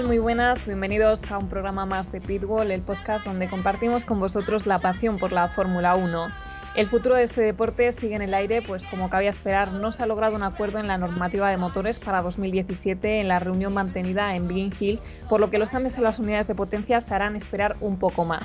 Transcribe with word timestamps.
¿Qué 0.00 0.04
tal? 0.04 0.08
Muy 0.08 0.18
buenas, 0.18 0.64
bienvenidos 0.64 1.20
a 1.30 1.36
un 1.36 1.50
programa 1.50 1.84
más 1.84 2.10
de 2.10 2.22
Pitbull, 2.22 2.70
el 2.70 2.80
podcast 2.80 3.26
donde 3.26 3.50
compartimos 3.50 4.02
con 4.06 4.18
vosotros 4.18 4.66
la 4.66 4.78
pasión 4.78 5.18
por 5.18 5.30
la 5.30 5.48
Fórmula 5.48 5.94
1. 5.94 6.28
El 6.74 6.88
futuro 6.88 7.16
de 7.16 7.24
este 7.24 7.42
deporte 7.42 7.92
sigue 8.00 8.14
en 8.14 8.22
el 8.22 8.32
aire, 8.32 8.62
pues 8.62 8.82
como 8.86 9.10
cabía 9.10 9.28
esperar, 9.28 9.72
no 9.72 9.92
se 9.92 10.02
ha 10.02 10.06
logrado 10.06 10.36
un 10.36 10.42
acuerdo 10.42 10.78
en 10.78 10.86
la 10.86 10.96
normativa 10.96 11.50
de 11.50 11.58
motores 11.58 11.98
para 11.98 12.22
2017 12.22 13.20
en 13.20 13.28
la 13.28 13.40
reunión 13.40 13.74
mantenida 13.74 14.34
en 14.34 14.48
Biggin 14.48 14.72
Hill, 14.80 15.00
por 15.28 15.38
lo 15.38 15.50
que 15.50 15.58
los 15.58 15.68
cambios 15.68 15.94
en 15.98 16.04
las 16.04 16.18
unidades 16.18 16.48
de 16.48 16.54
potencia 16.54 17.02
se 17.02 17.14
harán 17.14 17.36
esperar 17.36 17.76
un 17.82 17.98
poco 17.98 18.24
más. 18.24 18.44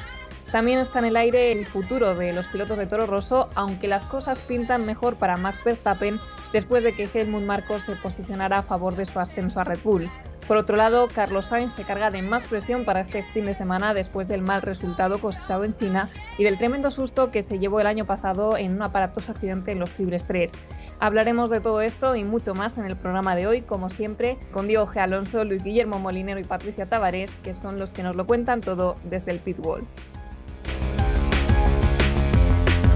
También 0.52 0.80
está 0.80 1.00
en 1.00 1.06
el 1.06 1.16
aire 1.16 1.54
el 1.54 1.68
futuro 1.68 2.16
de 2.16 2.34
los 2.34 2.46
pilotos 2.48 2.78
de 2.78 2.86
Toro 2.86 3.06
Rosso, 3.06 3.50
aunque 3.56 3.88
las 3.88 4.04
cosas 4.08 4.40
pintan 4.42 4.86
mejor 4.86 5.16
para 5.16 5.38
Max 5.38 5.64
Verstappen 5.64 6.20
después 6.52 6.84
de 6.84 6.94
que 6.96 7.10
Helmut 7.14 7.44
Marko 7.44 7.80
se 7.80 7.96
posicionara 7.96 8.58
a 8.58 8.64
favor 8.64 8.98
de 8.98 9.06
su 9.06 9.18
ascenso 9.20 9.62
a 9.62 9.64
Red 9.64 9.80
Bull. 9.84 10.10
Por 10.48 10.58
otro 10.58 10.76
lado, 10.76 11.08
Carlos 11.08 11.48
Sainz 11.48 11.74
se 11.76 11.86
carga 11.86 12.12
de 12.12 12.22
más 12.22 12.44
presión 12.44 12.86
para 12.86 13.02
este 13.02 13.24
fin 13.34 13.46
de 13.46 13.56
semana 13.56 13.96
después 13.96 14.28
del 14.28 14.44
mal 14.44 14.62
resultado 14.62 15.20
cosechado 15.20 15.64
en 15.64 15.76
China 15.76 16.10
y 16.38 16.44
del 16.44 16.60
tremendo 16.60 16.92
susto 16.92 17.32
que 17.32 17.42
se 17.42 17.58
llevó 17.58 17.80
el 17.80 17.88
año 17.88 18.06
pasado 18.06 18.56
en 18.56 18.74
un 18.74 18.84
aparatoso 18.84 19.32
accidente 19.32 19.72
en 19.72 19.80
los 19.80 19.90
Fibres 19.92 20.24
3. 20.28 20.52
Hablaremos 21.00 21.50
de 21.50 21.62
todo 21.62 21.82
esto 21.82 22.16
y 22.16 22.24
mucho 22.24 22.54
más 22.54 22.78
en 22.78 22.86
el 22.86 22.96
programa 22.96 23.36
de 23.36 23.48
hoy, 23.48 23.62
como 23.64 23.90
siempre, 23.90 24.38
con 24.54 24.68
Diego 24.68 24.86
G. 24.86 25.00
Alonso, 25.00 25.44
Luis 25.44 25.64
Guillermo 25.64 25.98
Molinero 25.98 26.40
y 26.40 26.44
Patricia 26.44 26.86
Tavares, 26.86 27.32
que 27.44 27.56
son 27.56 27.80
los 27.80 27.92
que 27.92 28.04
nos 28.04 28.16
lo 28.16 28.28
cuentan 28.28 28.62
todo 28.62 28.98
desde 29.04 29.32
el 29.32 29.40
pitwall. 29.40 29.88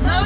una 0.01 0.21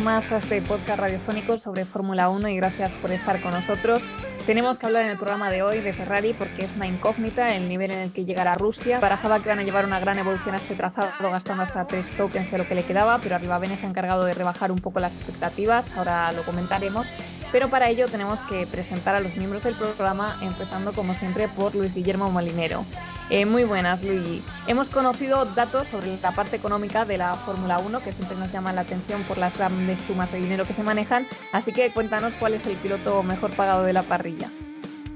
más 0.00 0.30
a 0.32 0.38
este 0.38 0.62
podcast 0.62 0.98
radiofónico 0.98 1.58
sobre 1.58 1.84
Fórmula 1.84 2.30
1 2.30 2.48
y 2.48 2.56
gracias 2.56 2.90
por 3.02 3.10
estar 3.12 3.40
con 3.42 3.52
nosotros. 3.52 4.02
Tenemos 4.46 4.78
que 4.78 4.86
hablar 4.86 5.04
en 5.04 5.10
el 5.10 5.18
programa 5.18 5.50
de 5.50 5.62
hoy 5.62 5.80
de 5.80 5.92
Ferrari 5.92 6.32
porque 6.32 6.64
es 6.64 6.70
una 6.74 6.86
incógnita 6.86 7.54
el 7.54 7.68
nivel 7.68 7.90
en 7.90 7.98
el 7.98 8.12
que 8.12 8.24
llegará 8.24 8.54
Rusia. 8.54 8.98
Barajaba 9.00 9.42
que 9.42 9.48
van 9.48 9.58
a 9.58 9.62
llevar 9.62 9.84
una 9.84 10.00
gran 10.00 10.18
evolución 10.18 10.54
a 10.54 10.58
este 10.58 10.74
trazado 10.74 11.30
gastando 11.30 11.64
hasta 11.64 11.86
tres 11.86 12.06
tokens 12.16 12.50
de 12.50 12.58
lo 12.58 12.66
que 12.66 12.74
le 12.74 12.84
quedaba, 12.84 13.20
pero 13.22 13.34
Arriba 13.34 13.60
se 13.60 13.86
ha 13.86 13.88
encargado 13.88 14.24
de 14.24 14.34
rebajar 14.34 14.72
un 14.72 14.80
poco 14.80 15.00
las 15.00 15.14
expectativas, 15.14 15.84
ahora 15.96 16.32
lo 16.32 16.44
comentaremos. 16.44 17.06
Pero 17.52 17.68
para 17.68 17.88
ello 17.88 18.08
tenemos 18.08 18.38
que 18.48 18.66
presentar 18.66 19.14
a 19.14 19.20
los 19.20 19.34
miembros 19.36 19.62
del 19.64 19.74
programa, 19.74 20.38
empezando 20.40 20.92
como 20.92 21.14
siempre 21.16 21.48
por 21.48 21.74
Luis 21.74 21.92
Guillermo 21.94 22.30
Molinero. 22.30 22.84
Eh, 23.28 23.44
muy 23.44 23.64
buenas, 23.64 24.02
Luis. 24.02 24.42
Hemos 24.66 24.88
conocido 24.88 25.44
datos 25.46 25.88
sobre 25.88 26.16
la 26.20 26.34
parte 26.34 26.56
económica 26.56 27.04
de 27.04 27.18
la 27.18 27.36
Fórmula 27.46 27.78
1, 27.78 28.00
que 28.02 28.12
siempre 28.12 28.36
nos 28.36 28.52
llaman 28.52 28.76
la 28.76 28.82
atención 28.82 29.24
por 29.24 29.38
las 29.38 29.56
grandes 29.56 29.98
sumas 30.06 30.30
de 30.32 30.38
dinero 30.38 30.66
que 30.66 30.74
se 30.74 30.82
manejan, 30.82 31.26
así 31.52 31.72
que 31.72 31.90
cuéntanos 31.90 32.34
cuál 32.38 32.54
es 32.54 32.66
el 32.66 32.76
piloto 32.76 33.22
mejor 33.22 33.54
pagado 33.56 33.84
de 33.84 33.92
la 33.92 34.02
parrilla. 34.04 34.50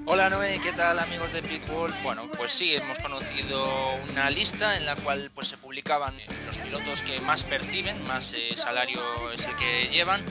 Hola 0.06 0.28
Noé, 0.28 0.60
¿qué 0.62 0.72
tal 0.72 0.98
amigos 0.98 1.32
de 1.32 1.42
Pitbull? 1.42 1.94
Bueno, 2.02 2.28
pues 2.36 2.52
sí, 2.52 2.74
hemos 2.74 2.98
conocido 2.98 3.94
una 4.10 4.28
lista 4.28 4.76
en 4.76 4.84
la 4.84 4.96
cual 4.96 5.30
pues 5.34 5.48
se 5.48 5.56
publicaban 5.56 6.14
los 6.44 6.58
pilotos 6.58 7.00
que 7.02 7.20
más 7.20 7.42
perciben, 7.44 8.06
más 8.06 8.34
eh, 8.34 8.54
salario 8.54 9.00
es 9.32 9.42
el 9.46 9.56
que 9.56 9.88
llevan 9.90 10.22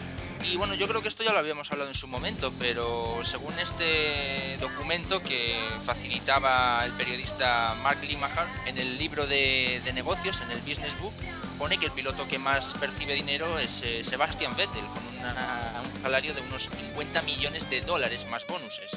y 0.44 0.58
bueno, 0.58 0.74
yo 0.74 0.88
creo 0.88 1.02
que 1.02 1.08
esto 1.08 1.24
ya 1.24 1.32
lo 1.32 1.40
habíamos 1.40 1.72
hablado 1.72 1.90
en 1.90 1.96
su 1.96 2.08
momento, 2.08 2.54
pero 2.60 3.20
según 3.24 3.58
este 3.60 4.58
documento 4.58 5.22
que 5.22 5.58
facilitaba 5.86 6.84
el 6.86 6.94
periodista 6.94 7.76
Mark 7.76 8.02
Limacher 8.02 8.48
en 8.66 8.78
el 8.78 8.98
libro 8.98 9.26
de, 9.26 9.82
negocios, 9.94 10.40
en 10.42 10.52
el 10.52 10.62
Business 10.62 10.98
Book, 11.00 11.14
pone 11.58 11.78
que 11.78 11.86
el 11.86 11.92
piloto 11.92 12.28
que 12.28 12.38
más 12.38 12.74
percibe 12.76 13.14
dinero 13.14 13.58
es 13.58 13.82
eh, 13.84 14.04
Sebastian 14.04 14.56
Vettel, 14.56 14.86
con 14.88 15.06
un 15.08 16.02
salario 16.02 16.34
de 16.34 16.42
unos 16.42 16.64
50 16.64 17.22
millones 17.22 17.70
de 17.70 17.82
dólares 17.82 18.26
más 18.30 18.46
bonuses. 18.48 18.92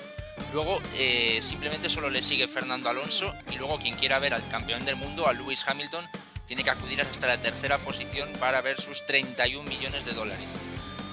Luego 0.53 0.81
eh, 0.95 1.41
simplemente 1.43 1.91
solo 1.91 2.11
le 2.11 2.23
sigue 2.23 2.49
Fernando 2.49 2.89
Alonso 2.89 3.33
y 3.51 3.57
luego 3.57 3.79
quien 3.79 3.97
quiera 3.97 4.19
ver 4.19 4.35
al 4.35 4.49
campeón 4.49 4.85
del 4.85 4.97
mundo, 4.97 5.29
a 5.29 5.33
Lewis 5.33 5.65
Hamilton, 5.67 6.09
tiene 6.47 6.63
que 6.63 6.71
acudir 6.71 7.01
hasta 7.01 7.27
la 7.27 7.41
tercera 7.41 7.79
posición 7.79 8.33
para 8.39 8.61
ver 8.61 8.81
sus 8.81 9.05
31 9.07 9.69
millones 9.69 10.05
de 10.05 10.13
dólares 10.13 10.49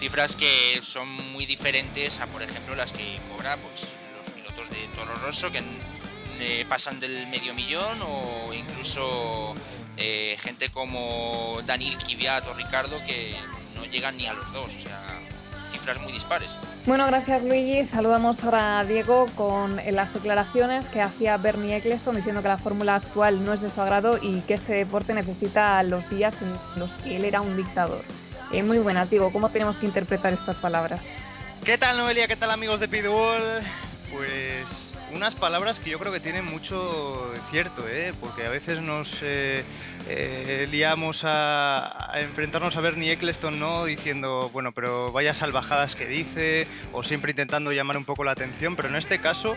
cifras 0.04 0.36
que 0.36 0.82
son 0.82 1.08
muy 1.32 1.46
diferentes 1.46 2.20
a, 2.20 2.28
por 2.28 2.42
ejemplo, 2.42 2.76
las 2.76 2.92
que 2.92 3.22
cobra 3.32 3.56
pues, 3.56 3.88
los 4.18 4.34
pilotos 4.34 4.70
de 4.70 4.86
Toro 4.98 5.16
Rosso, 5.24 5.50
que 5.50 5.64
eh, 6.40 6.66
pasan 6.68 7.00
del 7.00 7.26
medio 7.28 7.54
millón, 7.54 8.02
o 8.02 8.54
incluso 8.54 9.56
eh, 9.96 10.36
gente 10.42 10.72
como 10.72 11.60
Daniel 11.66 11.98
Kvyat 12.00 12.46
o 12.50 12.54
Ricardo, 12.54 13.00
que 13.08 13.38
no 13.76 13.86
llegan 13.86 14.18
ni 14.18 14.28
a 14.28 14.34
los 14.34 14.52
dos. 14.52 14.70
O 14.78 14.82
sea, 14.82 15.22
cifras 15.72 16.02
muy 16.02 16.12
dispares. 16.12 16.52
Bueno, 16.86 17.08
gracias 17.08 17.42
Luigi. 17.42 17.86
Saludamos 17.88 18.38
ahora 18.44 18.80
a 18.80 18.84
Diego 18.84 19.28
con 19.38 19.78
las 19.78 20.14
declaraciones 20.14 20.86
que 20.88 21.02
hacía 21.02 21.38
Bernie 21.38 21.78
Eccleston 21.78 22.18
diciendo 22.18 22.42
que 22.42 22.50
la 22.50 22.58
fórmula 22.58 22.96
actual 22.96 23.46
no 23.46 23.54
es 23.54 23.62
de 23.62 23.72
su 23.72 23.80
agrado 23.80 24.20
y 24.22 24.42
que 24.42 24.56
este 24.56 24.74
deporte 24.74 25.14
necesita 25.14 25.82
los 25.84 26.10
días 26.10 26.36
en 26.42 26.60
los 26.78 26.92
que 27.04 27.16
él 27.16 27.24
era 27.24 27.40
un 27.40 27.56
dictador. 27.56 28.04
Eh, 28.54 28.62
muy 28.62 28.78
buenas, 28.78 29.10
digo, 29.10 29.32
¿cómo 29.34 29.50
tenemos 29.50 29.78
que 29.78 29.88
interpretar 29.88 30.32
estas 30.32 30.56
palabras? 30.58 31.02
¿Qué 31.66 31.76
tal 31.80 31.98
Noelia? 31.98 32.28
¿Qué 32.28 32.36
tal 32.36 32.52
amigos 32.52 32.80
de 32.80 32.88
Pitbull? 32.88 33.42
Pues 34.12 34.83
unas 35.14 35.36
palabras 35.36 35.78
que 35.80 35.92
yo 35.92 36.00
creo 36.00 36.12
que 36.12 36.20
tienen 36.20 36.46
mucho 36.46 37.32
cierto, 37.52 37.88
¿eh? 37.88 38.14
porque 38.20 38.46
a 38.46 38.50
veces 38.50 38.82
nos 38.82 39.08
eh, 39.22 39.64
eh, 40.08 40.68
liamos 40.70 41.22
a, 41.24 42.12
enfrentarnos 42.16 42.76
a 42.76 42.82
Bernie 42.82 43.12
Eccleston 43.12 43.60
¿no? 43.60 43.86
diciendo, 43.86 44.50
bueno, 44.52 44.72
pero 44.72 45.12
vaya 45.12 45.34
salvajadas 45.34 45.96
que 45.96 46.08
dice, 46.08 46.68
o 46.92 47.04
siempre 47.04 47.32
intentando 47.32 47.72
llamar 47.72 47.98
un 47.98 48.06
poco 48.06 48.24
la 48.24 48.32
atención, 48.32 48.76
pero 48.76 48.90
en 48.90 48.96
este 48.96 49.20
caso 49.20 49.56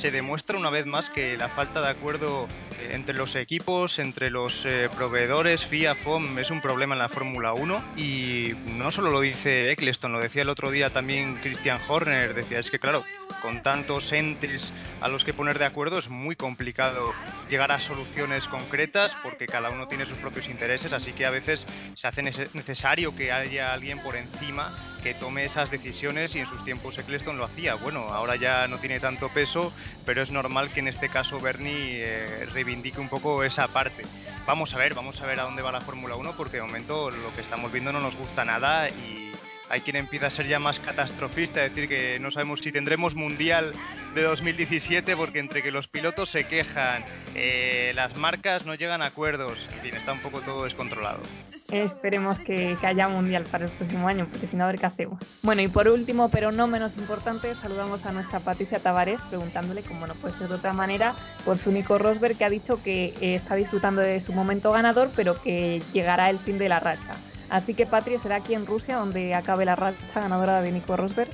se 0.00 0.10
demuestra 0.10 0.58
una 0.58 0.70
vez 0.70 0.86
más 0.86 1.08
que 1.10 1.36
la 1.36 1.50
falta 1.50 1.80
de 1.80 1.88
acuerdo 1.88 2.48
entre 2.90 3.14
los 3.14 3.34
equipos, 3.36 3.98
entre 3.98 4.30
los 4.30 4.52
proveedores, 4.96 5.64
FIA, 5.66 5.94
FOM, 5.96 6.38
es 6.38 6.50
un 6.50 6.60
problema 6.60 6.94
en 6.94 6.98
la 6.98 7.08
Fórmula 7.08 7.52
1 7.52 7.94
y 7.96 8.52
no 8.66 8.90
solo 8.90 9.10
lo 9.10 9.20
dice 9.20 9.70
Eccleston, 9.70 10.12
lo 10.12 10.20
decía 10.20 10.42
el 10.42 10.48
otro 10.48 10.70
día 10.70 10.90
también 10.90 11.36
Christian 11.36 11.80
Horner, 11.88 12.34
decía, 12.34 12.58
es 12.58 12.70
que 12.70 12.78
claro, 12.78 13.04
con 13.42 13.62
tantos 13.62 14.10
entes 14.12 14.62
a 15.00 15.08
los 15.08 15.24
que 15.24 15.34
poner 15.34 15.58
de 15.58 15.66
acuerdo 15.66 15.98
es 15.98 16.08
muy 16.08 16.36
complicado 16.36 17.12
llegar 17.48 17.70
a 17.70 17.80
soluciones 17.80 18.44
concretas 18.48 19.12
porque 19.22 19.46
cada 19.46 19.70
uno 19.70 19.86
tiene 19.88 20.06
sus 20.06 20.18
propios 20.18 20.48
intereses, 20.48 20.92
así 20.92 21.12
que 21.12 21.26
a 21.26 21.30
veces 21.30 21.64
se 21.94 22.06
hace 22.06 22.22
necesario 22.22 23.14
que 23.14 23.32
haya 23.32 23.72
alguien 23.72 24.00
por 24.00 24.16
encima 24.16 24.96
que 25.02 25.14
tome 25.14 25.44
esas 25.44 25.70
decisiones 25.70 26.34
y 26.34 26.40
en 26.40 26.48
sus 26.48 26.64
tiempos 26.64 26.98
Eccleston 26.98 27.38
lo 27.38 27.44
hacía. 27.44 27.74
Bueno, 27.74 28.08
ahora 28.08 28.36
ya 28.36 28.66
no 28.66 28.78
tiene 28.78 28.98
tanto 28.98 29.28
peso, 29.28 29.72
pero 30.04 30.22
es 30.22 30.30
normal 30.30 30.72
que 30.72 30.80
en 30.80 30.88
este 30.88 31.08
caso 31.08 31.38
Bernie 31.38 32.02
eh, 32.02 32.46
reivindique 32.46 33.00
un 33.00 33.08
poco 33.08 33.44
esa 33.44 33.68
parte. 33.68 34.02
Vamos 34.46 34.72
a 34.74 34.78
ver, 34.78 34.94
vamos 34.94 35.20
a 35.20 35.26
ver 35.26 35.38
a 35.38 35.44
dónde 35.44 35.62
va 35.62 35.70
la 35.70 35.82
Fórmula 35.82 36.16
1 36.16 36.36
porque 36.36 36.56
de 36.56 36.62
momento 36.62 37.10
lo 37.10 37.34
que 37.34 37.42
estamos 37.42 37.70
viendo 37.70 37.92
no 37.92 38.00
nos 38.00 38.16
gusta 38.16 38.44
nada 38.44 38.88
y 38.88 39.35
hay 39.68 39.80
quien 39.80 39.96
empieza 39.96 40.26
a 40.26 40.30
ser 40.30 40.46
ya 40.46 40.58
más 40.58 40.78
catastrofista, 40.80 41.64
es 41.64 41.74
decir, 41.74 41.88
que 41.88 42.18
no 42.20 42.30
sabemos 42.30 42.60
si 42.60 42.72
tendremos 42.72 43.14
mundial 43.14 43.72
de 44.14 44.22
2017 44.22 45.16
porque 45.16 45.38
entre 45.38 45.62
que 45.62 45.70
los 45.70 45.88
pilotos 45.88 46.30
se 46.30 46.44
quejan, 46.44 47.04
eh, 47.34 47.92
las 47.94 48.16
marcas 48.16 48.64
no 48.64 48.74
llegan 48.74 49.02
a 49.02 49.06
acuerdos, 49.06 49.58
en 49.74 49.80
fin, 49.80 49.94
está 49.94 50.12
un 50.12 50.20
poco 50.20 50.40
todo 50.40 50.64
descontrolado. 50.64 51.20
Esperemos 51.68 52.38
que, 52.40 52.76
haya 52.82 53.08
mundial 53.08 53.44
para 53.50 53.64
el 53.64 53.72
próximo 53.72 54.06
año, 54.06 54.28
porque 54.30 54.46
si 54.46 54.56
no, 54.56 54.64
a 54.64 54.68
ver 54.68 54.78
qué 54.78 54.86
hacemos. 54.86 55.20
Bueno, 55.42 55.62
y 55.62 55.68
por 55.68 55.88
último, 55.88 56.30
pero 56.30 56.52
no 56.52 56.68
menos 56.68 56.96
importante, 56.96 57.54
saludamos 57.56 58.06
a 58.06 58.12
nuestra 58.12 58.40
Patricia 58.40 58.78
Tavares 58.78 59.20
preguntándole, 59.28 59.82
como 59.82 60.06
no 60.06 60.14
puede 60.14 60.38
ser 60.38 60.48
de 60.48 60.54
otra 60.54 60.72
manera, 60.72 61.16
por 61.44 61.58
su 61.58 61.72
Nico 61.72 61.98
Rosberg, 61.98 62.38
que 62.38 62.44
ha 62.44 62.50
dicho 62.50 62.80
que 62.82 63.14
eh, 63.20 63.34
está 63.36 63.56
disfrutando 63.56 64.00
de 64.00 64.20
su 64.20 64.32
momento 64.32 64.70
ganador, 64.70 65.10
pero 65.16 65.42
que 65.42 65.82
llegará 65.92 66.30
el 66.30 66.38
fin 66.38 66.58
de 66.58 66.68
la 66.68 66.78
racha. 66.78 67.16
Así 67.48 67.74
que 67.74 67.86
Patria 67.86 68.20
será 68.20 68.36
aquí 68.36 68.54
en 68.54 68.66
Rusia 68.66 68.96
donde 68.96 69.34
acabe 69.34 69.64
la 69.64 69.76
racha 69.76 70.20
ganadora 70.20 70.62
de 70.62 70.72
Nico 70.72 70.96
Rosberg. 70.96 71.30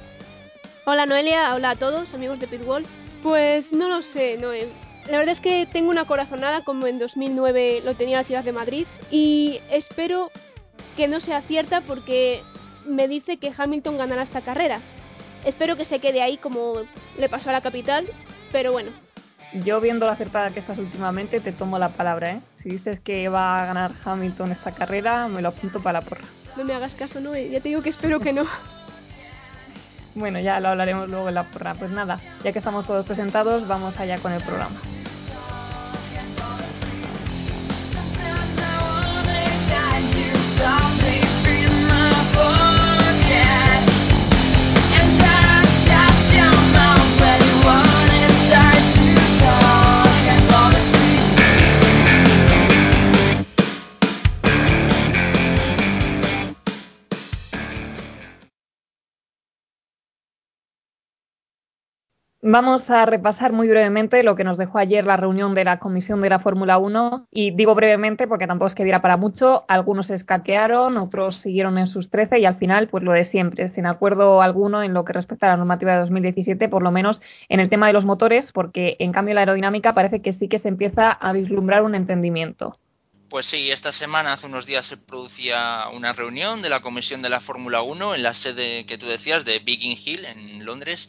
Hola 0.85 1.06
Noelia, 1.06 1.55
hola 1.55 1.70
a 1.70 1.76
todos, 1.76 2.12
amigos 2.12 2.41
de 2.41 2.49
Pitwall. 2.49 2.87
Pues 3.23 3.70
no 3.73 3.88
lo 3.88 4.03
sé, 4.03 4.37
Noé. 4.37 4.69
La 5.09 5.19
verdad 5.19 5.35
es 5.35 5.41
que 5.41 5.67
tengo 5.67 5.91
una 5.91 6.05
corazonada 6.05 6.64
como 6.64 6.87
en 6.87 6.99
2009 6.99 7.82
lo 7.85 7.94
tenía 7.94 8.19
la 8.19 8.25
ciudad 8.25 8.44
de 8.44 8.53
Madrid 8.53 8.87
y 9.11 9.61
espero 9.70 10.31
que 10.97 11.09
no 11.09 11.20
sea 11.20 11.43
cierta 11.43 11.81
porque 11.81 12.43
me 12.87 13.08
dice 13.08 13.38
que 13.38 13.53
Hamilton 13.56 13.99
ganará 13.99 14.23
esta 14.23 14.43
carrera. 14.43 14.81
Espero 15.44 15.76
que 15.76 15.85
se 15.85 15.99
quede 15.99 16.23
ahí 16.23 16.37
como 16.37 16.82
le 17.19 17.29
pasó 17.29 17.49
a 17.50 17.53
la 17.53 17.62
capital, 17.62 18.06
pero 18.53 18.73
bueno. 18.73 18.91
Yo 19.54 19.81
viendo 19.82 20.06
la 20.06 20.12
acertada 20.12 20.50
que 20.50 20.60
estás 20.60 20.78
últimamente 20.78 21.40
te 21.40 21.52
tomo 21.52 21.78
la 21.78 21.90
palabra, 21.90 22.32
¿eh? 22.32 22.40
Si 22.62 22.70
dices 22.70 23.00
que 23.00 23.28
va 23.28 23.62
a 23.62 23.66
ganar 23.66 23.93
Hamilton 24.02 24.52
esta 24.52 24.72
carrera, 24.72 25.28
me 25.28 25.43
lo 25.43 25.49
apunto 25.49 25.82
para 25.82 26.00
la 26.00 26.06
porra. 26.06 26.25
No 26.56 26.64
me 26.64 26.75
hagas 26.75 26.94
caso, 26.94 27.20
no, 27.20 27.37
ya 27.37 27.60
te 27.60 27.69
digo 27.69 27.82
que 27.82 27.90
espero 27.90 28.20
que 28.20 28.32
no. 28.32 28.44
Bueno, 30.14 30.38
ya 30.40 30.60
lo 30.60 30.69
hablaremos 30.69 31.08
luego 31.08 31.31
en 31.31 31.34
la 31.34 31.44
porra. 31.44 31.75
Pues 31.75 31.90
nada, 31.90 32.20
ya 32.44 32.52
que 32.52 32.58
estamos 32.58 32.87
todos 32.87 33.06
presentados, 33.06 33.66
vamos 33.66 33.99
allá 33.99 34.19
con 34.19 34.32
el 34.32 34.43
programa. 34.43 34.78
Vamos 62.44 62.91
a 62.91 63.06
repasar 63.06 63.53
muy 63.53 63.69
brevemente 63.69 64.25
lo 64.25 64.35
que 64.35 64.43
nos 64.43 64.59
dejó 64.59 64.79
ayer 64.79 65.06
la 65.06 65.17
reunión 65.17 65.55
de 65.55 65.62
la 65.62 65.79
Comisión 65.79 66.21
de 66.23 66.29
la 66.29 66.41
Fórmula 66.41 66.77
1 66.77 67.29
y 67.31 67.53
digo 67.53 67.77
brevemente 67.77 68.27
porque 68.27 68.49
tampoco 68.49 68.67
es 68.67 68.75
que 68.75 68.83
diera 68.83 69.00
para 69.00 69.17
mucho, 69.17 69.65
algunos 69.69 70.11
escaquearon, 70.11 70.97
otros 70.97 71.37
siguieron 71.37 71.79
en 71.79 71.87
sus 71.87 72.11
13 72.11 72.41
y 72.41 72.44
al 72.44 72.56
final 72.59 72.89
pues 72.89 73.05
lo 73.05 73.12
de 73.12 73.27
siempre, 73.27 73.69
sin 73.69 73.87
acuerdo 73.87 74.43
alguno 74.43 74.83
en 74.83 74.93
lo 74.93 75.05
que 75.05 75.12
respecta 75.12 75.47
a 75.47 75.50
la 75.50 75.56
normativa 75.59 75.93
de 75.93 76.00
2017, 76.00 76.69
por 76.69 76.83
lo 76.83 76.91
menos 76.91 77.23
en 77.49 77.61
el 77.61 77.69
tema 77.69 77.87
de 77.87 77.93
los 77.93 78.05
motores, 78.05 78.50
porque 78.50 78.97
en 78.99 79.12
cambio 79.12 79.35
la 79.35 79.43
aerodinámica 79.43 79.94
parece 79.94 80.21
que 80.21 80.33
sí 80.33 80.49
que 80.49 80.59
se 80.59 80.67
empieza 80.67 81.12
a 81.12 81.33
vislumbrar 81.33 81.85
un 81.85 81.94
entendimiento. 81.94 82.77
Pues 83.29 83.47
sí, 83.47 83.71
esta 83.71 83.93
semana, 83.93 84.33
hace 84.33 84.47
unos 84.47 84.67
días, 84.67 84.85
se 84.85 84.97
producía 84.97 85.85
una 85.94 86.12
reunión 86.12 86.61
de 86.61 86.71
la 86.71 86.81
Comisión 86.81 87.23
de 87.23 87.31
la 87.31 87.41
Fórmula 87.41 87.83
1 87.83 88.17
en 88.17 88.23
la 88.25 88.35
sede 88.35 88.85
que 88.85 88.99
tú 88.99 89.06
decías 89.06 89.44
de 89.44 89.61
Biggin 89.61 89.97
Hill, 89.97 90.25
en 90.25 90.67
Londres, 90.67 91.09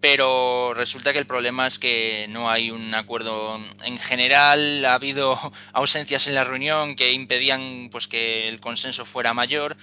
pero 0.00 0.72
resulta 0.74 1.12
que 1.12 1.18
el 1.18 1.26
problema 1.26 1.66
es 1.66 1.78
que 1.78 2.26
no 2.28 2.50
hay 2.50 2.70
un 2.70 2.94
acuerdo 2.94 3.60
en 3.84 3.98
general, 3.98 4.84
ha 4.84 4.94
habido 4.94 5.38
ausencias 5.72 6.26
en 6.26 6.34
la 6.34 6.44
reunión 6.44 6.96
que 6.96 7.12
impedían 7.12 7.88
pues 7.92 8.06
que 8.06 8.48
el 8.48 8.60
consenso 8.60 9.04
fuera 9.04 9.34
mayor. 9.34 9.76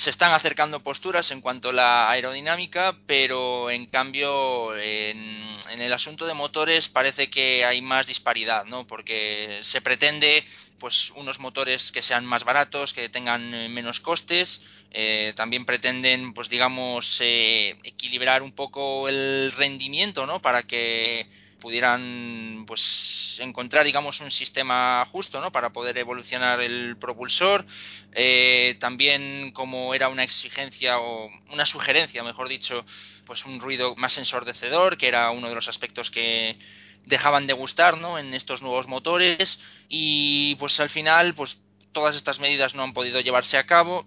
Se 0.00 0.08
están 0.08 0.32
acercando 0.32 0.80
posturas 0.80 1.30
en 1.30 1.42
cuanto 1.42 1.68
a 1.68 1.72
la 1.74 2.10
aerodinámica, 2.10 2.96
pero 3.06 3.70
en 3.70 3.84
cambio 3.84 4.74
en, 4.74 5.46
en 5.68 5.82
el 5.82 5.92
asunto 5.92 6.24
de 6.24 6.32
motores 6.32 6.88
parece 6.88 7.28
que 7.28 7.66
hay 7.66 7.82
más 7.82 8.06
disparidad, 8.06 8.64
¿no? 8.64 8.86
Porque 8.86 9.58
se 9.60 9.82
pretende 9.82 10.42
pues 10.78 11.12
unos 11.16 11.38
motores 11.38 11.92
que 11.92 12.00
sean 12.00 12.24
más 12.24 12.44
baratos, 12.44 12.94
que 12.94 13.10
tengan 13.10 13.50
menos 13.74 14.00
costes, 14.00 14.62
eh, 14.90 15.34
también 15.36 15.66
pretenden, 15.66 16.32
pues 16.32 16.48
digamos, 16.48 17.18
eh, 17.20 17.76
equilibrar 17.82 18.42
un 18.42 18.52
poco 18.52 19.06
el 19.06 19.52
rendimiento, 19.54 20.24
¿no? 20.24 20.40
Para 20.40 20.62
que 20.62 21.26
pudieran, 21.60 22.64
pues, 22.66 23.38
encontrar, 23.40 23.84
digamos, 23.84 24.20
un 24.20 24.30
sistema 24.30 25.06
justo, 25.12 25.40
¿no? 25.40 25.52
Para 25.52 25.70
poder 25.70 25.96
evolucionar 25.98 26.60
el 26.60 26.96
propulsor. 26.96 27.64
Eh, 28.12 28.76
también, 28.80 29.52
como 29.52 29.94
era 29.94 30.08
una 30.08 30.24
exigencia 30.24 30.98
o 30.98 31.30
una 31.50 31.66
sugerencia, 31.66 32.24
mejor 32.24 32.48
dicho, 32.48 32.84
pues 33.26 33.44
un 33.44 33.60
ruido 33.60 33.94
más 33.96 34.18
ensordecedor, 34.18 34.98
que 34.98 35.08
era 35.08 35.30
uno 35.30 35.48
de 35.48 35.54
los 35.54 35.68
aspectos 35.68 36.10
que 36.10 36.58
dejaban 37.04 37.46
de 37.46 37.52
gustar, 37.52 37.98
¿no? 37.98 38.18
En 38.18 38.34
estos 38.34 38.62
nuevos 38.62 38.88
motores 38.88 39.60
y, 39.88 40.56
pues, 40.56 40.80
al 40.80 40.90
final, 40.90 41.34
pues, 41.34 41.58
todas 41.92 42.16
estas 42.16 42.40
medidas 42.40 42.74
no 42.74 42.82
han 42.82 42.92
podido 42.92 43.20
llevarse 43.20 43.58
a 43.58 43.66
cabo 43.66 44.06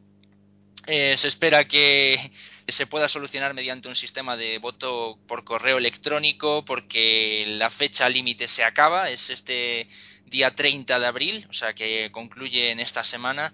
eh, 0.86 1.16
se 1.18 1.30
espera 1.30 1.66
que 1.66 2.32
se 2.68 2.88
pueda 2.88 3.10
solucionar 3.10 3.54
mediante 3.54 3.88
un 3.88 3.96
sistema 3.96 4.38
de 4.38 4.58
voto 4.58 5.18
por 5.28 5.44
correo 5.44 5.78
electrónico 5.78 6.64
porque 6.66 7.46
la 7.48 7.70
fecha 7.70 8.10
límite 8.10 8.48
se 8.48 8.64
acaba, 8.64 9.10
es 9.10 9.30
este 9.30 9.88
día 10.26 10.52
30 10.52 11.00
de 11.00 11.06
abril, 11.06 11.48
o 11.50 11.54
sea 11.54 11.74
que 11.74 12.10
concluye 12.12 12.72
en 12.72 12.80
esta 12.80 13.04
semana 13.04 13.54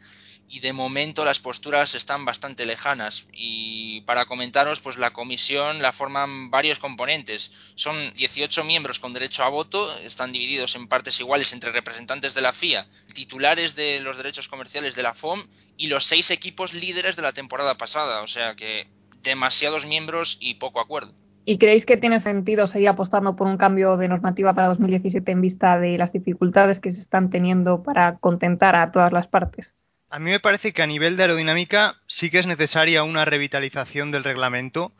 y 0.51 0.61
de 0.61 0.73
momento 0.73 1.23
las 1.23 1.39
posturas 1.39 1.94
están 1.94 2.25
bastante 2.25 2.65
lejanas. 2.65 3.27
Y 3.33 4.01
para 4.01 4.25
comentaros 4.25 4.79
pues 4.79 4.97
la 4.97 5.11
comisión 5.11 5.81
la 5.81 5.94
forman 5.94 6.50
varios 6.50 6.79
componentes. 6.79 7.51
Son 7.75 8.13
18 8.15 8.63
miembros 8.63 9.00
con 9.00 9.13
derecho 9.13 9.44
a 9.44 9.50
voto 9.50 9.95
están 10.00 10.31
divididos 10.31 10.75
en 10.75 10.88
partes 10.88 11.19
iguales 11.19 11.53
entre 11.53 11.71
representantes 11.71 12.33
de 12.33 12.41
la 12.41 12.53
FIA 12.53 12.88
titulares 13.13 13.75
de 13.75 14.00
los 14.00 14.17
derechos 14.17 14.47
comerciales 14.47 14.95
de 14.95 15.03
la 15.03 15.13
FOM 15.13 15.44
y 15.77 15.88
los 15.88 16.06
seis 16.06 16.31
equipos 16.31 16.73
líderes 16.73 17.15
de 17.15 17.21
la 17.21 17.33
temporada 17.33 17.75
pasada. 17.75 18.21
O 18.21 18.27
sea 18.27 18.56
que 18.56 18.88
demasiados 19.24 19.86
miembros 19.86 20.38
y 20.39 20.56
poco 20.56 20.80
acuerdo 20.80 21.13
¿Y 21.45 21.57
creéis 21.57 21.83
que 21.83 21.98
tiene 21.98 22.21
sentido 22.21 22.68
seguir 22.68 22.89
apostando 22.89 23.36
por 23.36 23.48
un 23.48 23.57
cambio 23.57 23.98
de 23.98 24.07
normativa 24.07 24.54
para 24.54 24.68
2017 24.68 25.31
en 25.31 25.42
vista 25.42 25.80
de 25.80 25.98
las 25.98 26.13
dificultades 26.13 26.80
que 26.80 26.92
se 26.92 27.01
están 27.01 27.31
teniendo 27.31 27.81
para 27.81 28.18
contentar 28.18 28.75
a 28.75 28.92
todas 28.92 29.12
las 29.12 29.25
partes? 29.25 29.74
A 30.12 30.19
mí 30.19 30.30
me 30.30 30.39
parece 30.39 30.74
que 30.74 30.83
a 30.83 30.86
nivel 30.86 31.18
de 31.18 31.24
aerodinámica 31.24 31.95
sí 32.06 32.30
que 32.30 32.38
es 32.38 32.45
necesaria 32.45 33.01
una 33.01 33.25
revitalización 33.25 34.12
del 34.12 34.24
reglamento 34.24 34.92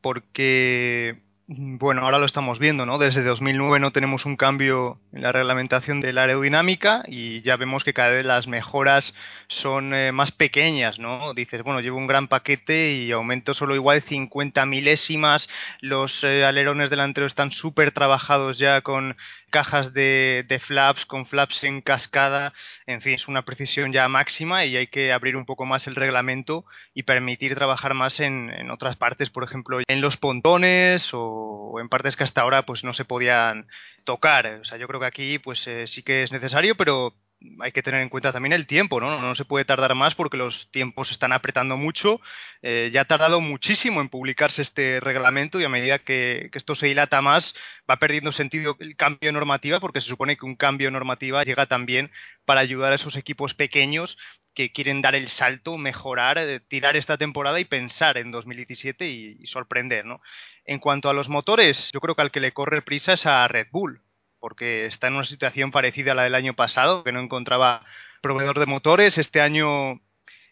porque, 0.00 1.22
bueno, 1.48 2.02
ahora 2.02 2.18
lo 2.18 2.26
estamos 2.26 2.58
viendo, 2.58 2.86
¿no? 2.86 2.98
Desde 2.98 3.22
2009 3.22 3.78
no 3.78 3.92
tenemos 3.92 4.26
un 4.26 4.36
cambio 4.36 4.98
en 5.12 5.22
la 5.22 5.30
reglamentación 5.30 6.00
de 6.00 6.12
la 6.12 6.22
aerodinámica 6.22 7.04
y 7.06 7.40
ya 7.42 7.56
vemos 7.56 7.84
que 7.84 7.94
cada 7.94 8.10
vez 8.10 8.26
las 8.26 8.48
mejoras 8.48 9.14
son 9.46 9.94
eh, 9.94 10.10
más 10.10 10.32
pequeñas, 10.32 10.98
¿no? 10.98 11.34
Dices, 11.34 11.62
bueno, 11.62 11.78
llevo 11.78 11.98
un 11.98 12.08
gran 12.08 12.26
paquete 12.26 12.94
y 12.94 13.12
aumento 13.12 13.54
solo 13.54 13.76
igual 13.76 14.02
50 14.02 14.66
milésimas, 14.66 15.48
los 15.80 16.18
eh, 16.24 16.44
alerones 16.44 16.90
delanteros 16.90 17.30
están 17.30 17.52
súper 17.52 17.92
trabajados 17.92 18.58
ya 18.58 18.80
con 18.80 19.16
cajas 19.50 19.94
de, 19.94 20.44
de, 20.48 20.58
flaps 20.58 21.06
con 21.06 21.24
flaps 21.26 21.62
en 21.62 21.80
cascada, 21.80 22.52
en 22.86 23.00
fin, 23.00 23.14
es 23.14 23.28
una 23.28 23.42
precisión 23.42 23.92
ya 23.92 24.08
máxima 24.08 24.64
y 24.64 24.76
hay 24.76 24.88
que 24.88 25.12
abrir 25.12 25.36
un 25.36 25.46
poco 25.46 25.64
más 25.64 25.86
el 25.86 25.94
reglamento 25.94 26.64
y 26.92 27.04
permitir 27.04 27.54
trabajar 27.54 27.94
más 27.94 28.18
en, 28.18 28.50
en 28.50 28.70
otras 28.70 28.96
partes, 28.96 29.30
por 29.30 29.44
ejemplo, 29.44 29.78
en 29.86 30.00
los 30.00 30.16
pontones 30.16 31.08
o, 31.14 31.35
o, 31.36 31.80
en 31.80 31.88
partes 31.88 32.16
que 32.16 32.24
hasta 32.24 32.42
ahora 32.42 32.62
pues 32.62 32.84
no 32.84 32.92
se 32.94 33.04
podían 33.04 33.66
tocar. 34.04 34.46
O 34.46 34.64
sea, 34.64 34.78
yo 34.78 34.86
creo 34.88 35.00
que 35.00 35.06
aquí 35.06 35.38
pues 35.38 35.66
eh, 35.66 35.86
sí 35.86 36.02
que 36.02 36.22
es 36.22 36.32
necesario, 36.32 36.76
pero 36.76 37.14
hay 37.60 37.72
que 37.72 37.82
tener 37.82 38.00
en 38.00 38.08
cuenta 38.08 38.32
también 38.32 38.52
el 38.52 38.66
tiempo, 38.66 39.00
¿no? 39.00 39.20
No 39.20 39.34
se 39.34 39.44
puede 39.44 39.64
tardar 39.64 39.94
más 39.94 40.14
porque 40.14 40.36
los 40.36 40.70
tiempos 40.70 41.10
están 41.10 41.32
apretando 41.32 41.76
mucho. 41.76 42.20
Eh, 42.62 42.90
ya 42.92 43.02
ha 43.02 43.04
tardado 43.04 43.40
muchísimo 43.40 44.00
en 44.00 44.08
publicarse 44.08 44.62
este 44.62 45.00
reglamento 45.00 45.60
y 45.60 45.64
a 45.64 45.68
medida 45.68 45.98
que, 45.98 46.50
esto 46.52 46.74
se 46.74 46.86
dilata 46.86 47.20
más 47.20 47.54
va 47.88 47.96
perdiendo 47.96 48.32
sentido 48.32 48.76
el 48.80 48.96
cambio 48.96 49.28
de 49.28 49.32
normativa 49.32 49.78
porque 49.78 50.00
se 50.00 50.08
supone 50.08 50.36
que 50.36 50.46
un 50.46 50.56
cambio 50.56 50.88
de 50.88 50.92
normativa 50.92 51.44
llega 51.44 51.66
también 51.66 52.10
para 52.44 52.60
ayudar 52.60 52.92
a 52.92 52.96
esos 52.96 53.16
equipos 53.16 53.54
pequeños 53.54 54.16
que 54.54 54.72
quieren 54.72 55.02
dar 55.02 55.14
el 55.14 55.28
salto, 55.28 55.76
mejorar, 55.76 56.38
eh, 56.38 56.60
tirar 56.60 56.96
esta 56.96 57.18
temporada 57.18 57.60
y 57.60 57.64
pensar 57.66 58.16
en 58.16 58.30
2017 58.30 59.06
y, 59.08 59.36
y 59.40 59.46
sorprender, 59.46 60.06
¿no? 60.06 60.22
En 60.64 60.78
cuanto 60.78 61.10
a 61.10 61.12
los 61.12 61.28
motores, 61.28 61.90
yo 61.92 62.00
creo 62.00 62.14
que 62.14 62.22
al 62.22 62.30
que 62.30 62.40
le 62.40 62.52
corre 62.52 62.82
prisa 62.82 63.12
es 63.12 63.26
a 63.26 63.46
Red 63.48 63.68
Bull 63.70 64.00
porque 64.46 64.86
está 64.86 65.08
en 65.08 65.14
una 65.14 65.24
situación 65.24 65.72
parecida 65.72 66.12
a 66.12 66.14
la 66.14 66.22
del 66.22 66.36
año 66.36 66.54
pasado, 66.54 67.02
que 67.02 67.10
no 67.10 67.18
encontraba 67.18 67.82
proveedor 68.20 68.60
de 68.60 68.66
motores. 68.66 69.18
Este 69.18 69.40
año 69.40 70.00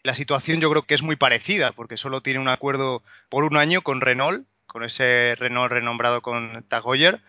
la 0.03 0.15
situación 0.15 0.59
yo 0.59 0.69
creo 0.69 0.81
que 0.81 0.95
es 0.95 1.01
muy 1.01 1.15
parecida, 1.15 1.71
porque 1.71 1.95
solo 1.95 2.19
tiene 2.19 2.41
un 2.41 2.49
acuerdo 2.49 3.03
por 3.29 3.45
un 3.45 3.55
año 3.55 3.83
con 3.83 4.01
Renault, 4.01 4.45
con 4.67 4.83
ese 4.83 5.35
Renault 5.35 5.71
renombrado 5.71 6.21
con 6.21 6.65
Tag 6.67 6.83
Heuer, 6.85 7.21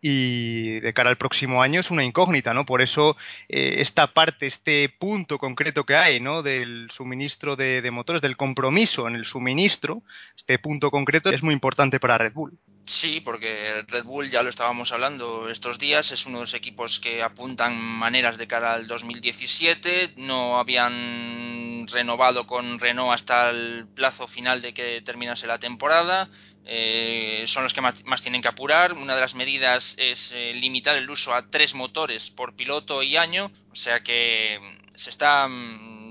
y 0.00 0.80
de 0.80 0.94
cara 0.94 1.10
al 1.10 1.16
próximo 1.16 1.62
año 1.62 1.80
es 1.80 1.90
una 1.90 2.04
incógnita, 2.04 2.54
¿no? 2.54 2.64
Por 2.64 2.80
eso 2.80 3.18
eh, 3.50 3.74
esta 3.80 4.06
parte, 4.06 4.46
este 4.46 4.88
punto 4.88 5.36
concreto 5.36 5.84
que 5.84 5.94
hay, 5.94 6.20
¿no? 6.20 6.42
Del 6.42 6.88
suministro 6.90 7.54
de, 7.54 7.86
motores, 7.90 8.22
del 8.22 8.38
compromiso 8.38 9.06
en 9.08 9.14
el 9.14 9.26
suministro, 9.26 10.00
este 10.38 10.58
punto 10.58 10.90
concreto 10.90 11.28
es 11.28 11.42
muy 11.42 11.52
importante 11.52 12.00
para 12.00 12.16
Red 12.16 12.32
Bull. 12.32 12.56
Sí, 12.86 13.20
porque 13.20 13.82
Red 13.88 14.04
Bull 14.04 14.30
ya 14.30 14.42
lo 14.42 14.50
estábamos 14.50 14.92
hablando 14.92 15.48
estos 15.48 15.78
días, 15.78 16.12
es 16.12 16.26
uno 16.26 16.38
de 16.38 16.44
los 16.44 16.54
equipos 16.54 17.00
que 17.00 17.22
apuntan 17.22 17.80
maneras 17.80 18.36
de 18.36 18.46
cara 18.46 18.74
al 18.74 18.86
2017, 18.86 20.14
no 20.16 20.58
habían 20.58 21.86
renovado 21.88 22.46
con 22.46 22.78
Renault 22.78 23.14
hasta 23.14 23.48
el 23.48 23.86
plazo 23.94 24.28
final 24.28 24.60
de 24.60 24.74
que 24.74 25.00
terminase 25.00 25.46
la 25.46 25.58
temporada, 25.58 26.28
eh, 26.66 27.44
son 27.46 27.62
los 27.62 27.72
que 27.72 27.80
más, 27.80 28.02
más, 28.04 28.22
tienen 28.22 28.42
que 28.42 28.48
apurar. 28.48 28.94
Una 28.94 29.14
de 29.14 29.20
las 29.20 29.34
medidas 29.34 29.94
es 29.98 30.32
eh, 30.34 30.52
limitar 30.54 30.96
el 30.96 31.08
uso 31.08 31.34
a 31.34 31.50
tres 31.50 31.74
motores 31.74 32.30
por 32.30 32.54
piloto 32.54 33.02
y 33.02 33.16
año, 33.16 33.50
o 33.70 33.76
sea 33.76 34.00
que 34.00 34.58
se 34.94 35.10
está 35.10 35.46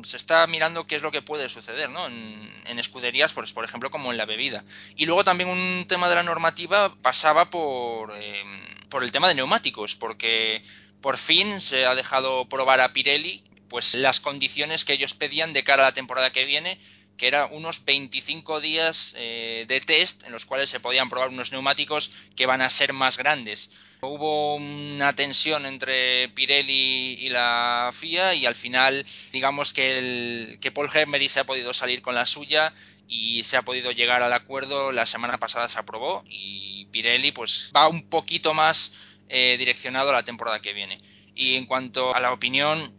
se 0.04 0.18
está 0.18 0.46
mirando 0.48 0.86
qué 0.88 0.96
es 0.96 1.02
lo 1.02 1.12
que 1.12 1.22
puede 1.22 1.50
suceder, 1.50 1.90
¿no? 1.90 2.08
En, 2.08 2.80
escuderías, 2.80 3.34
por 3.34 3.64
ejemplo, 3.64 3.92
como 3.92 4.12
en 4.12 4.18
la 4.18 4.26
bebida. 4.26 4.64
Y 4.96 5.06
luego 5.06 5.24
también 5.24 5.50
un 5.50 5.86
tema 5.88 6.10
de 6.10 6.16
la 6.16 6.24
normativa 6.24 6.96
pasaba 7.02 7.50
por, 7.50 8.16
em, 8.16 8.90
por 8.90 9.04
el 9.04 9.12
tema 9.12 9.28
de 9.28 9.36
neumáticos, 9.36 9.96
porque 9.96 10.64
por 11.02 11.18
fin 11.18 11.62
se 11.62 11.86
ha 11.86 11.96
dejado 11.96 12.50
probar 12.50 12.82
a 12.82 12.94
Pirelli 12.94 13.44
pues 13.70 13.94
las 13.96 14.20
condiciones 14.20 14.86
que 14.86 14.94
ellos 14.94 15.14
pedían 15.14 15.54
de 15.54 15.64
cara 15.64 15.84
a 15.84 15.88
la 15.88 15.94
temporada 15.94 16.32
que 16.32 16.46
viene 16.46 16.80
que 17.18 17.28
era 17.28 17.46
unos 17.46 17.84
25 17.86 18.60
días 18.60 19.14
eh, 19.18 19.66
de 19.68 19.82
test 19.82 20.24
en 20.24 20.32
los 20.32 20.46
cuales 20.46 20.70
se 20.70 20.80
podían 20.80 21.10
probar 21.10 21.30
unos 21.30 21.52
neumáticos 21.52 22.12
que 22.36 22.46
van 22.46 22.62
a 22.62 22.70
ser 22.70 22.94
más 22.94 23.18
grandes. 23.18 23.70
Hubo 24.08 24.56
una 24.56 25.14
tensión 25.14 25.66
entre 25.66 26.30
Pirelli 26.30 27.18
y 27.20 27.30
la 27.30 27.92
FIA 28.00 28.34
y 28.36 28.46
al 28.46 28.56
final 28.56 29.06
digamos 29.32 29.74
que, 29.74 29.98
el, 29.98 30.60
que 30.62 30.72
Paul 30.72 30.90
Hermery 30.94 31.30
se 31.30 31.40
ha 31.40 31.46
podido 31.46 31.74
salir 31.74 32.02
con 32.02 32.16
la 32.16 32.26
suya 32.26 32.74
y 33.08 33.44
se 33.44 33.58
ha 33.58 33.62
podido 33.62 33.92
llegar 33.92 34.24
al 34.24 34.34
acuerdo. 34.34 34.92
La 34.92 35.06
semana 35.06 35.38
pasada 35.38 35.70
se 35.70 35.80
aprobó 35.80 36.24
y 36.28 36.86
Pirelli 36.92 37.32
pues 37.32 37.72
va 37.76 37.88
un 37.88 38.10
poquito 38.10 38.54
más 38.54 38.94
eh, 39.30 39.56
direccionado 39.58 40.10
a 40.10 40.14
la 40.14 40.24
temporada 40.24 40.62
que 40.62 40.74
viene. 40.74 41.00
Y 41.36 41.56
en 41.56 41.66
cuanto 41.66 42.14
a 42.16 42.20
la 42.20 42.32
opinión, 42.32 42.94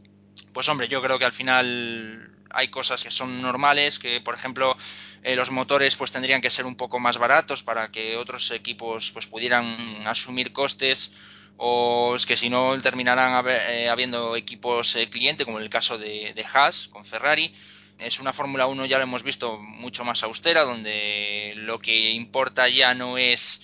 pues 0.53 0.69
hombre, 0.69 0.89
yo 0.89 1.03
creo 1.03 1.19
que 1.19 1.25
al 1.25 1.33
final 1.33 2.31
hay 2.51 2.69
cosas 2.69 3.03
que 3.03 3.11
son 3.11 3.43
normales, 3.43 3.99
que 3.99 4.21
por 4.21 4.35
ejemplo 4.35 4.77
eh, 5.25 5.37
los 5.37 5.51
motores 5.51 5.97
pues 5.97 6.13
tendrían 6.13 6.43
que 6.43 6.51
ser 6.51 6.67
un 6.67 6.77
poco 6.77 7.01
más 7.01 7.17
baratos 7.17 7.63
para 7.63 7.91
que 7.91 8.19
otros 8.19 8.51
equipos 8.51 9.11
pues 9.13 9.25
pudieran 9.25 10.07
asumir 10.07 10.53
costes 10.53 11.11
o 11.57 12.15
es 12.15 12.27
que 12.27 12.37
si 12.37 12.51
no 12.51 12.79
terminarán 12.83 13.43
eh, 13.49 13.89
habiendo 13.89 14.37
equipos 14.37 14.95
eh, 14.97 15.09
cliente 15.09 15.47
como 15.47 15.59
en 15.59 15.65
el 15.65 15.71
caso 15.71 15.97
de, 15.97 16.45
Haas 16.53 16.89
con 16.89 17.07
Ferrari 17.07 17.55
es 17.99 18.21
una 18.21 18.35
Fórmula 18.35 18.67
1 18.67 18.85
ya 18.85 18.99
lo 18.99 19.05
hemos 19.05 19.23
visto 19.23 19.57
mucho 19.57 20.05
más 20.05 20.23
austera 20.23 20.63
donde 20.63 21.55
lo 21.57 21.79
que 21.79 22.11
importa 22.11 22.69
ya 22.69 22.93
no 22.93 23.17
es 23.17 23.63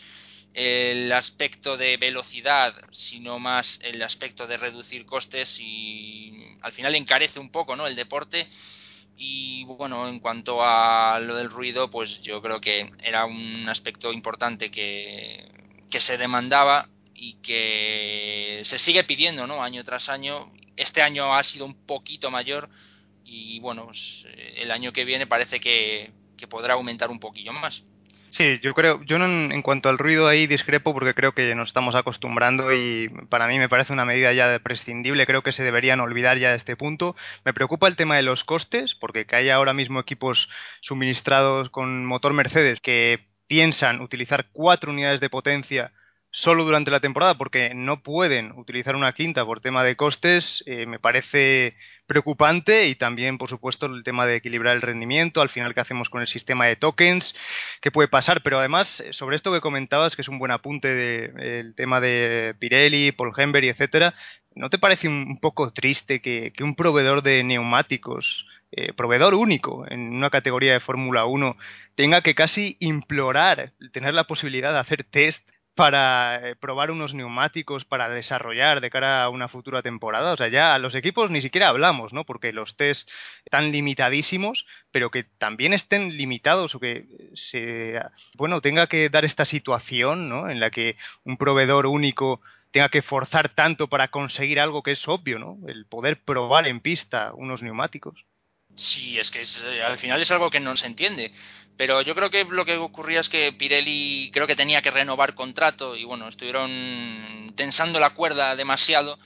el 0.54 1.12
aspecto 1.12 1.76
de 1.76 1.96
velocidad, 1.96 2.74
sino 2.90 3.38
más 3.38 3.78
el 3.82 4.02
aspecto 4.02 4.48
de 4.48 4.56
reducir 4.56 5.06
costes 5.06 5.58
y 5.60 6.56
al 6.62 6.72
final 6.72 6.94
encarece 6.94 7.38
un 7.38 7.52
poco 7.52 7.76
¿no? 7.76 7.86
el 7.86 7.94
deporte 7.94 8.48
y 9.22 9.64
bueno, 9.64 10.08
en 10.08 10.18
cuanto 10.18 10.64
a 10.64 11.20
lo 11.20 11.36
del 11.36 11.50
ruido, 11.50 11.90
pues 11.90 12.22
yo 12.22 12.40
creo 12.40 12.58
que 12.58 12.90
era 13.02 13.26
un 13.26 13.68
aspecto 13.68 14.14
importante 14.14 14.70
que, 14.70 15.46
que 15.90 16.00
se 16.00 16.16
demandaba 16.16 16.88
y 17.14 17.34
que 17.42 18.62
se 18.64 18.78
sigue 18.78 19.04
pidiendo, 19.04 19.46
¿no? 19.46 19.62
Año 19.62 19.84
tras 19.84 20.08
año. 20.08 20.50
Este 20.74 21.02
año 21.02 21.34
ha 21.34 21.44
sido 21.44 21.66
un 21.66 21.74
poquito 21.84 22.30
mayor 22.30 22.70
y 23.22 23.60
bueno, 23.60 23.86
pues, 23.88 24.24
el 24.56 24.70
año 24.70 24.90
que 24.94 25.04
viene 25.04 25.26
parece 25.26 25.60
que, 25.60 26.12
que 26.38 26.48
podrá 26.48 26.72
aumentar 26.72 27.10
un 27.10 27.20
poquillo 27.20 27.52
más. 27.52 27.82
Sí, 28.32 28.60
yo 28.62 28.74
creo, 28.74 29.02
yo 29.04 29.16
en, 29.16 29.60
cuanto 29.62 29.88
al 29.88 29.98
ruido 29.98 30.28
ahí 30.28 30.46
discrepo 30.46 30.92
porque 30.94 31.14
creo 31.14 31.32
que 31.32 31.52
nos 31.56 31.68
estamos 31.68 31.96
acostumbrando 31.96 32.72
y 32.72 33.08
para 33.28 33.48
mí 33.48 33.58
me 33.58 33.68
parece 33.68 33.92
una 33.92 34.04
medida 34.04 34.32
ya 34.32 34.56
prescindible, 34.60 35.26
creo 35.26 35.42
que 35.42 35.50
se 35.50 35.64
deberían 35.64 35.98
olvidar 36.00 36.38
ya 36.38 36.50
de 36.50 36.56
este 36.56 36.76
punto. 36.76 37.16
Me 37.44 37.52
preocupa 37.52 37.88
el 37.88 37.96
tema 37.96 38.16
de 38.16 38.22
los 38.22 38.44
costes, 38.44 38.94
porque 38.94 39.26
que 39.26 39.34
haya 39.34 39.56
ahora 39.56 39.74
mismo 39.74 39.98
equipos 39.98 40.48
suministrados 40.80 41.70
con 41.70 42.06
motor 42.06 42.32
Mercedes 42.32 42.80
que 42.80 43.26
piensan 43.48 44.00
utilizar 44.00 44.46
cuatro 44.52 44.92
unidades 44.92 45.20
de 45.20 45.28
potencia 45.28 45.92
solo 46.30 46.64
durante 46.64 46.92
la 46.92 47.00
temporada 47.00 47.34
porque 47.34 47.74
no 47.74 48.02
pueden 48.02 48.52
utilizar 48.52 48.94
una 48.94 49.12
quinta 49.12 49.44
por 49.44 49.60
tema 49.60 49.82
de 49.82 49.96
costes, 49.96 50.62
eh, 50.66 50.86
me 50.86 51.00
parece 51.00 51.76
preocupante 52.10 52.88
y 52.88 52.96
también, 52.96 53.38
por 53.38 53.48
supuesto, 53.48 53.86
el 53.86 54.02
tema 54.02 54.26
de 54.26 54.34
equilibrar 54.34 54.74
el 54.74 54.82
rendimiento, 54.82 55.40
al 55.40 55.48
final 55.48 55.74
qué 55.74 55.80
hacemos 55.80 56.10
con 56.10 56.20
el 56.20 56.26
sistema 56.26 56.66
de 56.66 56.74
tokens, 56.74 57.36
qué 57.80 57.92
puede 57.92 58.08
pasar, 58.08 58.42
pero 58.42 58.58
además, 58.58 58.98
eh, 58.98 59.12
sobre 59.12 59.36
esto 59.36 59.52
que 59.52 59.60
comentabas, 59.60 60.16
que 60.16 60.22
es 60.22 60.28
un 60.28 60.40
buen 60.40 60.50
apunte 60.50 60.88
del 60.88 61.76
tema 61.76 62.00
de 62.00 62.56
Pirelli, 62.58 63.12
Paul 63.12 63.32
Hember 63.36 63.62
y 63.62 63.68
etcétera, 63.68 64.14
¿no 64.56 64.70
te 64.70 64.78
parece 64.78 65.06
un, 65.06 65.38
poco 65.38 65.72
triste 65.72 66.20
que, 66.20 66.52
un 66.60 66.74
proveedor 66.74 67.22
de 67.22 67.44
neumáticos 67.44 68.44
eh, 68.72 68.92
proveedor 68.92 69.34
único 69.34 69.86
en 69.88 70.12
una 70.12 70.30
categoría 70.30 70.72
de 70.72 70.80
Fórmula 70.80 71.26
1 71.26 71.56
tenga 71.94 72.22
que 72.22 72.34
casi 72.34 72.76
implorar 72.80 73.72
tener 73.92 74.14
la 74.14 74.24
posibilidad 74.24 74.72
de 74.72 74.80
hacer 74.80 75.04
test 75.04 75.48
para 75.80 76.50
eh, 76.50 76.56
probar 76.56 76.90
unos 76.90 77.14
neumáticos 77.14 77.86
para 77.86 78.10
desarrollar 78.10 78.82
de 78.82 78.90
cara 78.90 79.24
a 79.24 79.30
una 79.30 79.48
futura 79.48 79.80
temporada. 79.80 80.34
O 80.34 80.36
sea, 80.36 80.48
ya 80.48 80.74
a 80.74 80.78
los 80.78 80.94
equipos 80.94 81.30
ni 81.30 81.40
siquiera 81.40 81.68
hablamos, 81.68 82.12
¿no? 82.12 82.24
Porque 82.24 82.52
los 82.52 82.76
test 82.76 83.08
están 83.46 83.72
limitadísimos, 83.72 84.66
pero 84.90 85.10
que 85.10 85.24
también 85.24 85.72
estén 85.72 86.18
limitados 86.18 86.74
o 86.74 86.80
que 86.80 87.06
se, 87.34 87.98
bueno, 88.36 88.60
tenga 88.60 88.88
que 88.88 89.08
dar 89.08 89.24
esta 89.24 89.46
situación, 89.46 90.28
¿no? 90.28 90.50
En 90.50 90.60
la 90.60 90.70
que 90.70 90.96
un 91.24 91.38
proveedor 91.38 91.86
único 91.86 92.42
tenga 92.72 92.90
que 92.90 93.00
forzar 93.00 93.48
tanto 93.48 93.88
para 93.88 94.08
conseguir 94.08 94.60
algo 94.60 94.82
que 94.82 94.92
es 94.92 95.08
obvio, 95.08 95.38
¿no? 95.38 95.56
El 95.66 95.86
poder 95.86 96.20
probar 96.20 96.68
en 96.68 96.80
pista 96.80 97.32
unos 97.32 97.62
neumáticos. 97.62 98.26
Sí, 98.80 99.18
es 99.18 99.30
que 99.30 99.42
al 99.84 99.98
final 99.98 100.22
es 100.22 100.30
algo 100.30 100.50
que 100.50 100.58
no 100.58 100.74
se 100.74 100.86
entiende. 100.86 101.32
Pero 101.76 102.00
yo 102.00 102.14
creo 102.14 102.30
que 102.30 102.44
lo 102.44 102.64
que 102.64 102.78
ocurría 102.78 103.20
es 103.20 103.28
que 103.28 103.52
Pirelli 103.52 104.30
creo 104.32 104.46
que 104.46 104.56
tenía 104.56 104.80
que 104.80 104.90
renovar 104.90 105.34
contrato 105.34 105.96
y 105.96 106.04
bueno, 106.04 106.28
estuvieron 106.28 107.52
tensando 107.56 108.00
la 108.00 108.10
cuerda 108.10 108.56
demasiado. 108.56 109.18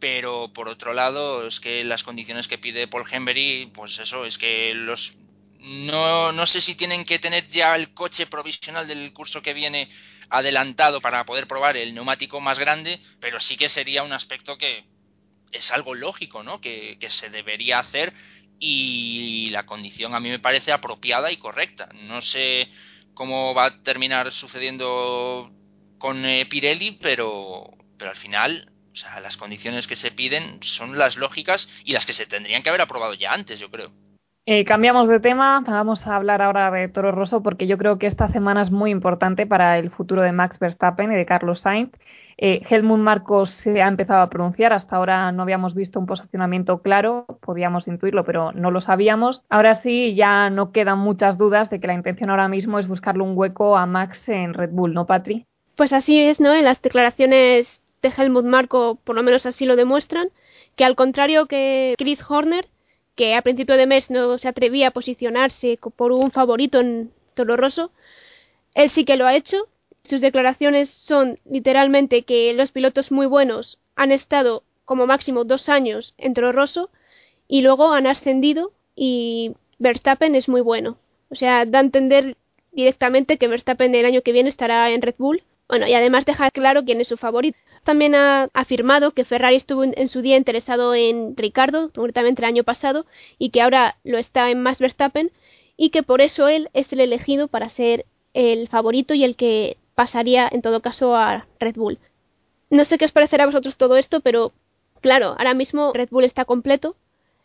Pero 0.00 0.52
por 0.52 0.68
otro 0.68 0.92
lado, 0.92 1.46
es 1.46 1.60
que 1.60 1.84
las 1.84 2.02
condiciones 2.02 2.48
que 2.48 2.58
pide 2.58 2.88
Paul 2.88 3.06
Hembury, 3.10 3.70
pues 3.72 3.98
eso, 4.00 4.24
es 4.26 4.38
que 4.38 4.74
los. 4.74 5.14
No, 5.60 6.32
no 6.32 6.46
sé 6.46 6.60
si 6.60 6.74
tienen 6.74 7.04
que 7.04 7.20
tener 7.20 7.48
ya 7.48 7.76
el 7.76 7.94
coche 7.94 8.26
provisional 8.26 8.88
del 8.88 9.12
curso 9.12 9.40
que 9.40 9.54
viene 9.54 9.88
adelantado 10.30 11.00
para 11.00 11.24
poder 11.24 11.46
probar 11.46 11.76
el 11.76 11.94
neumático 11.94 12.40
más 12.40 12.58
grande, 12.58 13.00
pero 13.20 13.38
sí 13.38 13.56
que 13.56 13.68
sería 13.68 14.02
un 14.02 14.12
aspecto 14.12 14.58
que 14.58 14.84
es 15.52 15.70
algo 15.70 15.94
lógico, 15.94 16.42
¿no? 16.42 16.60
Que, 16.60 16.98
que 17.00 17.10
se 17.10 17.30
debería 17.30 17.78
hacer 17.78 18.12
y 18.58 19.50
la 19.50 19.66
condición 19.66 20.14
a 20.14 20.20
mí 20.20 20.28
me 20.28 20.38
parece 20.38 20.72
apropiada 20.72 21.30
y 21.30 21.36
correcta. 21.36 21.88
No 22.08 22.20
sé 22.20 22.68
cómo 23.14 23.54
va 23.54 23.66
a 23.66 23.82
terminar 23.82 24.32
sucediendo 24.32 25.50
con 25.98 26.24
eh, 26.24 26.46
Pirelli, 26.46 26.98
pero, 27.00 27.70
pero 27.98 28.10
al 28.10 28.16
final, 28.16 28.72
o 28.92 28.96
sea, 28.96 29.20
las 29.20 29.36
condiciones 29.36 29.86
que 29.86 29.96
se 29.96 30.10
piden 30.10 30.62
son 30.62 30.98
las 30.98 31.16
lógicas 31.16 31.68
y 31.84 31.92
las 31.92 32.06
que 32.06 32.12
se 32.12 32.26
tendrían 32.26 32.62
que 32.62 32.68
haber 32.68 32.82
aprobado 32.82 33.14
ya 33.14 33.32
antes, 33.32 33.58
yo 33.58 33.70
creo. 33.70 33.90
Eh, 34.48 34.64
cambiamos 34.64 35.08
de 35.08 35.18
tema, 35.18 35.60
vamos 35.66 36.06
a 36.06 36.14
hablar 36.14 36.40
ahora 36.40 36.70
de 36.70 36.86
Toro 36.86 37.10
Rosso 37.10 37.42
porque 37.42 37.66
yo 37.66 37.78
creo 37.78 37.98
que 37.98 38.06
esta 38.06 38.28
semana 38.28 38.62
es 38.62 38.70
muy 38.70 38.92
importante 38.92 39.44
para 39.44 39.76
el 39.76 39.90
futuro 39.90 40.22
de 40.22 40.30
Max 40.30 40.60
Verstappen 40.60 41.10
y 41.10 41.16
de 41.16 41.26
Carlos 41.26 41.60
Sainz. 41.60 41.90
Eh, 42.38 42.60
Helmut 42.68 42.98
Marcos 42.98 43.50
se 43.62 43.80
ha 43.80 43.88
empezado 43.88 44.20
a 44.20 44.28
pronunciar, 44.28 44.74
hasta 44.74 44.96
ahora 44.96 45.32
no 45.32 45.42
habíamos 45.42 45.74
visto 45.74 45.98
un 45.98 46.06
posicionamiento 46.06 46.82
claro, 46.82 47.24
podíamos 47.40 47.88
intuirlo, 47.88 48.24
pero 48.24 48.52
no 48.52 48.70
lo 48.70 48.82
sabíamos. 48.82 49.42
Ahora 49.48 49.80
sí, 49.80 50.14
ya 50.14 50.50
no 50.50 50.70
quedan 50.70 50.98
muchas 50.98 51.38
dudas 51.38 51.70
de 51.70 51.80
que 51.80 51.86
la 51.86 51.94
intención 51.94 52.28
ahora 52.28 52.48
mismo 52.48 52.78
es 52.78 52.88
buscarle 52.88 53.22
un 53.22 53.36
hueco 53.36 53.76
a 53.76 53.86
Max 53.86 54.28
en 54.28 54.52
Red 54.52 54.70
Bull, 54.70 54.92
¿no, 54.92 55.06
Patri? 55.06 55.46
Pues 55.76 55.92
así 55.92 56.20
es, 56.20 56.38
¿no? 56.38 56.54
En 56.54 56.64
las 56.64 56.82
declaraciones 56.82 57.80
de 58.02 58.12
Helmut 58.14 58.44
Marco, 58.44 58.98
por 59.02 59.16
lo 59.16 59.22
menos 59.22 59.46
así 59.46 59.64
lo 59.64 59.76
demuestran, 59.76 60.28
que 60.74 60.84
al 60.84 60.94
contrario 60.94 61.46
que 61.46 61.94
Chris 61.96 62.20
Horner, 62.28 62.68
que 63.14 63.34
a 63.34 63.40
principio 63.40 63.78
de 63.78 63.86
mes 63.86 64.10
no 64.10 64.36
se 64.36 64.48
atrevía 64.48 64.88
a 64.88 64.90
posicionarse 64.90 65.78
por 65.96 66.12
un 66.12 66.30
favorito 66.30 66.80
en 66.80 67.10
Toro 67.34 67.56
Rosso, 67.56 67.90
él 68.74 68.90
sí 68.90 69.06
que 69.06 69.16
lo 69.16 69.26
ha 69.26 69.34
hecho 69.34 69.68
sus 70.06 70.20
declaraciones 70.20 70.90
son 70.90 71.38
literalmente 71.44 72.22
que 72.22 72.52
los 72.54 72.70
pilotos 72.70 73.12
muy 73.12 73.26
buenos 73.26 73.78
han 73.94 74.12
estado 74.12 74.62
como 74.84 75.06
máximo 75.06 75.44
dos 75.44 75.68
años 75.68 76.14
en 76.18 76.34
Toro 76.34 76.64
y 77.48 77.62
luego 77.62 77.92
han 77.92 78.06
ascendido 78.06 78.72
y 78.94 79.52
Verstappen 79.78 80.34
es 80.34 80.48
muy 80.48 80.60
bueno. 80.60 80.96
O 81.30 81.34
sea, 81.34 81.66
da 81.66 81.78
a 81.78 81.82
entender 81.82 82.36
directamente 82.72 83.36
que 83.36 83.48
Verstappen 83.48 83.94
el 83.94 84.06
año 84.06 84.22
que 84.22 84.32
viene 84.32 84.48
estará 84.48 84.90
en 84.90 85.02
Red 85.02 85.16
Bull. 85.18 85.42
Bueno, 85.68 85.88
y 85.88 85.94
además 85.94 86.24
deja 86.24 86.50
claro 86.50 86.84
quién 86.84 87.00
es 87.00 87.08
su 87.08 87.16
favorito. 87.16 87.58
También 87.82 88.14
ha 88.14 88.48
afirmado 88.54 89.12
que 89.12 89.24
Ferrari 89.24 89.56
estuvo 89.56 89.84
en 89.84 90.08
su 90.08 90.22
día 90.22 90.36
interesado 90.36 90.94
en 90.94 91.36
Ricardo, 91.36 91.90
concretamente 91.94 92.42
el 92.42 92.46
año 92.46 92.64
pasado, 92.64 93.06
y 93.38 93.50
que 93.50 93.62
ahora 93.62 93.96
lo 94.04 94.18
está 94.18 94.50
en 94.50 94.62
Max 94.62 94.78
Verstappen, 94.78 95.30
y 95.76 95.90
que 95.90 96.02
por 96.02 96.20
eso 96.20 96.48
él 96.48 96.68
es 96.72 96.92
el 96.92 97.00
elegido 97.00 97.48
para 97.48 97.68
ser 97.68 98.06
el 98.34 98.68
favorito 98.68 99.14
y 99.14 99.24
el 99.24 99.34
que 99.34 99.76
pasaría 99.96 100.48
en 100.52 100.62
todo 100.62 100.80
caso 100.80 101.16
a 101.16 101.46
Red 101.58 101.74
Bull. 101.74 101.98
No 102.70 102.84
sé 102.84 102.98
qué 102.98 103.06
os 103.06 103.12
parecerá 103.12 103.42
a 103.42 103.46
vosotros 103.46 103.76
todo 103.76 103.96
esto, 103.96 104.20
pero 104.20 104.52
claro, 105.00 105.34
ahora 105.38 105.54
mismo 105.54 105.92
Red 105.92 106.10
Bull 106.10 106.24
está 106.24 106.44
completo, 106.44 106.96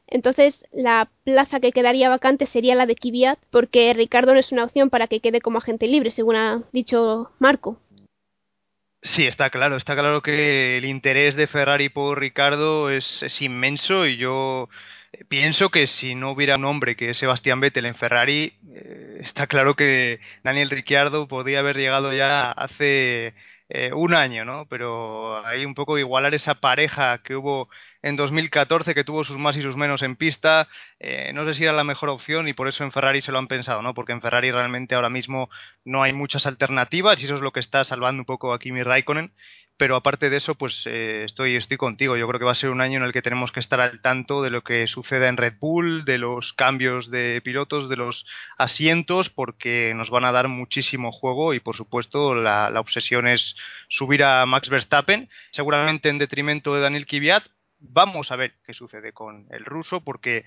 entonces 0.06 0.66
la 0.72 1.10
plaza 1.24 1.60
que 1.60 1.72
quedaría 1.72 2.10
vacante 2.10 2.46
sería 2.46 2.76
la 2.76 2.86
de 2.86 2.96
Kvyat, 2.96 3.40
porque 3.50 3.94
Ricardo 3.94 4.34
no 4.34 4.40
es 4.40 4.52
una 4.52 4.66
opción 4.66 4.90
para 4.90 5.08
que 5.08 5.22
quede 5.22 5.42
como 5.42 5.58
agente 5.58 5.88
libre, 5.88 6.12
según 6.12 6.36
ha 6.36 6.64
dicho 6.74 7.32
Marco. 7.40 7.80
Sí, 9.04 9.26
está 9.26 9.50
claro, 9.50 9.78
está 9.78 9.96
claro 9.96 10.22
que 10.22 10.78
el 10.78 10.86
interés 10.86 11.36
de 11.36 11.48
Ferrari 11.48 11.90
por 11.90 12.20
Ricardo 12.20 12.92
es, 12.92 13.24
es 13.24 13.42
inmenso 13.42 14.06
y 14.06 14.18
yo 14.18 14.70
pienso 15.28 15.70
que 15.70 15.88
si 15.88 16.16
no 16.16 16.32
hubiera 16.32 16.56
un 16.56 16.66
hombre 16.66 16.96
que 16.96 17.12
es 17.12 17.18
Sebastián 17.18 17.60
Vettel 17.60 17.86
en 17.86 17.96
Ferrari, 17.96 18.54
eh, 18.74 19.20
está 19.22 19.48
claro 19.48 19.76
que 19.76 20.20
Daniel 20.44 20.70
Ricciardo 20.70 21.28
podría 21.28 21.60
haber 21.60 21.78
llegado 21.78 22.14
ya 22.14 22.52
hace 22.52 23.34
eh, 23.70 23.92
un 23.94 24.14
año, 24.14 24.46
¿no? 24.46 24.66
Pero 24.70 25.46
hay 25.46 25.66
un 25.66 25.76
poco 25.76 25.98
igualar 25.98 26.34
esa 26.34 26.56
pareja 26.56 27.20
que 27.20 27.36
hubo 27.36 27.70
en 28.02 28.16
2014, 28.16 28.94
que 28.94 29.04
tuvo 29.04 29.24
sus 29.24 29.38
más 29.38 29.56
y 29.56 29.62
sus 29.62 29.78
menos 29.78 30.02
en 30.02 30.16
pista, 30.16 30.68
eh, 31.00 31.32
no 31.34 31.46
sé 31.46 31.54
si 31.54 31.64
era 31.64 31.74
la 31.74 31.84
mejor 31.84 32.10
opción 32.10 32.48
y 32.48 32.54
por 32.54 32.68
eso 32.68 32.84
en 32.84 32.92
Ferrari 32.92 33.22
se 33.22 33.32
lo 33.32 33.38
han 33.38 33.48
pensado, 33.48 33.82
¿no? 33.82 33.94
Porque 33.94 34.12
en 34.12 34.22
Ferrari 34.22 34.52
realmente 34.52 34.96
ahora 34.96 35.10
mismo 35.10 35.50
no 35.86 36.04
hay 36.04 36.14
muchas 36.14 36.46
alternativas 36.46 37.22
y 37.22 37.26
eso 37.26 37.36
es 37.36 37.42
lo 37.42 37.52
que 37.52 37.60
está 37.60 37.84
salvando 37.84 38.22
un 38.22 38.26
poco 38.26 38.54
a 38.54 38.60
Kimi 38.60 38.84
Raikkonen 38.84 39.32
pero 39.82 39.96
aparte 39.96 40.30
de 40.30 40.38
eso, 40.38 40.54
pues 40.54 40.84
eh, 40.86 41.24
estoy, 41.26 41.56
estoy 41.56 41.76
contigo. 41.76 42.16
Yo 42.16 42.28
creo 42.28 42.38
que 42.38 42.46
va 42.46 42.52
a 42.52 42.54
ser 42.54 42.70
un 42.70 42.82
año 42.82 42.98
en 43.00 43.04
el 43.04 43.12
que 43.12 43.24
tenemos 43.24 43.52
que 43.52 43.60
estar 43.60 43.82
al 43.82 44.00
tanto 44.00 44.44
de 44.44 44.52
lo 44.52 44.62
que 44.62 44.86
suceda 44.86 45.28
en 45.28 45.38
Red 45.38 45.56
Bull, 45.60 46.06
de 46.06 46.20
los 46.20 46.54
cambios 46.54 47.10
de 47.10 47.42
pilotos, 47.44 47.90
de 47.90 47.96
los 47.96 48.28
asientos, 48.60 49.32
porque 49.32 49.94
nos 49.96 50.12
van 50.12 50.26
a 50.26 50.32
dar 50.32 50.50
muchísimo 50.50 51.12
juego 51.12 51.56
y, 51.56 51.62
por 51.62 51.76
supuesto, 51.76 52.36
la, 52.36 52.72
obsesión 52.80 53.28
es 53.28 53.56
subir 53.90 54.24
a 54.24 54.46
Max 54.46 54.70
Verstappen, 54.70 55.32
seguramente 55.50 56.10
en 56.10 56.20
detrimento 56.20 56.76
de 56.76 56.82
Daniel 56.82 57.08
Kvyat. 57.08 57.46
Vamos 57.80 58.32
a 58.32 58.36
ver 58.36 58.54
qué 58.64 58.76
sucede 58.76 59.14
con 59.14 59.48
el 59.50 59.66
ruso, 59.66 60.02
porque 60.02 60.46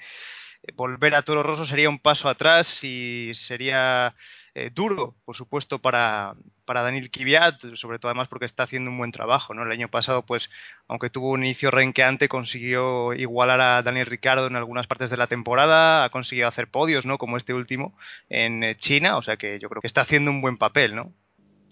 volver 0.74 1.16
a 1.16 1.22
Toro 1.22 1.42
Rosso 1.42 1.64
sería 1.64 1.88
un 1.88 1.98
paso 1.98 2.28
atrás 2.28 2.84
y 2.84 3.32
sería 3.34 4.14
eh, 4.56 4.70
duro, 4.72 5.16
por 5.24 5.36
supuesto, 5.36 5.80
para, 5.80 6.34
para 6.64 6.82
Daniel 6.82 7.10
Kvyat, 7.10 7.74
sobre 7.74 7.98
todo 7.98 8.10
además 8.10 8.28
porque 8.28 8.46
está 8.46 8.62
haciendo 8.62 8.88
un 8.88 8.98
buen 8.98 9.10
trabajo, 9.10 9.52
¿no? 9.52 9.64
El 9.64 9.72
año 9.72 9.88
pasado, 9.88 10.22
pues, 10.22 10.48
aunque 10.86 11.10
tuvo 11.10 11.30
un 11.30 11.44
inicio 11.44 11.72
renqueante, 11.72 12.28
consiguió 12.28 13.14
igualar 13.14 13.60
a 13.60 13.82
Daniel 13.82 14.06
Ricardo 14.06 14.46
en 14.46 14.54
algunas 14.54 14.86
partes 14.86 15.10
de 15.10 15.16
la 15.16 15.26
temporada, 15.26 16.04
ha 16.04 16.10
conseguido 16.10 16.46
hacer 16.46 16.68
podios, 16.68 17.04
¿no? 17.04 17.18
Como 17.18 17.36
este 17.36 17.52
último 17.52 17.98
en 18.28 18.62
eh, 18.62 18.76
China, 18.78 19.16
o 19.16 19.22
sea 19.22 19.36
que 19.36 19.58
yo 19.58 19.68
creo 19.68 19.82
que 19.82 19.88
está 19.88 20.02
haciendo 20.02 20.30
un 20.30 20.40
buen 20.40 20.56
papel, 20.56 20.94
¿no? 20.94 21.12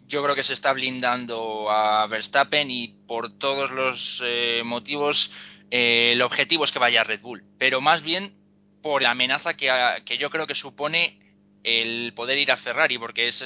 Yo 0.09 0.21
creo 0.25 0.35
que 0.35 0.43
se 0.43 0.53
está 0.53 0.73
blindando 0.73 1.71
a 1.71 2.05
Verstappen 2.09 2.69
y 2.69 2.89
por 3.07 3.39
todos 3.39 3.71
los 3.71 4.21
eh, 4.25 4.63
motivos 4.65 5.31
el 5.71 6.21
objetivo 6.21 6.65
es 6.65 6.73
que 6.73 6.81
vaya 6.81 7.01
a 7.01 7.05
Red 7.05 7.21
Bull, 7.21 7.45
pero 7.59 7.81
más 7.81 8.03
bien 8.03 8.35
por 8.83 9.01
la 9.01 9.13
amenaza 9.13 9.55
que, 9.55 9.71
que 10.05 10.19
yo 10.19 10.29
creo 10.29 10.47
que 10.47 10.55
supone 10.55 11.23
el 11.65 12.13
poder 12.15 12.39
ir 12.39 12.53
a 12.53 12.57
Ferrari, 12.57 12.99
porque 12.99 13.29
es 13.29 13.45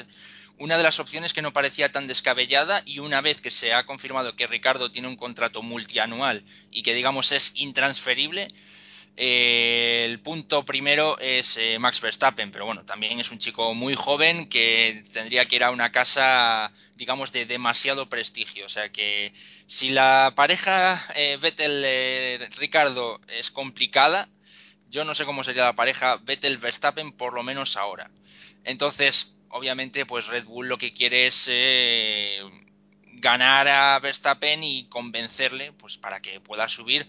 una 0.58 0.76
de 0.76 0.82
las 0.82 0.98
opciones 1.00 1.32
que 1.32 1.42
no 1.42 1.52
parecía 1.52 1.92
tan 1.92 2.06
descabellada 2.06 2.82
y 2.86 2.98
una 2.98 3.20
vez 3.20 3.40
que 3.40 3.50
se 3.50 3.72
ha 3.72 3.84
confirmado 3.84 4.36
que 4.36 4.46
Ricardo 4.46 4.90
tiene 4.90 5.08
un 5.08 5.16
contrato 5.16 5.62
multianual 5.62 6.44
y 6.70 6.82
que 6.82 6.94
digamos 6.94 7.30
es 7.32 7.52
intransferible, 7.54 8.48
eh, 9.18 10.02
el 10.04 10.20
punto 10.20 10.64
primero 10.66 11.18
es 11.18 11.56
eh, 11.56 11.78
Max 11.78 12.00
Verstappen, 12.02 12.52
pero 12.52 12.66
bueno, 12.66 12.84
también 12.84 13.18
es 13.18 13.30
un 13.30 13.38
chico 13.38 13.72
muy 13.72 13.94
joven 13.94 14.48
que 14.48 15.04
tendría 15.12 15.46
que 15.46 15.56
ir 15.56 15.64
a 15.64 15.70
una 15.70 15.90
casa, 15.90 16.70
digamos, 16.96 17.32
de 17.32 17.46
demasiado 17.46 18.10
prestigio. 18.10 18.66
O 18.66 18.68
sea 18.68 18.90
que 18.90 19.32
si 19.66 19.88
la 19.88 20.34
pareja 20.36 21.06
eh, 21.14 21.38
Vettel-Ricardo 21.40 23.20
es 23.28 23.50
complicada, 23.50 24.28
yo 24.90 25.04
no 25.04 25.14
sé 25.14 25.24
cómo 25.24 25.44
sería 25.44 25.64
la 25.64 25.74
pareja 25.74 26.16
Vettel-Verstappen 26.18 27.12
por 27.12 27.34
lo 27.34 27.42
menos 27.42 27.76
ahora. 27.76 28.10
Entonces, 28.64 29.36
obviamente, 29.50 30.06
pues 30.06 30.26
Red 30.26 30.44
Bull 30.44 30.68
lo 30.68 30.78
que 30.78 30.92
quiere 30.92 31.26
es 31.26 31.46
eh, 31.48 32.40
ganar 33.14 33.68
a 33.68 33.98
Verstappen 33.98 34.62
y 34.62 34.88
convencerle, 34.88 35.72
pues 35.72 35.96
para 35.96 36.20
que 36.20 36.40
pueda 36.40 36.68
subir. 36.68 37.06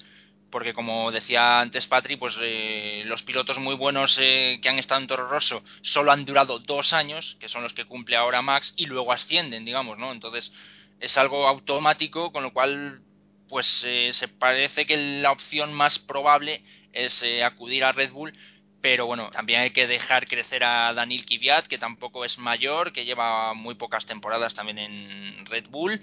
Porque 0.50 0.74
como 0.74 1.12
decía 1.12 1.60
antes 1.60 1.88
Patri, 1.88 2.16
pues 2.16 2.38
eh, 2.40 3.04
los 3.06 3.22
pilotos 3.22 3.60
muy 3.60 3.76
buenos 3.76 4.18
eh, 4.18 4.60
que 4.62 4.70
han 4.70 4.80
estado 4.80 5.02
en 5.02 5.08
Toro 5.08 5.28
Rosso 5.28 5.62
solo 5.82 6.12
han 6.12 6.24
durado 6.24 6.60
dos 6.60 6.94
años, 6.94 7.36
que 7.42 7.50
son 7.50 7.63
los 7.63 7.74
que 7.74 7.84
cumple 7.84 8.16
ahora 8.16 8.42
Max, 8.42 8.74
y 8.78 8.86
luego 8.86 9.12
ascienden, 9.12 9.66
digamos, 9.66 9.98
¿no? 9.98 10.13
Entonces 10.13 10.54
es 11.02 11.18
algo 11.18 11.48
automático, 11.48 12.32
con 12.32 12.44
lo 12.44 12.54
cual 12.54 13.02
pues 13.50 13.66
se 13.68 14.28
parece 14.40 14.86
que 14.86 14.98
la 15.22 15.32
opción 15.32 15.74
más 15.74 16.00
probable 16.00 16.63
es 17.05 17.23
eh, 17.23 17.43
acudir 17.43 17.83
a 17.83 17.91
Red 17.91 18.12
Bull, 18.12 18.33
pero 18.81 19.05
bueno, 19.05 19.29
también 19.31 19.62
hay 19.62 19.71
que 19.71 19.88
dejar 19.88 20.27
crecer 20.27 20.63
a 20.63 20.93
Daniel 20.93 21.25
Kvyat, 21.25 21.67
que 21.67 21.77
tampoco 21.77 22.25
es 22.25 22.38
mayor, 22.38 22.93
que 22.93 23.05
lleva 23.05 23.53
muy 23.53 23.75
pocas 23.75 24.05
temporadas 24.05 24.53
también 24.53 24.77
en 24.77 25.45
Red 25.45 25.67
Bull 25.69 26.01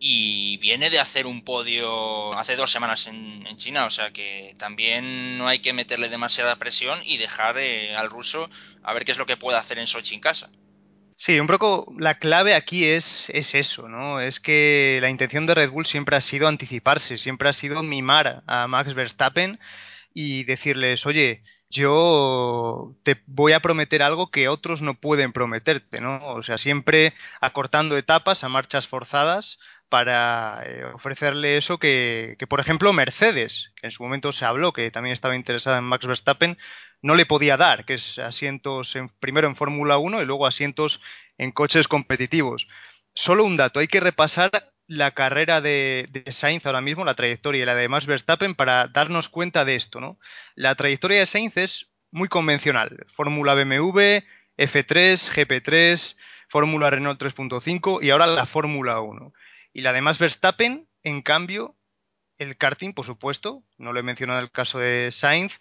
y 0.00 0.58
viene 0.58 0.90
de 0.90 1.00
hacer 1.00 1.26
un 1.26 1.42
podio 1.42 2.32
hace 2.38 2.54
dos 2.56 2.70
semanas 2.70 3.06
en, 3.06 3.44
China, 3.56 3.86
o 3.86 3.90
sea 3.90 4.12
que 4.12 4.54
también 4.58 5.36
no 5.36 5.48
hay 5.48 5.58
que 5.58 5.72
meterle 5.72 6.08
demasiada 6.08 6.56
presión 6.56 7.00
y 7.04 7.16
dejar 7.16 7.58
eh, 7.58 7.96
al 7.96 8.08
ruso 8.08 8.48
a 8.84 8.92
ver 8.92 9.04
qué 9.04 9.10
es 9.10 9.18
lo 9.18 9.26
que 9.26 9.36
puede 9.36 9.58
hacer 9.58 9.78
en 9.78 9.88
Sochi 9.88 10.14
en 10.14 10.20
casa. 10.20 10.48
Sí, 11.16 11.40
un 11.40 11.48
poco 11.48 11.92
la 11.98 12.14
clave 12.14 12.54
aquí 12.54 12.84
es, 12.84 13.04
es 13.30 13.52
eso, 13.56 13.88
¿no? 13.88 14.20
Es 14.20 14.38
que 14.38 15.00
la 15.02 15.10
intención 15.10 15.46
de 15.46 15.54
Red 15.54 15.70
Bull 15.70 15.86
siempre 15.86 16.16
ha 16.16 16.20
sido 16.20 16.46
anticiparse, 16.46 17.18
siempre 17.18 17.48
ha 17.48 17.52
sido 17.52 17.82
mimar 17.82 18.44
a 18.46 18.68
Max 18.68 18.94
Verstappen 18.94 19.58
y 20.20 20.42
decirles, 20.42 21.06
oye, 21.06 21.44
yo 21.70 22.96
te 23.04 23.22
voy 23.26 23.52
a 23.52 23.60
prometer 23.60 24.02
algo 24.02 24.32
que 24.32 24.48
otros 24.48 24.82
no 24.82 24.94
pueden 24.94 25.32
prometerte, 25.32 26.00
¿no? 26.00 26.34
O 26.34 26.42
sea, 26.42 26.58
siempre 26.58 27.14
acortando 27.40 27.96
etapas 27.96 28.42
a 28.42 28.48
marchas 28.48 28.88
forzadas 28.88 29.60
para 29.88 30.64
eh, 30.66 30.84
ofrecerle 30.86 31.56
eso 31.56 31.78
que, 31.78 32.34
que, 32.36 32.48
por 32.48 32.58
ejemplo, 32.58 32.92
Mercedes, 32.92 33.70
que 33.76 33.86
en 33.86 33.92
su 33.92 34.02
momento 34.02 34.32
se 34.32 34.44
habló 34.44 34.72
que 34.72 34.90
también 34.90 35.12
estaba 35.12 35.36
interesada 35.36 35.78
en 35.78 35.84
Max 35.84 36.04
Verstappen, 36.04 36.58
no 37.00 37.14
le 37.14 37.24
podía 37.24 37.56
dar, 37.56 37.84
que 37.84 37.94
es 37.94 38.18
asientos 38.18 38.96
en, 38.96 39.10
primero 39.20 39.46
en 39.46 39.54
Fórmula 39.54 39.98
1 39.98 40.20
y 40.20 40.26
luego 40.26 40.48
asientos 40.48 41.00
en 41.38 41.52
coches 41.52 41.86
competitivos. 41.86 42.66
Solo 43.14 43.44
un 43.44 43.56
dato, 43.56 43.78
hay 43.78 43.86
que 43.86 44.00
repasar 44.00 44.72
la 44.88 45.12
carrera 45.12 45.60
de, 45.60 46.24
Sainz 46.30 46.64
ahora 46.66 46.80
mismo, 46.80 47.04
la 47.04 47.14
trayectoria 47.14 47.62
y 47.62 47.66
la 47.66 47.74
de 47.74 47.88
Max 47.88 48.06
Verstappen 48.06 48.54
para 48.54 48.88
darnos 48.88 49.28
cuenta 49.28 49.64
de 49.64 49.76
esto, 49.76 50.00
¿no? 50.00 50.18
La 50.54 50.74
trayectoria 50.74 51.20
de 51.20 51.26
Sainz 51.26 51.56
es 51.56 51.86
muy 52.10 52.28
convencional. 52.28 53.06
Fórmula 53.14 53.54
BMW, 53.54 54.24
F3, 54.56 55.20
GP3, 55.34 56.16
Fórmula 56.48 56.88
Renault 56.88 57.20
3.5 57.20 58.02
y 58.02 58.10
ahora 58.10 58.26
la 58.26 58.46
Fórmula 58.46 59.00
1. 59.00 59.32
Y 59.74 59.82
la 59.82 59.92
de 59.92 60.00
Max 60.00 60.18
Verstappen, 60.18 60.88
en 61.02 61.20
cambio, 61.20 61.76
el 62.38 62.56
karting, 62.56 62.94
por 62.94 63.04
supuesto, 63.04 63.62
no 63.76 63.92
lo 63.92 64.00
he 64.00 64.02
mencionado 64.02 64.38
en 64.38 64.44
el 64.44 64.50
caso 64.50 64.78
de 64.78 65.10
Sainz, 65.12 65.52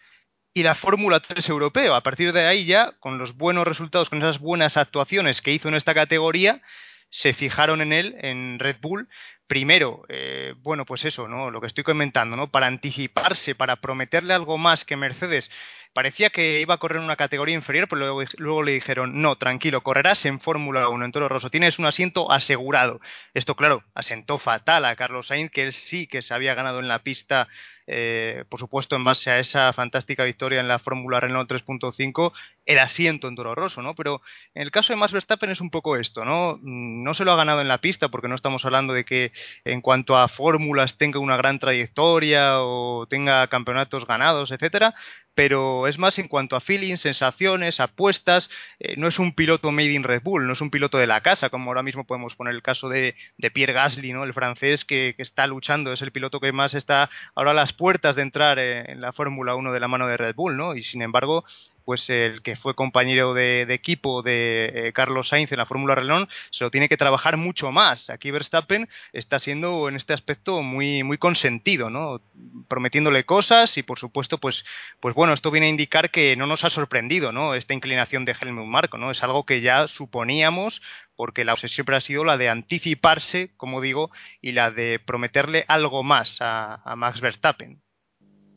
y 0.54 0.64
la 0.64 0.74
Fórmula 0.74 1.20
3 1.20 1.50
europeo. 1.50 1.94
A 1.96 2.02
partir 2.02 2.32
de 2.32 2.48
ahí 2.48 2.66
ya, 2.66 2.94
con 3.00 3.18
los 3.18 3.36
buenos 3.36 3.68
resultados, 3.68 4.10
con 4.10 4.20
esas 4.20 4.40
buenas 4.40 4.78
actuaciones 4.78 5.42
que 5.42 5.52
hizo 5.52 5.68
en 5.68 5.76
esta 5.76 5.94
categoría, 5.94 6.62
se 7.10 7.34
fijaron 7.34 7.82
en 7.82 7.94
él, 7.94 8.16
en 8.20 8.60
Red 8.60 8.78
Bull, 8.82 9.08
primero, 9.48 10.04
eh, 10.10 10.54
bueno, 10.58 10.86
pues 10.86 11.06
eso, 11.06 11.28
¿no? 11.28 11.50
Lo 11.50 11.62
que 11.62 11.68
estoy 11.68 11.84
comentando, 11.84 12.36
¿no? 12.36 12.50
Para 12.50 12.68
anticiparse, 12.68 13.56
para 13.56 13.78
prometerle 13.78 14.34
algo 14.34 14.58
más 14.58 14.86
que 14.86 14.98
Mercedes. 14.98 15.50
Parecía 15.94 16.30
que 16.30 16.62
iba 16.62 16.76
a 16.76 16.78
correr 16.78 16.98
en 16.98 17.06
una 17.06 17.16
categoría 17.16 17.56
inferior, 17.56 17.88
pero 17.88 18.00
luego, 18.02 18.22
luego 18.38 18.64
le 18.64 18.74
dijeron, 18.74 19.22
no, 19.22 19.36
tranquilo, 19.38 19.82
correrás 19.82 20.26
en 20.26 20.40
Fórmula 20.40 20.90
1, 20.90 21.06
en 21.06 21.12
Toro 21.12 21.30
Rosso, 21.30 21.50
tienes 21.50 21.80
un 21.80 21.86
asiento 21.86 22.32
asegurado. 22.32 23.00
Esto, 23.34 23.56
claro, 23.56 23.84
asentó 23.96 24.38
fatal 24.38 24.86
a 24.86 24.96
Carlos 24.96 25.28
Sainz, 25.28 25.50
que 25.50 25.64
él 25.64 25.74
sí 25.74 26.06
que 26.06 26.22
se 26.22 26.34
había 26.34 26.54
ganado 26.54 26.80
en 26.80 26.88
la 26.88 27.00
pista 27.00 27.48
eh, 27.88 28.44
por 28.50 28.60
supuesto 28.60 28.96
en 28.96 29.04
base 29.04 29.32
a 29.32 29.40
esa 29.40 29.72
fantástica 29.74 30.24
victoria 30.26 30.60
en 30.60 30.68
la 30.68 30.80
Fórmula 30.80 31.20
Renault 31.20 31.50
3.5, 31.50 32.34
el 32.66 32.80
asiento 32.80 33.28
en 33.28 33.36
Toro 33.36 33.56
Rosso, 33.56 33.82
¿no? 33.82 33.96
Pero 33.96 34.22
en 34.54 34.64
el 34.64 34.72
caso 34.72 34.92
de 34.92 34.98
Max 34.98 35.14
Verstappen 35.14 35.50
es 35.50 35.62
un 35.62 35.70
poco 35.70 35.96
esto, 35.96 36.26
¿no? 36.26 36.60
No 36.62 37.14
se 37.14 37.24
lo 37.24 37.32
ha 37.32 37.38
ganado 37.38 37.62
en 37.62 37.70
la 37.70 37.78
pista 37.80 38.10
porque 38.10 38.28
no 38.28 38.36
estamos 38.36 38.66
hablando 38.66 38.94
de 38.94 39.06
que 39.06 39.32
en 39.64 39.82
cuanto 39.82 40.18
a 40.18 40.28
fórmulas 40.28 40.98
tenga 40.98 41.20
una 41.20 41.38
gran 41.38 41.60
trayectoria 41.60 42.62
o 42.62 43.08
tenga 43.10 43.48
campeonatos 43.48 44.06
ganados, 44.06 44.52
etcétera, 44.52 44.94
pero 45.38 45.86
es 45.86 46.00
más 46.00 46.18
en 46.18 46.28
cuanto 46.28 46.56
a 46.56 46.62
feeling, 46.62 46.96
sensaciones, 46.96 47.80
apuestas. 47.80 48.50
Eh, 48.80 48.96
no 48.98 49.08
es 49.08 49.20
un 49.20 49.36
piloto 49.36 49.72
made 49.72 49.94
in 49.94 50.02
Red 50.02 50.24
Bull, 50.24 50.48
no 50.48 50.54
es 50.54 50.62
un 50.62 50.72
piloto 50.72 50.98
de 50.98 51.06
la 51.06 51.22
casa, 51.22 51.52
como 51.52 51.70
ahora 51.70 51.84
mismo 51.84 52.06
podemos 52.06 52.34
poner 52.36 52.56
el 52.56 52.64
caso 52.64 52.90
de, 52.90 53.14
Pierre 53.54 53.74
Gasly, 53.74 54.14
¿no? 54.14 54.24
el 54.24 54.34
francés 54.34 54.84
que, 54.84 55.14
está 55.20 55.46
luchando, 55.46 55.94
es 55.94 56.02
el 56.02 56.12
piloto 56.12 56.40
que 56.40 56.52
más 56.54 56.74
está 56.74 57.12
ahora 57.36 57.52
a 57.52 57.54
las 57.54 57.72
puertas 57.78 58.16
de 58.16 58.24
entrar 58.24 58.60
eh, 58.60 58.92
en 58.92 59.00
la 59.02 59.14
Fórmula 59.14 59.56
1 59.56 59.72
de 59.72 59.80
la 59.80 59.88
mano 59.88 60.08
de 60.08 60.18
Red 60.18 60.36
Bull, 60.36 60.58
¿no? 60.58 60.76
y 60.76 60.84
sin 60.84 61.02
embargo 61.02 61.46
pues 61.88 62.10
el 62.10 62.42
que 62.42 62.58
fue 62.58 62.76
compañero 62.76 63.34
de, 63.34 63.62
equipo 63.70 64.22
de 64.22 64.74
eh, 64.76 64.92
Carlos 64.92 65.30
Sainz 65.30 65.54
en 65.54 65.58
la 65.58 65.66
Fórmula 65.66 65.96
Renault 65.96 66.30
se 66.52 66.66
lo 66.66 66.70
tiene 66.70 66.90
que 66.90 66.98
trabajar 66.98 67.38
mucho 67.38 67.72
más. 67.72 68.10
Aquí 68.10 68.30
Verstappen 68.30 68.90
está 69.14 69.40
siendo 69.40 69.88
en 69.88 69.96
este 69.96 70.12
aspecto 70.12 70.62
muy 70.62 71.04
muy 71.04 71.18
consentido, 71.18 71.90
¿no? 71.90 72.20
Prometiéndole 72.68 73.24
cosas 73.24 73.78
y 73.78 73.84
por 73.84 74.00
supuesto 74.00 74.38
pues 74.38 74.66
pues 75.00 75.16
bueno, 75.16 75.34
esto 75.34 75.50
viene 75.50 75.68
a 75.68 75.70
indicar 75.70 76.12
que 76.12 76.36
no 76.36 76.46
nos 76.46 76.66
ha 76.66 76.70
sorprendido, 76.70 77.32
¿no? 77.32 77.56
Esta 77.56 77.74
inclinación 77.74 78.26
de 78.26 78.36
Helmut 78.38 78.66
Marko, 78.66 78.98
¿no? 78.98 79.10
Es 79.10 79.24
algo 79.24 79.46
que 79.46 79.62
ya 79.62 79.88
suponíamos 79.88 80.82
porque 81.16 81.46
la 81.46 81.54
obsesión 81.54 81.76
siempre 81.76 81.96
ha 81.96 82.02
sido 82.02 82.26
la 82.26 82.36
de 82.36 82.50
anticiparse, 82.50 83.52
como 83.56 83.80
digo, 83.80 84.12
y 84.42 84.52
la 84.52 84.72
de 84.72 85.00
prometerle 85.00 85.64
algo 85.70 86.04
más 86.04 86.36
a 86.42 86.94
Max 86.98 87.22
Verstappen. 87.22 87.82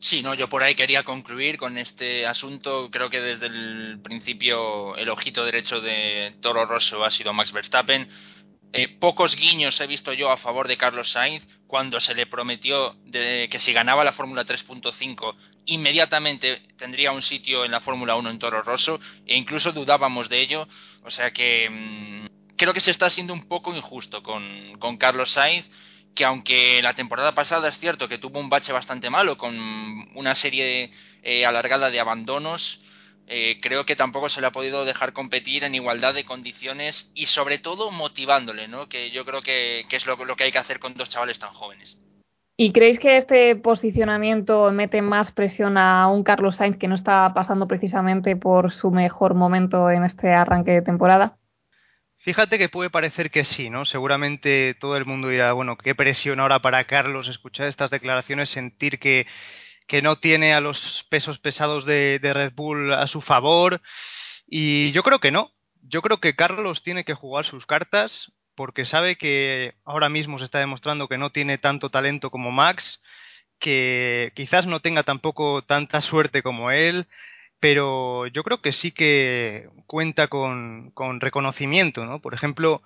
Sí, 0.01 0.23
no, 0.23 0.33
yo 0.33 0.49
por 0.49 0.63
ahí 0.63 0.73
quería 0.73 1.03
concluir 1.03 1.57
con 1.57 1.77
este 1.77 2.25
asunto. 2.25 2.89
Creo 2.89 3.11
que 3.11 3.21
desde 3.21 3.45
el 3.45 3.99
principio 4.03 4.95
el 4.95 5.07
ojito 5.09 5.45
derecho 5.45 5.79
de 5.79 6.35
Toro 6.41 6.65
Rosso 6.65 7.05
ha 7.05 7.11
sido 7.11 7.33
Max 7.33 7.51
Verstappen. 7.51 8.09
Eh, 8.73 8.87
pocos 8.87 9.35
guiños 9.35 9.79
he 9.79 9.85
visto 9.85 10.11
yo 10.13 10.31
a 10.31 10.37
favor 10.37 10.67
de 10.67 10.77
Carlos 10.77 11.11
Sainz 11.11 11.45
cuando 11.67 11.99
se 11.99 12.15
le 12.15 12.25
prometió 12.25 12.95
de 13.05 13.47
que 13.51 13.59
si 13.59 13.73
ganaba 13.73 14.03
la 14.03 14.13
Fórmula 14.13 14.43
3.5 14.43 15.35
inmediatamente 15.65 16.61
tendría 16.77 17.11
un 17.11 17.21
sitio 17.21 17.63
en 17.63 17.71
la 17.71 17.81
Fórmula 17.81 18.15
1 18.15 18.29
en 18.29 18.39
Toro 18.39 18.63
Rosso 18.63 18.99
e 19.27 19.37
incluso 19.37 19.71
dudábamos 19.71 20.29
de 20.29 20.41
ello. 20.41 20.67
O 21.03 21.11
sea 21.11 21.31
que 21.31 21.69
mm, 21.69 22.30
creo 22.61 22.75
que 22.75 22.79
se 22.79 22.91
está 22.91 23.09
siendo 23.09 23.33
un 23.33 23.47
poco 23.47 23.75
injusto 23.75 24.21
con, 24.21 24.77
con 24.77 24.97
Carlos 24.97 25.31
Sainz 25.31 25.67
que 26.13 26.25
aunque 26.25 26.79
la 26.83 26.93
temporada 26.93 27.33
pasada 27.33 27.69
es 27.69 27.79
cierto 27.79 28.07
que 28.07 28.19
tuvo 28.19 28.39
un 28.39 28.49
bache 28.49 28.71
bastante 28.71 29.09
malo 29.09 29.35
con 29.35 29.57
una 30.13 30.35
serie 30.35 30.91
eh, 31.23 31.43
alargada 31.43 31.89
de 31.89 31.99
abandonos, 31.99 32.79
eh, 33.25 33.57
creo 33.61 33.85
que 33.85 33.95
tampoco 33.95 34.29
se 34.29 34.41
le 34.41 34.47
ha 34.47 34.51
podido 34.51 34.85
dejar 34.85 35.11
competir 35.11 35.63
en 35.63 35.73
igualdad 35.73 36.13
de 36.13 36.23
condiciones 36.23 37.11
y 37.15 37.25
sobre 37.25 37.57
todo 37.57 37.89
motivándole, 37.89 38.67
¿no? 38.67 38.87
que 38.87 39.09
yo 39.09 39.25
creo 39.25 39.41
que, 39.41 39.85
es 39.89 40.05
lo, 40.05 40.23
lo, 40.23 40.35
que 40.35 40.43
hay 40.43 40.51
que 40.51 40.59
hacer 40.59 40.79
con 40.79 40.93
dos 40.93 41.09
chavales 41.09 41.39
tan 41.39 41.53
jóvenes. 41.53 41.97
¿Y 42.57 42.73
creéis 42.73 42.99
que 42.99 43.17
este 43.17 43.55
posicionamiento 43.55 44.69
mete 44.69 45.01
más 45.01 45.31
presión 45.31 45.79
a 45.79 46.07
un 46.09 46.23
Carlos 46.23 46.57
Sainz 46.57 46.77
que 46.77 46.87
no 46.87 46.93
está 46.93 47.33
pasando 47.33 47.67
precisamente 47.67 48.35
por 48.35 48.71
su 48.71 48.91
mejor 48.91 49.33
momento 49.33 49.89
en 49.89 50.03
este 50.03 50.31
arranque 50.31 50.71
de 50.71 50.81
temporada? 50.83 51.37
Fíjate 52.23 52.59
que 52.59 52.69
puede 52.69 52.91
parecer 52.91 53.31
que 53.31 53.43
sí, 53.43 53.71
¿no? 53.71 53.83
Seguramente 53.85 54.75
todo 54.79 54.95
el 54.95 55.05
mundo 55.05 55.27
dirá, 55.27 55.53
bueno, 55.53 55.75
qué 55.75 55.95
presión 55.95 56.39
ahora 56.39 56.59
para 56.59 56.83
Carlos 56.83 57.27
escuchar 57.27 57.67
estas 57.67 57.89
declaraciones, 57.89 58.49
sentir 58.49 58.99
que, 58.99 59.25
que 59.87 60.03
no 60.03 60.17
tiene 60.17 60.53
a 60.53 60.61
los 60.61 61.05
pesos 61.09 61.39
pesados 61.39 61.83
de, 61.85 62.19
de 62.19 62.33
Red 62.33 62.53
Bull 62.53 62.93
a 62.93 63.07
su 63.07 63.21
favor. 63.21 63.81
Y 64.47 64.91
yo 64.91 65.01
creo 65.01 65.19
que 65.19 65.31
no. 65.31 65.51
Yo 65.81 66.03
creo 66.03 66.19
que 66.19 66.35
Carlos 66.35 66.83
tiene 66.83 67.05
que 67.05 67.15
jugar 67.15 67.45
sus 67.45 67.65
cartas 67.65 68.31
porque 68.53 68.85
sabe 68.85 69.15
que 69.15 69.73
ahora 69.83 70.09
mismo 70.09 70.37
se 70.37 70.45
está 70.45 70.59
demostrando 70.59 71.07
que 71.07 71.17
no 71.17 71.31
tiene 71.31 71.57
tanto 71.57 71.89
talento 71.89 72.29
como 72.29 72.51
Max, 72.51 73.01
que 73.59 74.31
quizás 74.35 74.67
no 74.67 74.79
tenga 74.79 75.01
tampoco 75.01 75.63
tanta 75.63 76.01
suerte 76.01 76.43
como 76.43 76.69
él, 76.69 77.07
pero 77.61 78.27
yo 78.27 78.43
creo 78.43 78.61
que 78.61 78.73
sí 78.73 78.91
que 78.91 79.69
cuenta 79.87 80.27
con, 80.27 80.91
con 80.93 81.21
reconocimiento, 81.21 82.05
¿no? 82.05 82.19
Por 82.19 82.33
ejemplo, 82.33 82.81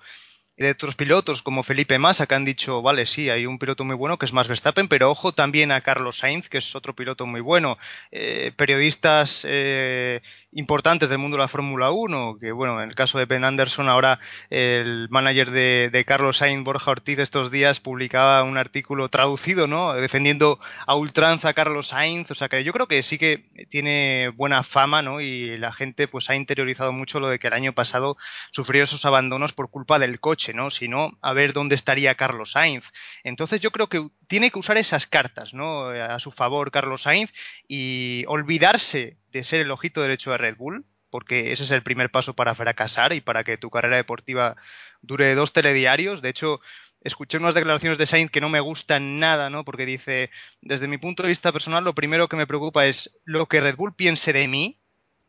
de 0.57 0.71
otros 0.71 0.95
pilotos 0.95 1.41
como 1.41 1.63
Felipe 1.63 1.99
Massa 1.99 2.27
que 2.27 2.35
han 2.35 2.45
dicho, 2.45 2.81
vale, 2.81 3.05
sí, 3.05 3.29
hay 3.29 3.45
un 3.45 3.59
piloto 3.59 3.83
muy 3.83 3.95
bueno 3.95 4.17
que 4.17 4.25
es 4.25 4.33
más 4.33 4.47
Verstappen, 4.47 4.87
pero 4.87 5.11
ojo 5.11 5.33
también 5.33 5.71
a 5.71 5.81
Carlos 5.81 6.17
Sainz, 6.17 6.47
que 6.49 6.59
es 6.59 6.75
otro 6.75 6.93
piloto 6.93 7.25
muy 7.25 7.41
bueno. 7.41 7.77
Eh, 8.11 8.51
periodistas 8.55 9.41
eh, 9.43 10.21
importantes 10.55 11.09
del 11.09 11.17
mundo 11.17 11.35
de 11.35 11.43
la 11.43 11.49
Fórmula 11.49 11.91
1, 11.91 12.37
que 12.39 12.53
bueno, 12.53 12.81
en 12.81 12.89
el 12.89 12.95
caso 12.95 13.17
de 13.19 13.25
Ben 13.25 13.43
Anderson, 13.43 13.89
ahora 13.89 14.19
el 14.49 15.07
manager 15.09 15.51
de, 15.51 16.05
Carlos 16.07 16.37
Sainz, 16.37 16.63
Borja 16.63 16.91
Ortiz, 16.91 17.19
estos 17.19 17.51
días 17.51 17.81
publicaba 17.81 18.41
un 18.43 18.57
artículo 18.57 19.09
traducido, 19.09 19.67
¿no? 19.67 19.93
Defendiendo 19.93 20.59
a 20.87 20.95
ultranza 20.95 21.49
a 21.49 21.53
Carlos 21.53 21.89
Sainz, 21.89 22.31
o 22.31 22.35
sea 22.35 22.47
que 22.47 22.63
yo 22.63 22.71
creo 22.71 22.87
que 22.87 23.03
sí 23.03 23.17
que 23.17 23.43
tiene 23.69 24.29
buena 24.29 24.63
fama, 24.63 25.01
¿no? 25.01 25.19
Y 25.19 25.57
la 25.57 25.73
gente 25.73 26.07
pues 26.07 26.29
ha 26.29 26.35
interiorizado 26.35 26.93
mucho 26.93 27.19
lo 27.19 27.27
de 27.27 27.37
que 27.37 27.47
el 27.47 27.53
año 27.53 27.73
pasado 27.73 28.15
sufrió 28.51 28.85
esos 28.85 29.03
abandonos 29.03 29.51
por 29.51 29.69
culpa 29.69 29.99
del 29.99 30.21
coche, 30.21 30.53
¿no? 30.53 30.71
Si 30.71 30.87
no, 30.87 31.17
a 31.21 31.33
ver 31.33 31.51
dónde 31.51 31.75
estaría 31.75 32.15
Carlos 32.15 32.51
Sainz. 32.51 32.85
Entonces 33.25 33.59
yo 33.59 33.71
creo 33.71 33.87
que 33.87 34.07
tiene 34.27 34.51
que 34.51 34.59
usar 34.59 34.77
esas 34.77 35.05
cartas, 35.07 35.53
¿no? 35.53 35.87
A 35.87 36.19
su 36.19 36.31
favor 36.31 36.71
Carlos 36.71 37.03
Sainz 37.03 37.31
y 37.67 38.23
olvidarse 38.27 39.17
de 39.31 39.43
ser 39.43 39.61
el 39.61 39.71
ojito 39.71 40.01
derecho 40.01 40.31
de 40.31 40.37
Red 40.37 40.57
Bull, 40.57 40.85
porque 41.09 41.51
ese 41.51 41.63
es 41.63 41.71
el 41.71 41.83
primer 41.83 42.11
paso 42.11 42.33
para 42.33 42.55
fracasar 42.55 43.13
y 43.13 43.21
para 43.21 43.43
que 43.43 43.57
tu 43.57 43.69
carrera 43.69 43.97
deportiva 43.97 44.55
dure 45.01 45.35
dos 45.35 45.53
telediarios. 45.53 46.21
De 46.21 46.29
hecho, 46.29 46.59
escuché 47.01 47.37
unas 47.37 47.53
declaraciones 47.53 47.97
de 47.97 48.07
Sainz 48.07 48.31
que 48.31 48.41
no 48.41 48.49
me 48.49 48.59
gustan 48.59 49.19
nada, 49.19 49.49
¿no? 49.49 49.63
Porque 49.63 49.85
dice, 49.85 50.31
desde 50.61 50.87
mi 50.87 50.97
punto 50.97 51.23
de 51.23 51.29
vista 51.29 51.51
personal, 51.51 51.83
lo 51.83 51.95
primero 51.95 52.27
que 52.27 52.35
me 52.35 52.47
preocupa 52.47 52.85
es 52.87 53.11
lo 53.23 53.45
que 53.45 53.61
Red 53.61 53.75
Bull 53.75 53.95
piense 53.95 54.33
de 54.33 54.47
mí, 54.47 54.77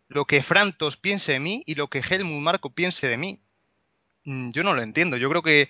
lo 0.09 0.25
que 0.25 0.43
Frantos 0.43 0.97
piense 0.97 1.33
de 1.33 1.41
mí 1.41 1.63
y 1.67 1.75
lo 1.75 1.89
que 1.89 2.01
Helmut 2.01 2.41
Marco 2.41 2.71
piense 2.71 3.07
de 3.07 3.17
mí. 3.17 3.41
Mm, 4.25 4.51
yo 4.53 4.63
no 4.63 4.75
lo 4.75 4.83
entiendo. 4.83 5.17
Yo 5.17 5.29
creo 5.31 5.43
que 5.43 5.69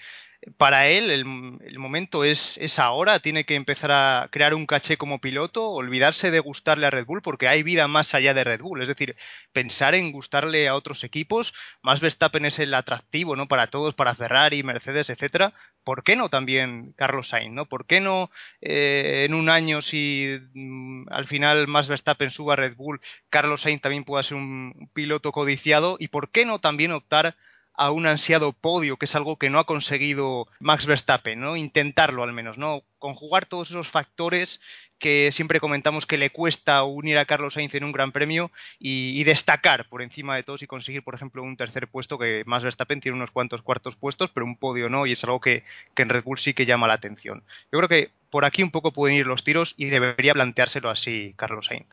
para 0.59 0.89
él 0.89 1.11
el, 1.11 1.79
momento 1.79 2.25
es, 2.25 2.57
es, 2.59 2.79
ahora, 2.79 3.21
tiene 3.21 3.45
que 3.45 3.55
empezar 3.55 3.91
a 3.91 4.29
crear 4.31 4.55
un 4.55 4.67
caché 4.67 4.97
como 4.97 5.21
piloto, 5.21 5.69
olvidarse 5.71 6.31
de 6.31 6.41
gustarle 6.41 6.87
a 6.87 6.91
Red 6.91 7.07
Bull, 7.07 7.23
porque 7.23 7.49
hay 7.49 7.63
vida 7.63 7.89
más 7.89 8.15
allá 8.15 8.35
de 8.35 8.45
Red 8.45 8.61
Bull, 8.61 8.83
es 8.83 8.89
decir, 8.89 9.17
pensar 9.53 9.95
en 9.95 10.13
gustarle 10.13 10.69
a 10.69 10.75
otros 10.75 11.05
equipos, 11.05 11.53
más 11.83 12.01
Verstappen 12.01 12.45
es 12.45 12.59
el 12.59 12.75
atractivo, 12.75 13.35
¿no? 13.37 13.49
Para 13.49 13.69
todos, 13.69 13.95
para 13.95 14.15
Ferrari, 14.15 14.63
Mercedes, 14.63 15.11
etcétera, 15.11 15.53
¿por 15.85 16.05
qué 16.05 16.17
no 16.17 16.29
también 16.29 16.93
Carlos 16.97 17.29
Sainz, 17.29 17.53
¿no? 17.53 17.67
¿Por 17.67 17.87
qué 17.87 18.01
no 18.01 18.31
eh, 18.61 19.25
en 19.27 19.35
un 19.35 19.49
año 19.49 19.83
si 19.83 20.39
mm, 20.55 21.09
al 21.11 21.27
final 21.27 21.67
más 21.67 21.89
Verstappen 21.89 22.31
suba 22.31 22.55
a 22.55 22.57
Red 22.57 22.77
Bull, 22.77 23.01
Carlos 23.31 23.63
Sainz 23.63 23.83
también 23.83 24.05
pueda 24.05 24.23
ser 24.23 24.37
un 24.37 24.91
piloto 24.95 25.33
codiciado 25.33 25.97
y 25.99 26.09
por 26.09 26.31
qué 26.31 26.45
no 26.45 26.61
también 26.61 26.93
optar 26.93 27.37
a 27.77 27.91
un 27.91 28.07
ansiado 28.07 28.53
podio, 28.53 28.97
que 28.97 29.05
es 29.07 29.15
algo 29.15 29.37
que 29.37 29.51
no 29.51 29.59
ha 29.59 29.65
conseguido 29.65 30.49
Max 30.61 30.87
Verstappen, 30.87 31.41
¿no? 31.41 31.57
Intentarlo 31.57 32.23
al 32.23 32.33
menos, 32.33 32.59
¿no? 32.59 32.83
Conjugar 32.99 33.47
todos 33.47 33.71
esos 33.71 33.89
factores 33.89 34.61
que 34.99 35.31
siempre 35.33 35.61
comentamos 35.61 36.07
que 36.07 36.17
le 36.17 36.31
cuesta 36.31 36.83
unir 36.85 37.19
a 37.19 37.27
Carlos 37.27 37.55
Sainz 37.55 37.75
en 37.75 37.85
un 37.85 37.93
gran 37.93 38.13
premio 38.13 38.51
y, 38.79 39.23
destacar 39.25 39.89
por 39.89 40.03
encima 40.03 40.37
de 40.37 40.43
todos 40.43 40.63
y 40.63 40.67
conseguir, 40.67 41.03
por 41.03 41.15
ejemplo, 41.15 41.43
un 41.43 41.57
tercer 41.57 41.89
puesto 41.89 42.19
que 42.19 42.45
Max 42.47 42.65
Verstappen 42.65 43.01
tiene 43.01 43.17
unos 43.17 43.31
cuantos 43.31 43.61
cuartos 43.63 43.97
puestos, 43.97 44.31
pero 44.31 44.47
un 44.47 44.57
podio 44.57 44.89
no, 44.89 45.05
y 45.05 45.13
es 45.13 45.25
algo 45.25 45.41
que, 45.41 45.65
que 45.95 46.03
en 46.03 46.09
Red 46.09 46.25
Bull 46.25 46.39
sí 46.39 46.55
que 46.55 46.65
llama 46.65 46.87
la 46.87 46.95
atención. 46.95 47.43
Yo 47.73 47.79
creo 47.79 47.89
que 47.89 48.11
por 48.31 48.45
aquí 48.45 48.63
un 48.63 48.71
poco 48.71 48.93
pueden 48.93 49.17
ir 49.17 49.27
los 49.27 49.45
tiros 49.45 49.75
y 49.77 49.87
debería 49.87 50.33
planteárselo 50.33 50.89
así 50.89 51.35
Carlos 51.37 51.67
Sainz 51.67 51.87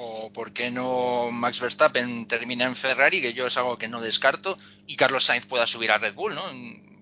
o 0.00 0.32
por 0.32 0.52
qué 0.52 0.70
no 0.70 1.30
Max 1.32 1.58
Verstappen 1.58 2.28
termina 2.28 2.64
en 2.66 2.76
Ferrari, 2.76 3.20
que 3.20 3.32
yo 3.32 3.48
es 3.48 3.56
algo 3.56 3.78
que 3.78 3.88
no 3.88 4.00
descarto, 4.00 4.56
y 4.86 4.96
Carlos 4.96 5.24
Sainz 5.24 5.46
pueda 5.46 5.66
subir 5.66 5.90
a 5.90 5.98
Red 5.98 6.14
Bull, 6.14 6.34
¿no? 6.36 6.44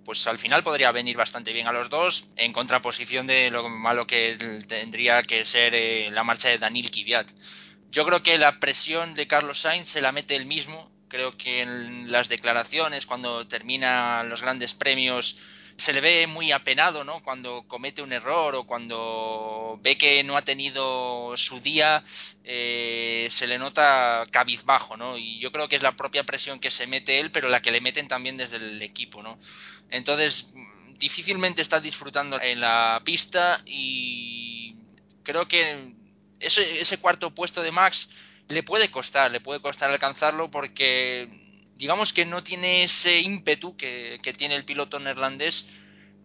Pues 0.04 0.26
al 0.26 0.38
final 0.38 0.62
podría 0.62 0.92
venir 0.92 1.16
bastante 1.16 1.52
bien 1.52 1.66
a 1.66 1.72
los 1.72 1.90
dos, 1.90 2.24
en 2.36 2.54
contraposición 2.54 3.26
de 3.26 3.50
lo 3.50 3.68
malo 3.68 4.06
que 4.06 4.64
tendría 4.66 5.22
que 5.24 5.44
ser 5.44 5.74
eh, 5.74 6.10
la 6.10 6.24
marcha 6.24 6.48
de 6.48 6.58
Daniel 6.58 6.90
Kvyat. 6.90 7.28
Yo 7.90 8.06
creo 8.06 8.22
que 8.22 8.38
la 8.38 8.60
presión 8.60 9.14
de 9.14 9.26
Carlos 9.26 9.60
Sainz 9.60 9.88
se 9.88 10.00
la 10.00 10.12
mete 10.12 10.34
él 10.34 10.46
mismo, 10.46 10.90
creo 11.08 11.36
que 11.36 11.60
en 11.60 12.10
las 12.10 12.28
declaraciones, 12.28 13.04
cuando 13.04 13.46
termina 13.46 14.22
los 14.22 14.40
grandes 14.40 14.72
premios, 14.72 15.36
se 15.76 15.92
le 15.92 16.00
ve 16.00 16.26
muy 16.26 16.52
apenado, 16.52 17.04
¿no? 17.04 17.22
Cuando 17.22 17.66
comete 17.68 18.02
un 18.02 18.12
error 18.12 18.54
o 18.54 18.66
cuando 18.66 19.78
ve 19.82 19.98
que 19.98 20.24
no 20.24 20.36
ha 20.36 20.42
tenido 20.42 21.36
su 21.36 21.60
día, 21.60 22.02
eh, 22.44 23.28
se 23.30 23.46
le 23.46 23.58
nota 23.58 24.26
cabizbajo, 24.30 24.96
¿no? 24.96 25.18
Y 25.18 25.38
yo 25.38 25.52
creo 25.52 25.68
que 25.68 25.76
es 25.76 25.82
la 25.82 25.96
propia 25.96 26.24
presión 26.24 26.60
que 26.60 26.70
se 26.70 26.86
mete 26.86 27.20
él, 27.20 27.30
pero 27.30 27.48
la 27.48 27.60
que 27.60 27.70
le 27.70 27.80
meten 27.80 28.08
también 28.08 28.36
desde 28.36 28.56
el 28.56 28.80
equipo, 28.80 29.22
¿no? 29.22 29.38
Entonces, 29.90 30.46
difícilmente 30.98 31.60
está 31.60 31.80
disfrutando 31.80 32.40
en 32.40 32.60
la 32.60 33.02
pista 33.04 33.60
y 33.66 34.76
creo 35.24 35.46
que 35.46 35.94
ese, 36.40 36.80
ese 36.80 36.98
cuarto 36.98 37.34
puesto 37.34 37.62
de 37.62 37.70
Max 37.70 38.08
le 38.48 38.62
puede 38.62 38.90
costar, 38.90 39.30
le 39.30 39.40
puede 39.40 39.60
costar 39.60 39.90
alcanzarlo 39.90 40.50
porque 40.50 41.45
digamos 41.76 42.12
que 42.12 42.24
no 42.24 42.42
tiene 42.42 42.84
ese 42.84 43.20
ímpetu 43.20 43.76
que, 43.76 44.20
tiene 44.36 44.56
el 44.56 44.64
piloto 44.64 44.98
neerlandés, 44.98 45.66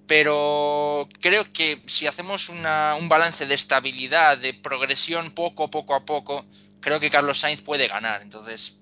pero 0.08 1.08
creo 1.20 1.52
que 1.54 1.82
si 1.88 2.08
hacemos 2.08 2.50
una, 2.50 2.96
un 2.96 3.08
balance 3.08 3.46
de 3.46 3.56
estabilidad, 3.56 4.38
de 4.38 4.54
progresión 4.54 5.32
poco, 5.32 5.70
poco 5.70 5.96
a 5.96 6.06
poco, 6.06 6.46
creo 6.82 7.00
que 7.00 7.12
Carlos 7.12 7.40
Sainz 7.40 7.62
puede 7.62 7.88
ganar. 7.88 8.22
Entonces, 8.22 8.78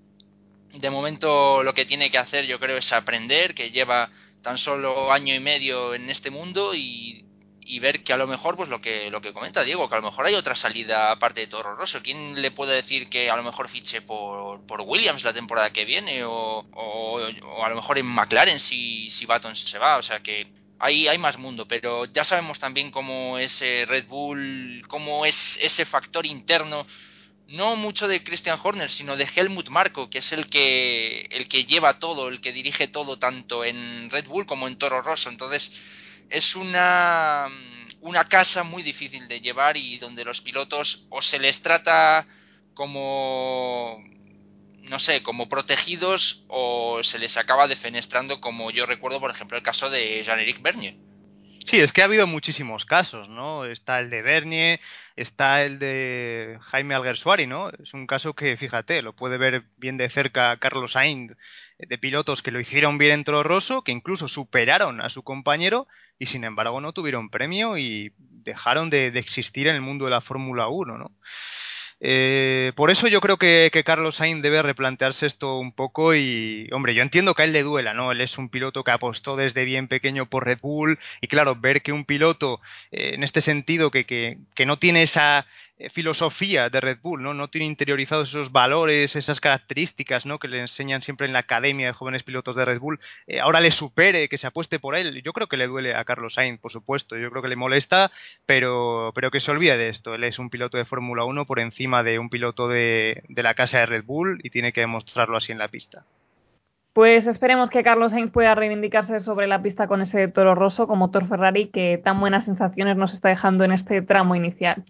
de 0.74 0.90
momento 0.90 1.64
lo 1.64 1.74
que 1.74 1.86
tiene 1.86 2.10
que 2.10 2.18
hacer 2.18 2.46
yo 2.46 2.60
creo 2.60 2.78
es 2.78 2.92
aprender, 2.94 3.54
que 3.54 3.72
lleva 3.72 4.12
tan 4.42 4.58
solo 4.58 5.12
año 5.12 5.34
y 5.36 5.40
medio 5.40 5.94
en 5.94 6.10
este 6.10 6.30
mundo 6.30 6.74
y 6.74 7.26
y 7.70 7.78
ver 7.78 8.04
que 8.04 8.14
a 8.14 8.18
lo 8.18 8.26
mejor, 8.26 8.58
pues 8.58 8.68
lo 8.68 8.82
que, 8.82 9.12
lo 9.12 9.22
que 9.22 9.32
comenta 9.32 9.64
Diego, 9.64 9.88
que 9.88 9.94
a 9.94 10.00
lo 10.00 10.10
mejor 10.10 10.26
hay 10.26 10.34
otra 10.34 10.56
salida 10.56 11.12
aparte 11.12 11.42
de 11.42 11.48
Toro 11.48 11.76
Rosso. 11.76 12.02
¿Quién 12.02 12.42
le 12.42 12.50
puede 12.50 12.74
decir 12.76 13.10
que 13.10 13.30
a 13.30 13.36
lo 13.36 13.44
mejor 13.44 13.70
fiche 13.70 14.02
por, 14.02 14.66
por 14.66 14.82
Williams 14.82 15.24
la 15.24 15.34
temporada 15.34 15.72
que 15.72 15.86
viene? 15.86 16.24
O, 16.24 16.66
o, 16.74 17.20
a 17.64 17.70
lo 17.70 17.76
mejor 17.76 18.00
en 18.00 18.08
McLaren 18.08 18.60
si, 18.60 19.12
si 19.12 19.28
Baton 19.28 19.56
se 19.56 19.78
va. 19.78 19.98
O 19.98 20.02
sea 20.02 20.20
que 20.22 20.48
hay, 20.80 21.08
hay 21.08 21.20
más 21.20 21.38
mundo, 21.38 21.68
pero 21.68 22.06
ya 22.06 22.26
sabemos 22.26 22.58
también 22.58 22.90
cómo 22.90 23.38
es 23.38 23.60
Red 23.60 24.08
Bull, 24.08 24.84
cómo 24.88 25.28
es 25.28 25.60
ese 25.62 25.86
factor 25.86 26.26
interno 26.26 26.88
no 27.50 27.76
mucho 27.76 28.08
de 28.08 28.24
Christian 28.24 28.60
Horner, 28.62 28.92
sino 28.92 29.16
de 29.16 29.28
Helmut 29.36 29.70
Marko, 29.70 30.10
que 30.10 30.20
es 30.20 30.32
el 30.34 30.50
que 30.50 31.28
el 31.32 31.48
que 31.48 31.66
lleva 31.66 32.00
todo, 32.00 32.30
el 32.30 32.42
que 32.42 32.52
dirige 32.52 32.88
todo 32.88 33.18
tanto 33.18 33.64
en 33.64 34.10
Red 34.10 34.26
Bull 34.26 34.46
como 34.46 34.68
en 34.68 34.78
Toro 34.78 35.02
Rosso. 35.02 35.30
Entonces, 35.30 35.72
es 36.30 36.56
una 36.56 37.48
una 38.02 38.28
casa 38.30 38.64
muy 38.64 38.82
difícil 38.82 39.28
de 39.28 39.42
llevar 39.42 39.76
y 39.76 39.98
donde 39.98 40.24
los 40.24 40.42
pilotos 40.42 41.06
o 41.10 41.22
se 41.22 41.40
les 41.40 41.62
trata 41.62 42.26
como 42.74 44.02
no 44.84 45.00
sé, 45.00 45.22
como 45.22 45.50
protegidos 45.50 46.44
o 46.48 47.04
se 47.04 47.20
les 47.20 47.38
acaba 47.38 47.68
defenestrando 47.68 48.42
como 48.42 48.72
yo 48.72 48.86
recuerdo 48.86 49.20
por 49.20 49.32
ejemplo 49.32 49.58
el 49.58 49.64
caso 49.64 49.90
de 49.90 50.24
Jean-Éric 50.24 50.62
Bernier. 50.62 50.96
Sí, 51.70 51.80
es 51.80 51.92
que 51.92 52.02
ha 52.02 52.06
habido 52.06 52.26
muchísimos 52.26 52.86
casos, 52.86 53.30
¿no? 53.30 53.66
Está 53.66 54.00
el 54.00 54.10
de 54.10 54.24
Bernier, 54.24 54.80
está 55.16 55.62
el 55.64 55.78
de 55.78 56.58
Jaime 56.62 56.96
Alguersuari, 56.96 57.46
¿no? 57.46 57.70
Es 57.70 57.94
un 57.94 58.08
caso 58.08 58.34
que, 58.34 58.58
fíjate, 58.58 59.04
lo 59.04 59.14
puede 59.14 59.38
ver 59.38 59.66
bien 59.78 59.98
de 59.98 60.10
cerca 60.10 60.58
Carlos 60.58 60.94
Sainz, 60.94 61.34
de 61.80 61.98
pilotos 61.98 62.42
que 62.42 62.52
lo 62.52 62.60
hicieron 62.60 62.98
bien 62.98 63.12
en 63.12 63.24
Toro 63.24 63.60
que 63.84 63.92
incluso 63.92 64.28
superaron 64.28 65.02
a 65.02 65.10
su 65.10 65.24
compañero 65.24 65.88
y 66.20 66.26
sin 66.26 66.44
embargo 66.44 66.82
no 66.82 66.92
tuvieron 66.92 67.30
premio 67.30 67.78
y 67.78 68.12
dejaron 68.18 68.90
de, 68.90 69.08
existir 69.08 69.68
en 69.68 69.76
el 69.76 69.82
mundo 69.82 70.06
de 70.06 70.12
la 70.12 70.22
Fórmula 70.22 70.68
1, 70.68 70.98
¿no? 70.98 71.12
Eh, 72.02 72.72
por 72.78 72.92
eso 72.92 73.08
yo 73.08 73.20
creo 73.20 73.36
que, 73.38 73.70
Carlos 73.86 74.16
Sainz 74.16 74.42
debe 74.42 74.62
replantearse 74.62 75.26
esto 75.26 75.58
un 75.58 75.74
poco 75.74 76.16
y, 76.16 76.70
hombre, 76.72 76.94
yo 76.94 77.02
entiendo 77.02 77.36
que 77.36 77.42
a 77.42 77.46
él 77.46 77.52
le 77.52 77.64
duela, 77.64 77.94
¿no? 77.94 78.14
Él 78.14 78.22
es 78.22 78.38
un 78.38 78.48
piloto 78.50 78.86
que 78.86 78.92
apostó 78.92 79.36
desde 79.36 79.66
bien 79.66 79.90
pequeño 79.90 80.26
por 80.26 80.46
Red 80.46 80.60
Bull 80.62 80.98
y 81.20 81.28
claro, 81.28 81.56
ver 81.56 81.82
que 81.82 81.92
un 81.92 82.06
piloto 82.06 82.62
eh, 82.92 83.12
en 83.16 83.24
este 83.24 83.42
sentido 83.42 83.92
que, 83.92 84.06
que, 84.06 84.38
que 84.56 84.66
no 84.66 84.80
tiene 84.80 85.04
esa, 85.04 85.46
filosofía 85.94 86.70
de 86.70 86.82
Red 86.82 87.00
Bull, 87.02 87.24
¿no? 87.24 87.34
No 87.34 87.48
tiene 87.48 87.66
interiorizados 87.66 88.30
esos 88.30 88.52
valores, 88.52 89.16
esas 89.16 89.40
características, 89.40 90.26
¿no? 90.26 90.38
Que 90.38 90.50
le 90.50 90.60
enseñan 90.60 91.02
siempre 91.02 91.26
en 91.26 91.34
la 91.34 91.40
academia 91.40 91.88
de 91.88 91.94
jóvenes 91.94 92.24
pilotos 92.24 92.56
de 92.56 92.66
Red 92.66 92.80
Bull. 92.80 93.00
Eh, 93.28 93.40
ahora 93.40 93.62
le 93.62 93.72
supere, 93.72 94.28
que 94.28 94.38
se 94.38 94.48
apueste 94.48 94.80
por 94.80 94.96
él. 94.96 95.22
Yo 95.24 95.32
creo 95.32 95.48
que 95.48 95.58
le 95.58 95.68
duele 95.68 95.96
a 95.96 96.04
Carlos 96.04 96.34
Sainz, 96.34 96.60
por 96.60 96.72
supuesto. 96.72 97.18
Yo 97.18 97.30
creo 97.30 97.42
que 97.42 97.48
le 97.48 97.56
molesta, 97.56 98.12
pero, 98.46 99.12
pero 99.16 99.32
que 99.32 99.40
se 99.40 99.52
olvide 99.52 99.78
de 99.78 99.90
esto. 99.90 100.16
Él 100.16 100.26
es 100.26 100.38
un 100.38 100.50
piloto 100.50 100.78
de 100.78 100.86
Fórmula 100.86 101.24
1 101.24 101.46
por 101.46 101.60
encima 101.60 102.04
de 102.04 102.20
un 102.20 102.30
piloto 102.30 102.68
de, 102.68 103.24
de 103.30 103.44
la 103.44 103.54
casa 103.54 103.80
de 103.80 103.86
Red 103.86 104.04
Bull 104.04 104.40
y 104.44 104.50
tiene 104.50 104.74
que 104.74 104.82
demostrarlo 104.82 105.38
así 105.38 105.52
en 105.52 105.60
la 105.60 105.70
pista. 105.70 106.04
Pues 106.94 107.28
esperemos 107.28 107.70
que 107.70 107.84
Carlos 107.84 108.12
Sainz 108.12 108.32
pueda 108.32 108.56
reivindicarse 108.56 109.22
sobre 109.22 109.48
la 109.48 109.62
pista 109.62 109.88
con 109.88 110.02
ese 110.02 110.28
toro 110.28 110.56
roso 110.56 110.88
como 110.88 111.06
motor 111.06 111.28
Ferrari 111.28 111.68
que 111.68 111.98
tan 112.04 112.20
buenas 112.20 112.46
sensaciones 112.46 112.98
nos 112.98 113.14
está 113.14 113.30
dejando 113.30 113.64
en 113.64 113.72
este 113.72 114.02
tramo 114.02 114.36
inicial. 114.36 114.84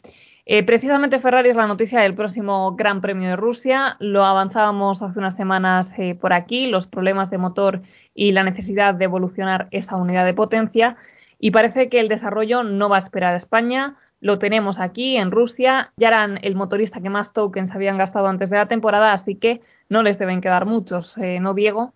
Eh, 0.51 0.63
precisamente 0.63 1.19
Ferrari 1.19 1.49
es 1.49 1.55
la 1.55 1.67
noticia 1.67 1.99
del 2.01 2.15
próximo 2.15 2.75
Gran 2.75 3.01
Premio 3.01 3.29
de 3.29 3.35
Rusia. 3.35 3.97
Lo 3.99 4.25
avanzábamos 4.25 4.99
hace 5.03 5.19
unas 5.19 5.35
semanas 5.35 5.87
eh, 5.95 6.15
por 6.15 6.33
aquí, 6.33 6.65
los 6.65 6.87
problemas 6.87 7.29
de 7.29 7.37
motor 7.37 7.83
y 8.15 8.31
la 8.31 8.41
necesidad 8.41 8.95
de 8.95 9.05
evolucionar 9.05 9.67
esa 9.69 9.95
unidad 9.95 10.25
de 10.25 10.33
potencia. 10.33 10.97
Y 11.37 11.51
parece 11.51 11.87
que 11.87 11.99
el 11.99 12.07
desarrollo 12.07 12.63
no 12.63 12.89
va 12.89 12.95
a 12.95 13.01
esperar 13.01 13.35
a 13.35 13.37
España. 13.37 13.97
Lo 14.21 14.39
tenemos 14.39 14.79
aquí 14.79 15.17
en 15.17 15.29
Rusia. 15.29 15.93
Ya 15.97 16.07
eran 16.07 16.39
el 16.41 16.55
motorista 16.55 16.99
que 16.99 17.11
más 17.11 17.31
tokens 17.31 17.69
habían 17.69 17.99
gastado 17.99 18.25
antes 18.25 18.49
de 18.49 18.57
la 18.57 18.67
temporada, 18.67 19.13
así 19.13 19.35
que 19.35 19.61
no 19.87 20.01
les 20.01 20.17
deben 20.17 20.41
quedar 20.41 20.65
muchos, 20.65 21.15
eh, 21.19 21.39
¿no, 21.39 21.53
Diego? 21.53 21.93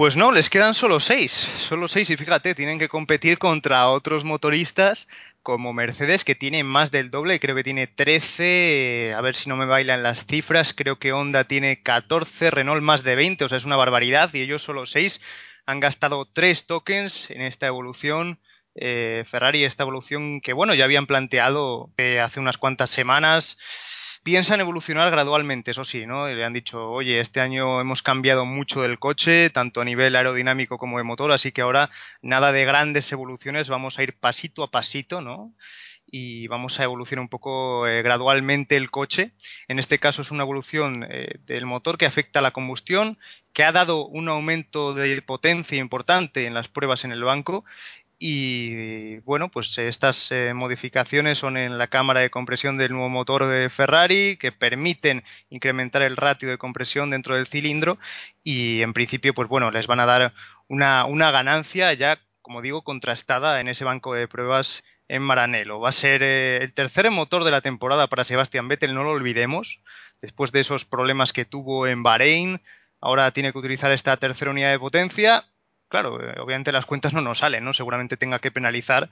Pues 0.00 0.16
no, 0.16 0.32
les 0.32 0.48
quedan 0.48 0.72
solo 0.72 0.98
seis, 0.98 1.30
solo 1.68 1.86
seis 1.86 2.08
y 2.08 2.16
fíjate, 2.16 2.54
tienen 2.54 2.78
que 2.78 2.88
competir 2.88 3.36
contra 3.36 3.86
otros 3.88 4.24
motoristas 4.24 5.06
como 5.42 5.72
Mercedes, 5.72 6.24
que 6.24 6.34
tiene 6.34 6.64
más 6.64 6.90
del 6.90 7.10
doble, 7.10 7.40
creo 7.40 7.56
que 7.56 7.64
tiene 7.64 7.86
13, 7.86 9.14
a 9.16 9.20
ver 9.20 9.34
si 9.34 9.48
no 9.48 9.56
me 9.56 9.66
bailan 9.66 10.02
las 10.02 10.26
cifras, 10.26 10.74
creo 10.74 10.98
que 10.98 11.12
Honda 11.12 11.44
tiene 11.44 11.82
14, 11.82 12.50
Renault 12.50 12.82
más 12.82 13.02
de 13.02 13.16
20, 13.16 13.44
o 13.44 13.48
sea, 13.48 13.58
es 13.58 13.64
una 13.64 13.76
barbaridad, 13.76 14.30
y 14.34 14.40
ellos 14.40 14.62
solo 14.62 14.86
6 14.86 15.20
han 15.66 15.80
gastado 15.80 16.26
3 16.26 16.66
tokens 16.66 17.30
en 17.30 17.42
esta 17.42 17.66
evolución. 17.66 18.40
Eh, 18.74 19.24
Ferrari, 19.30 19.64
esta 19.64 19.82
evolución 19.82 20.40
que, 20.40 20.52
bueno, 20.52 20.74
ya 20.74 20.84
habían 20.84 21.06
planteado 21.06 21.90
eh, 21.96 22.20
hace 22.20 22.40
unas 22.40 22.56
cuantas 22.56 22.90
semanas 22.90 23.58
piensan 24.22 24.60
evolucionar 24.60 25.10
gradualmente, 25.10 25.70
eso 25.70 25.84
sí, 25.84 26.06
¿no? 26.06 26.28
Le 26.28 26.44
han 26.44 26.52
dicho, 26.52 26.90
oye, 26.90 27.20
este 27.20 27.40
año 27.40 27.80
hemos 27.80 28.02
cambiado 28.02 28.44
mucho 28.46 28.82
del 28.82 28.98
coche, 28.98 29.50
tanto 29.50 29.80
a 29.80 29.84
nivel 29.84 30.16
aerodinámico 30.16 30.78
como 30.78 30.98
de 30.98 31.04
motor, 31.04 31.32
así 31.32 31.52
que 31.52 31.62
ahora 31.62 31.90
nada 32.22 32.52
de 32.52 32.64
grandes 32.64 33.10
evoluciones, 33.12 33.68
vamos 33.68 33.98
a 33.98 34.02
ir 34.02 34.18
pasito 34.18 34.62
a 34.62 34.70
pasito, 34.70 35.20
¿no? 35.20 35.52
y 36.12 36.48
vamos 36.48 36.78
a 36.80 36.84
evolucionar 36.84 37.22
un 37.22 37.28
poco 37.28 37.86
eh, 37.86 38.02
gradualmente 38.02 38.76
el 38.76 38.90
coche. 38.90 39.32
En 39.68 39.78
este 39.78 39.98
caso 39.98 40.22
es 40.22 40.30
una 40.30 40.42
evolución 40.42 41.06
eh, 41.08 41.36
del 41.46 41.66
motor 41.66 41.98
que 41.98 42.06
afecta 42.06 42.40
a 42.40 42.42
la 42.42 42.50
combustión, 42.50 43.18
que 43.52 43.64
ha 43.64 43.72
dado 43.72 44.06
un 44.06 44.28
aumento 44.28 44.94
de 44.94 45.22
potencia 45.22 45.78
importante 45.78 46.46
en 46.46 46.54
las 46.54 46.68
pruebas 46.68 47.04
en 47.04 47.12
el 47.12 47.22
banco 47.22 47.64
y 48.22 49.16
bueno, 49.20 49.48
pues 49.48 49.78
estas 49.78 50.30
eh, 50.30 50.52
modificaciones 50.54 51.38
son 51.38 51.56
en 51.56 51.78
la 51.78 51.86
cámara 51.86 52.20
de 52.20 52.28
compresión 52.28 52.76
del 52.76 52.92
nuevo 52.92 53.08
motor 53.08 53.46
de 53.46 53.70
Ferrari 53.70 54.36
que 54.36 54.52
permiten 54.52 55.24
incrementar 55.48 56.02
el 56.02 56.18
ratio 56.18 56.50
de 56.50 56.58
compresión 56.58 57.08
dentro 57.08 57.34
del 57.34 57.46
cilindro 57.46 57.98
y 58.44 58.82
en 58.82 58.92
principio 58.92 59.32
pues 59.32 59.48
bueno, 59.48 59.70
les 59.70 59.86
van 59.86 60.00
a 60.00 60.06
dar 60.06 60.34
una, 60.68 61.06
una 61.06 61.30
ganancia 61.30 61.94
ya, 61.94 62.20
como 62.42 62.60
digo, 62.60 62.82
contrastada 62.82 63.58
en 63.58 63.68
ese 63.68 63.84
banco 63.84 64.12
de 64.12 64.28
pruebas 64.28 64.84
en 65.08 65.22
Maranello. 65.22 65.80
Va 65.80 65.88
a 65.88 65.92
ser 65.92 66.22
eh, 66.22 66.58
el 66.60 66.74
tercer 66.74 67.10
motor 67.10 67.42
de 67.44 67.52
la 67.52 67.62
temporada 67.62 68.06
para 68.08 68.24
Sebastián 68.24 68.68
Vettel, 68.68 68.94
no 68.94 69.02
lo 69.02 69.12
olvidemos, 69.12 69.80
después 70.20 70.52
de 70.52 70.60
esos 70.60 70.84
problemas 70.84 71.32
que 71.32 71.46
tuvo 71.46 71.86
en 71.86 72.02
Bahrein, 72.02 72.60
ahora 73.00 73.30
tiene 73.30 73.50
que 73.50 73.58
utilizar 73.58 73.90
esta 73.92 74.18
tercera 74.18 74.50
unidad 74.50 74.72
de 74.72 74.78
potencia 74.78 75.46
claro, 75.90 76.22
eh, 76.22 76.36
obviamente 76.40 76.72
las 76.72 76.86
cuentas 76.86 77.12
no 77.12 77.20
nos 77.20 77.38
salen, 77.38 77.64
¿no? 77.64 77.74
Seguramente 77.74 78.16
tenga 78.16 78.38
que 78.38 78.50
penalizar, 78.50 79.10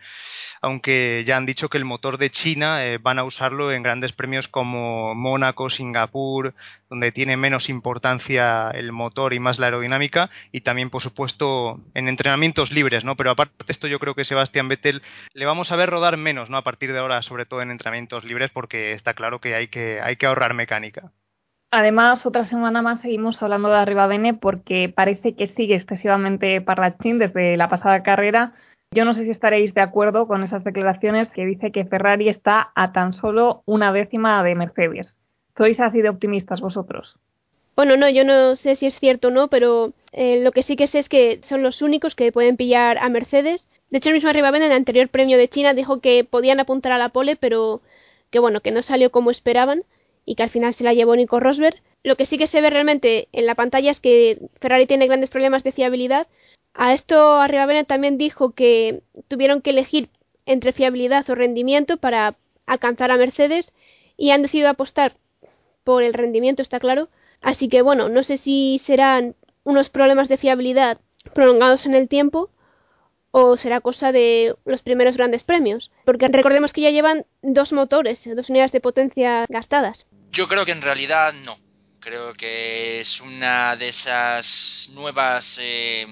aunque 0.62 1.24
ya 1.26 1.36
han 1.36 1.44
dicho 1.44 1.68
que 1.68 1.76
el 1.76 1.84
motor 1.84 2.16
de 2.16 2.30
China 2.30 2.86
eh, 2.86 2.98
van 2.98 3.18
a 3.18 3.24
usarlo 3.24 3.72
en 3.72 3.82
grandes 3.82 4.12
premios 4.12 4.48
como 4.48 5.14
Mónaco, 5.14 5.68
Singapur, 5.68 6.54
donde 6.88 7.12
tiene 7.12 7.36
menos 7.36 7.68
importancia 7.68 8.70
el 8.70 8.92
motor 8.92 9.34
y 9.34 9.40
más 9.40 9.58
la 9.58 9.66
aerodinámica, 9.66 10.30
y 10.52 10.62
también, 10.62 10.88
por 10.88 11.02
supuesto, 11.02 11.80
en 11.94 12.08
entrenamientos 12.08 12.72
libres, 12.72 13.04
¿no? 13.04 13.16
Pero 13.16 13.32
aparte 13.32 13.52
de 13.66 13.72
esto, 13.72 13.88
yo 13.88 13.98
creo 13.98 14.14
que 14.14 14.24
Sebastián 14.24 14.68
Vettel 14.68 15.02
le 15.34 15.46
vamos 15.46 15.72
a 15.72 15.76
ver 15.76 15.90
rodar 15.90 16.16
menos, 16.16 16.48
¿no? 16.48 16.56
A 16.56 16.62
partir 16.62 16.92
de 16.92 17.00
ahora, 17.00 17.20
sobre 17.22 17.44
todo 17.44 17.60
en 17.60 17.70
entrenamientos 17.70 18.24
libres, 18.24 18.50
porque 18.50 18.92
está 18.92 19.14
claro 19.14 19.40
que 19.40 19.54
hay 19.54 19.68
que, 19.68 20.00
hay 20.00 20.16
que 20.16 20.26
ahorrar 20.26 20.54
mecánica. 20.54 21.12
Además, 21.70 22.24
otra 22.24 22.44
semana 22.44 22.80
más 22.80 23.02
seguimos 23.02 23.42
hablando 23.42 23.68
de 23.68 23.76
Arribavene 23.76 24.32
porque 24.32 24.90
parece 24.94 25.34
que 25.34 25.48
sigue 25.48 25.74
excesivamente 25.74 26.60
parlachín 26.62 27.18
desde 27.18 27.58
la 27.58 27.68
pasada 27.68 28.02
carrera. 28.02 28.54
Yo 28.90 29.04
no 29.04 29.12
sé 29.12 29.24
si 29.24 29.30
estaréis 29.30 29.74
de 29.74 29.82
acuerdo 29.82 30.26
con 30.26 30.42
esas 30.42 30.64
declaraciones 30.64 31.28
que 31.28 31.44
dice 31.44 31.70
que 31.70 31.84
Ferrari 31.84 32.30
está 32.30 32.72
a 32.74 32.92
tan 32.92 33.12
solo 33.12 33.62
una 33.66 33.92
décima 33.92 34.42
de 34.42 34.54
Mercedes. 34.54 35.18
¿Sois 35.58 35.78
así 35.80 36.00
de 36.00 36.08
optimistas 36.08 36.62
vosotros? 36.62 37.16
Bueno, 37.76 37.98
no, 37.98 38.08
yo 38.08 38.24
no 38.24 38.56
sé 38.56 38.76
si 38.76 38.86
es 38.86 38.98
cierto 38.98 39.28
o 39.28 39.30
no, 39.30 39.48
pero 39.48 39.92
eh, 40.12 40.42
lo 40.42 40.52
que 40.52 40.62
sí 40.62 40.74
que 40.74 40.86
sé 40.86 41.00
es 41.00 41.10
que 41.10 41.40
son 41.42 41.62
los 41.62 41.82
únicos 41.82 42.14
que 42.14 42.32
pueden 42.32 42.56
pillar 42.56 42.96
a 42.96 43.10
Mercedes. 43.10 43.66
De 43.90 43.98
hecho, 43.98 44.08
el 44.08 44.14
mismo 44.14 44.30
Arribavene 44.30 44.66
en 44.66 44.72
el 44.72 44.78
anterior 44.78 45.08
premio 45.08 45.36
de 45.36 45.48
China 45.48 45.74
dijo 45.74 46.00
que 46.00 46.24
podían 46.24 46.60
apuntar 46.60 46.92
a 46.92 46.98
la 46.98 47.10
pole, 47.10 47.36
pero 47.36 47.82
que 48.30 48.38
bueno, 48.38 48.60
que 48.60 48.70
no 48.70 48.80
salió 48.80 49.10
como 49.10 49.30
esperaban 49.30 49.82
y 50.28 50.34
que 50.34 50.42
al 50.42 50.50
final 50.50 50.74
se 50.74 50.84
la 50.84 50.92
llevó 50.92 51.16
Nico 51.16 51.40
Rosberg. 51.40 51.80
Lo 52.04 52.16
que 52.16 52.26
sí 52.26 52.36
que 52.36 52.48
se 52.48 52.60
ve 52.60 52.68
realmente 52.68 53.28
en 53.32 53.46
la 53.46 53.54
pantalla 53.54 53.90
es 53.90 53.98
que 53.98 54.38
Ferrari 54.60 54.86
tiene 54.86 55.06
grandes 55.06 55.30
problemas 55.30 55.64
de 55.64 55.72
fiabilidad. 55.72 56.26
A 56.74 56.92
esto 56.92 57.36
Arriba 57.36 57.84
también 57.84 58.18
dijo 58.18 58.50
que 58.50 59.00
tuvieron 59.28 59.62
que 59.62 59.70
elegir 59.70 60.10
entre 60.44 60.72
fiabilidad 60.72 61.28
o 61.30 61.34
rendimiento 61.34 61.96
para 61.96 62.36
alcanzar 62.66 63.10
a 63.10 63.16
Mercedes 63.16 63.72
y 64.18 64.30
han 64.30 64.42
decidido 64.42 64.68
apostar 64.68 65.16
por 65.82 66.02
el 66.02 66.12
rendimiento, 66.12 66.60
está 66.60 66.78
claro. 66.78 67.08
Así 67.40 67.70
que 67.70 67.80
bueno, 67.80 68.10
no 68.10 68.22
sé 68.22 68.36
si 68.36 68.82
serán 68.84 69.34
unos 69.64 69.88
problemas 69.88 70.28
de 70.28 70.36
fiabilidad 70.36 70.98
prolongados 71.32 71.86
en 71.86 71.94
el 71.94 72.06
tiempo 72.06 72.50
o 73.30 73.56
será 73.56 73.80
cosa 73.80 74.12
de 74.12 74.56
los 74.66 74.82
primeros 74.82 75.16
grandes 75.16 75.42
premios. 75.42 75.90
Porque 76.04 76.28
recordemos 76.28 76.74
que 76.74 76.82
ya 76.82 76.90
llevan 76.90 77.24
dos 77.40 77.72
motores, 77.72 78.20
dos 78.36 78.50
unidades 78.50 78.72
de 78.72 78.80
potencia 78.80 79.46
gastadas. 79.48 80.06
Yo 80.30 80.46
creo 80.48 80.64
que 80.64 80.72
en 80.72 80.82
realidad 80.82 81.32
no. 81.32 81.58
Creo 82.00 82.34
que 82.34 83.00
es 83.00 83.20
una 83.20 83.76
de 83.76 83.88
esas 83.88 84.88
nuevas 84.92 85.58
eh, 85.60 86.06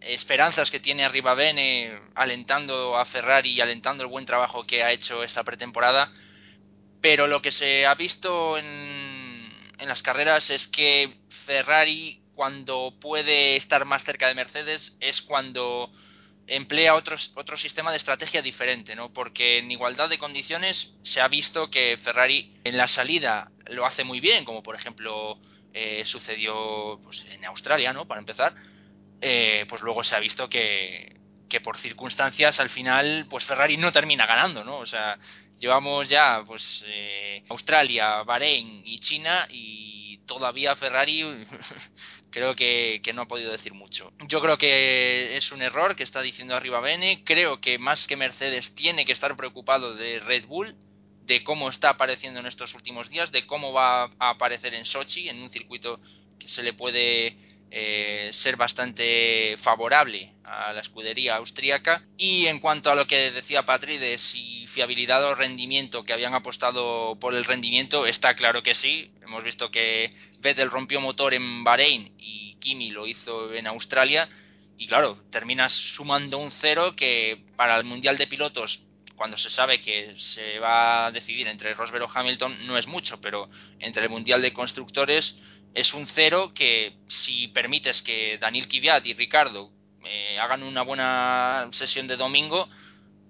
esperanzas 0.00 0.70
que 0.70 0.80
tiene 0.80 1.04
Arriba 1.04 1.34
Bene 1.34 2.00
alentando 2.14 2.96
a 2.96 3.04
Ferrari 3.04 3.52
y 3.52 3.60
alentando 3.60 4.02
el 4.02 4.10
buen 4.10 4.26
trabajo 4.26 4.66
que 4.66 4.82
ha 4.82 4.92
hecho 4.92 5.22
esta 5.22 5.44
pretemporada. 5.44 6.12
Pero 7.00 7.26
lo 7.26 7.40
que 7.40 7.52
se 7.52 7.86
ha 7.86 7.94
visto 7.94 8.58
en, 8.58 8.66
en 9.78 9.88
las 9.88 10.02
carreras 10.02 10.50
es 10.50 10.66
que 10.66 11.18
Ferrari 11.46 12.22
cuando 12.34 12.94
puede 13.00 13.56
estar 13.56 13.84
más 13.84 14.04
cerca 14.04 14.28
de 14.28 14.34
Mercedes 14.34 14.96
es 15.00 15.22
cuando 15.22 15.90
emplea 16.48 16.94
otros, 16.94 17.30
otro 17.34 17.56
sistema 17.56 17.90
de 17.90 17.98
estrategia 17.98 18.42
diferente, 18.42 18.96
¿no? 18.96 19.12
Porque 19.12 19.58
en 19.58 19.70
igualdad 19.70 20.08
de 20.08 20.18
condiciones 20.18 20.94
se 21.02 21.20
ha 21.20 21.28
visto 21.28 21.70
que 21.70 21.98
Ferrari 22.02 22.54
en 22.64 22.76
la 22.76 22.88
salida 22.88 23.50
lo 23.66 23.86
hace 23.86 24.04
muy 24.04 24.20
bien, 24.20 24.44
como 24.44 24.62
por 24.62 24.74
ejemplo 24.74 25.38
eh, 25.74 26.02
sucedió 26.04 26.98
pues, 27.02 27.24
en 27.30 27.44
Australia, 27.44 27.92
¿no? 27.92 28.06
Para 28.06 28.20
empezar, 28.20 28.54
eh, 29.20 29.66
pues 29.68 29.82
luego 29.82 30.02
se 30.02 30.16
ha 30.16 30.20
visto 30.20 30.48
que, 30.48 31.16
que 31.48 31.60
por 31.60 31.76
circunstancias 31.76 32.60
al 32.60 32.70
final 32.70 33.26
pues 33.28 33.44
Ferrari 33.44 33.76
no 33.76 33.92
termina 33.92 34.26
ganando, 34.26 34.64
¿no? 34.64 34.78
O 34.78 34.86
sea, 34.86 35.18
llevamos 35.58 36.08
ya 36.08 36.42
pues 36.46 36.82
eh, 36.86 37.44
Australia, 37.48 38.22
Bahrein 38.22 38.82
y 38.84 39.00
China 39.00 39.46
y 39.50 40.18
todavía 40.26 40.76
Ferrari 40.76 41.46
creo 42.30 42.54
que, 42.54 43.00
que, 43.02 43.12
no 43.12 43.22
ha 43.22 43.28
podido 43.28 43.52
decir 43.52 43.74
mucho. 43.74 44.12
Yo 44.26 44.40
creo 44.40 44.58
que 44.58 45.36
es 45.36 45.52
un 45.52 45.62
error 45.62 45.96
que 45.96 46.04
está 46.04 46.22
diciendo 46.22 46.54
arriba 46.54 46.80
Bene, 46.80 47.22
creo 47.24 47.60
que 47.60 47.78
más 47.78 48.06
que 48.06 48.16
Mercedes 48.16 48.74
tiene 48.74 49.04
que 49.04 49.12
estar 49.12 49.36
preocupado 49.36 49.94
de 49.94 50.20
Red 50.20 50.46
Bull, 50.46 50.74
de 51.24 51.44
cómo 51.44 51.68
está 51.68 51.90
apareciendo 51.90 52.40
en 52.40 52.46
estos 52.46 52.74
últimos 52.74 53.10
días, 53.10 53.30
de 53.32 53.46
cómo 53.46 53.72
va 53.72 54.04
a 54.04 54.30
aparecer 54.30 54.74
en 54.74 54.84
Sochi, 54.84 55.28
en 55.28 55.40
un 55.42 55.50
circuito 55.50 56.00
que 56.38 56.48
se 56.48 56.62
le 56.62 56.72
puede 56.72 57.47
eh, 57.70 58.30
ser 58.32 58.56
bastante 58.56 59.56
favorable 59.62 60.32
a 60.44 60.72
la 60.72 60.80
escudería 60.80 61.36
austríaca. 61.36 62.02
Y 62.16 62.46
en 62.46 62.60
cuanto 62.60 62.90
a 62.90 62.94
lo 62.94 63.06
que 63.06 63.30
decía 63.30 63.66
Patri 63.66 63.98
de 63.98 64.18
si 64.18 64.66
fiabilidad 64.68 65.24
o 65.24 65.34
rendimiento, 65.34 66.04
que 66.04 66.12
habían 66.12 66.34
apostado 66.34 67.18
por 67.20 67.34
el 67.34 67.44
rendimiento, 67.44 68.06
está 68.06 68.34
claro 68.34 68.62
que 68.62 68.74
sí. 68.74 69.10
Hemos 69.22 69.44
visto 69.44 69.70
que 69.70 70.14
Vettel 70.40 70.70
rompió 70.70 71.00
motor 71.00 71.34
en 71.34 71.64
Bahrein 71.64 72.14
y 72.18 72.56
Kimi 72.60 72.90
lo 72.90 73.06
hizo 73.06 73.52
en 73.52 73.66
Australia. 73.66 74.28
Y 74.78 74.86
claro, 74.86 75.18
terminas 75.30 75.72
sumando 75.72 76.38
un 76.38 76.50
cero 76.50 76.94
que 76.96 77.44
para 77.56 77.76
el 77.76 77.84
Mundial 77.84 78.16
de 78.16 78.26
Pilotos 78.26 78.80
cuando 79.18 79.36
se 79.36 79.50
sabe 79.50 79.80
que 79.80 80.14
se 80.16 80.60
va 80.60 81.06
a 81.06 81.10
decidir 81.10 81.48
entre 81.48 81.74
Rosberg 81.74 82.04
o 82.04 82.10
Hamilton 82.14 82.66
no 82.66 82.78
es 82.78 82.86
mucho, 82.86 83.20
pero 83.20 83.50
entre 83.80 84.04
el 84.04 84.10
Mundial 84.10 84.40
de 84.40 84.52
Constructores 84.52 85.36
es 85.78 85.94
un 85.94 86.06
cero 86.08 86.50
que 86.52 86.94
si 87.06 87.46
permites 87.48 88.02
que 88.02 88.36
Daniel 88.38 88.66
Kvyat 88.66 89.06
y 89.06 89.14
Ricardo 89.14 89.70
eh, 90.04 90.36
hagan 90.40 90.64
una 90.64 90.82
buena 90.82 91.68
sesión 91.70 92.08
de 92.08 92.16
domingo, 92.16 92.68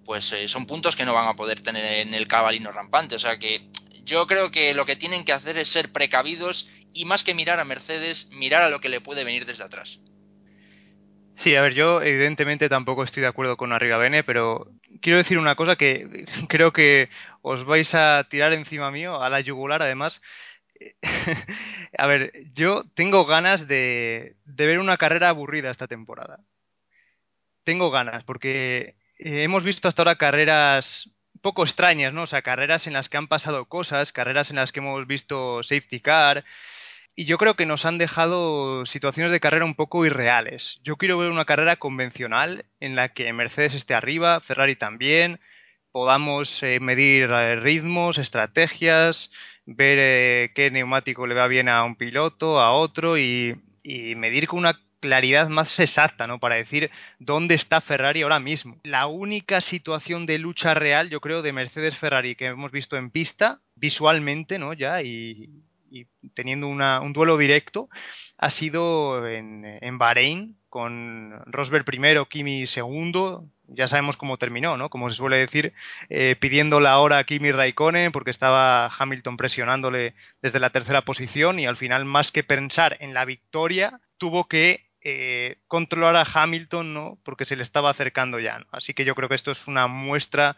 pues 0.07 0.33
eh, 0.33 0.49
son 0.49 0.65
puntos 0.65 0.97
que 0.97 1.05
no 1.05 1.13
van 1.13 1.29
a 1.29 1.35
poder 1.35 1.61
tener 1.61 1.85
en 2.07 2.15
el 2.15 2.27
cabalino 2.27 2.73
rampante. 2.73 3.17
O 3.17 3.19
sea 3.19 3.39
que 3.39 3.69
yo 4.05 4.27
creo 4.27 4.51
que 4.51 4.73
lo 4.73 4.87
que 4.87 4.97
tienen 4.97 5.27
que 5.27 5.35
hacer 5.35 5.59
es 5.59 5.69
ser 5.69 5.93
precavidos 5.93 6.67
y 6.95 7.05
más 7.05 7.23
que 7.23 7.35
mirar 7.35 7.61
a 7.61 7.67
Mercedes, 7.67 8.29
mirar 8.31 8.63
a 8.63 8.71
lo 8.71 8.81
que 8.81 8.89
le 8.89 9.03
puede 9.03 9.25
venir 9.25 9.45
desde 9.45 9.65
atrás. 9.65 10.01
Sí, 11.41 11.55
a 11.55 11.61
ver, 11.61 11.75
yo 11.75 12.01
evidentemente 12.01 12.71
tampoco 12.71 13.05
estoy 13.05 13.21
de 13.21 13.29
acuerdo 13.29 13.59
con 13.59 13.75
Arriga 13.75 13.99
Bene, 13.99 14.25
pero 14.25 14.69
quiero 15.03 15.19
decir 15.19 15.39
una 15.39 15.55
cosa 15.55 15.77
que 15.77 16.25
creo 16.49 16.73
que 16.73 17.11
os 17.43 17.65
vais 17.67 17.95
a 17.95 18.27
tirar 18.31 18.55
encima 18.55 18.91
mío, 18.91 19.23
a 19.23 19.29
la 19.29 19.41
yugular 19.41 19.83
además, 19.83 20.21
a 21.99 22.07
ver, 22.07 22.33
yo 22.55 22.85
tengo 22.95 23.25
ganas 23.27 23.67
de, 23.69 24.37
ver 24.45 24.79
una 24.79 24.97
carrera 24.97 25.29
aburrida 25.29 25.71
esta 25.71 25.87
temporada. 25.87 26.41
Tengo 27.64 27.91
ganas, 27.91 28.25
porque 28.25 28.97
eh, 29.19 29.43
hemos 29.43 29.64
visto 29.64 29.88
hasta 29.88 30.03
ahora 30.03 30.17
carreras 30.17 31.11
poco 31.43 31.64
extrañas, 31.64 32.12
¿no? 32.12 32.23
O 32.23 32.27
sea, 32.27 32.43
carreras 32.43 32.87
en 32.87 32.93
las 32.95 33.09
que 33.09 33.17
han 33.17 33.29
pasado 33.29 33.67
cosas, 33.67 34.12
carreras 34.12 34.51
en 34.51 34.57
las 34.57 34.73
que 34.73 34.81
hemos 34.81 35.07
visto 35.07 35.62
safety 35.62 36.01
car, 36.01 36.45
y 37.14 37.25
yo 37.25 37.37
creo 37.37 37.55
que 37.55 37.67
nos 37.67 37.85
han 37.85 37.99
dejado 37.99 38.87
situaciones 38.87 39.33
de 39.33 39.41
carrera 39.41 39.64
un 39.64 39.75
poco 39.75 40.07
irreales. 40.07 40.79
Yo 40.85 40.97
quiero 40.97 41.19
ver 41.19 41.31
una 41.31 41.47
carrera 41.47 41.77
convencional 41.77 42.64
en 42.79 42.95
la 42.95 43.09
que 43.09 43.33
Mercedes 43.33 43.75
esté 43.75 43.95
arriba, 43.95 44.41
Ferrari 44.41 44.77
también, 44.77 45.41
podamos 45.91 46.62
eh, 46.62 46.79
medir 46.79 47.25
eh, 47.25 47.57
ritmos, 47.57 48.19
estrategias, 48.19 49.33
ver 49.74 49.98
eh, 50.00 50.50
qué 50.54 50.70
neumático 50.70 51.26
le 51.26 51.35
va 51.35 51.46
bien 51.46 51.68
a 51.68 51.85
un 51.85 51.94
piloto, 51.94 52.59
a 52.61 52.72
otro 52.72 53.18
y, 53.18 53.57
medir 54.16 54.48
con 54.48 54.59
una 54.59 54.78
claridad 55.00 55.48
más 55.48 55.78
exacta, 55.81 56.26
¿no? 56.26 56.38
Para 56.38 56.57
decir 56.57 56.90
dónde 57.18 57.54
está 57.54 57.81
Ferrari 57.81 58.22
ahora 58.22 58.38
mismo. 58.38 58.78
La 58.83 59.07
única 59.07 59.62
situación 59.62 60.26
de 60.26 60.38
lucha 60.38 60.74
real, 60.74 61.09
yo 61.09 61.20
creo, 61.20 61.40
de 61.40 61.52
Mercedes-Ferrari 61.52 62.35
que 62.35 62.46
hemos 62.46 62.70
visto 62.70 62.96
en 62.96 63.11
pista, 63.11 63.61
visualmente, 63.76 64.59
¿no? 64.59 64.74
Ya, 64.74 65.02
y, 65.02 65.48
teniendo 66.35 66.68
un 66.68 67.12
duelo 67.14 67.38
directo, 67.38 67.88
ha 68.37 68.50
sido 68.50 69.26
en, 69.26 69.64
en 69.64 69.96
Bahrein, 69.96 70.57
con 70.68 71.40
Rosberg 71.46 71.87
primero, 71.87 72.26
Kimi 72.26 72.66
segundo, 72.66 73.48
ya 73.68 73.88
sabemos 73.88 74.16
cómo 74.16 74.38
terminó, 74.38 74.76
¿no? 74.76 74.90
Como 74.90 75.11
se 75.11 75.16
suele 75.16 75.37
decir, 75.37 75.72
eh, 76.09 76.37
pidiendo 76.40 76.81
la 76.81 76.98
hora 76.98 77.18
a 77.18 77.24
Kimi 77.24 77.52
Raikkonen 77.52 78.12
porque 78.12 78.31
estaba 78.31 78.87
Hamilton 78.87 79.37
presionándole 79.37 80.14
desde 80.42 80.59
la 80.59 80.70
tercera 80.70 81.02
posición 81.02 81.59
y 81.59 81.66
al 81.66 81.76
final, 81.76 82.04
más 82.04 82.31
que 82.31 82.44
pensar 82.44 82.96
en 83.00 83.14
la 83.14 83.24
victoria, 83.24 84.00
tuvo 84.16 84.48
que 84.48 84.87
eh, 85.00 85.59
controlar 85.68 86.16
a 86.16 86.26
Hamilton, 86.33 86.94
¿no? 86.94 87.18
Porque 87.24 87.44
se 87.44 87.57
le 87.57 87.62
estaba 87.62 87.90
acercando 87.90 88.38
ya, 88.40 88.66
Así 88.72 88.94
que 88.94 89.04
yo 89.04 89.14
creo 89.14 89.28
que 89.28 89.37
esto 89.37 89.52
es 89.52 89.66
una 89.66 89.87
muestra 89.87 90.57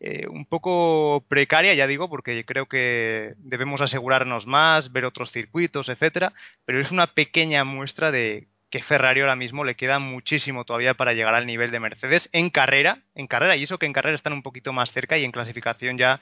eh, 0.00 0.26
un 0.28 0.44
poco 0.46 1.24
precaria, 1.28 1.74
ya 1.74 1.86
digo, 1.86 2.08
porque 2.08 2.44
creo 2.44 2.66
que 2.66 3.34
debemos 3.38 3.80
asegurarnos 3.80 4.46
más, 4.46 4.92
ver 4.92 5.04
otros 5.04 5.32
circuitos, 5.32 5.88
etcétera, 5.88 6.32
pero 6.64 6.80
es 6.80 6.90
una 6.90 7.08
pequeña 7.08 7.64
muestra 7.64 8.10
de 8.10 8.48
que 8.70 8.82
Ferrari 8.82 9.20
ahora 9.20 9.36
mismo 9.36 9.64
le 9.64 9.76
queda 9.76 9.98
muchísimo 9.98 10.64
todavía 10.64 10.94
para 10.94 11.12
llegar 11.12 11.34
al 11.34 11.46
nivel 11.46 11.70
de 11.70 11.80
Mercedes 11.80 12.28
en 12.32 12.50
carrera, 12.50 12.98
en 13.14 13.26
carrera, 13.26 13.56
y 13.56 13.64
eso 13.64 13.78
que 13.78 13.86
en 13.86 13.92
carrera 13.92 14.16
están 14.16 14.32
un 14.32 14.42
poquito 14.42 14.72
más 14.72 14.90
cerca 14.92 15.18
y 15.18 15.24
en 15.24 15.32
clasificación 15.32 15.98
ya 15.98 16.20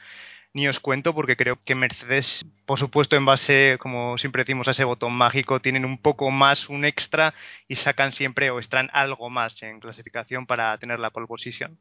ni 0.54 0.68
os 0.68 0.78
cuento 0.78 1.14
porque 1.14 1.36
creo 1.36 1.58
que 1.64 1.74
Mercedes, 1.74 2.46
por 2.64 2.78
supuesto, 2.78 3.16
en 3.16 3.26
base, 3.26 3.76
como 3.80 4.16
siempre 4.18 4.44
decimos, 4.44 4.68
a 4.68 4.70
ese 4.70 4.84
botón 4.84 5.12
mágico, 5.12 5.60
tienen 5.60 5.84
un 5.84 5.98
poco 5.98 6.30
más, 6.30 6.68
un 6.68 6.84
extra 6.84 7.34
y 7.66 7.76
sacan 7.76 8.12
siempre 8.12 8.50
o 8.50 8.58
extraen 8.58 8.88
algo 8.92 9.28
más 9.30 9.60
en 9.62 9.80
clasificación 9.80 10.46
para 10.46 10.78
tener 10.78 11.00
la 11.00 11.10
pole 11.10 11.26
position. 11.26 11.76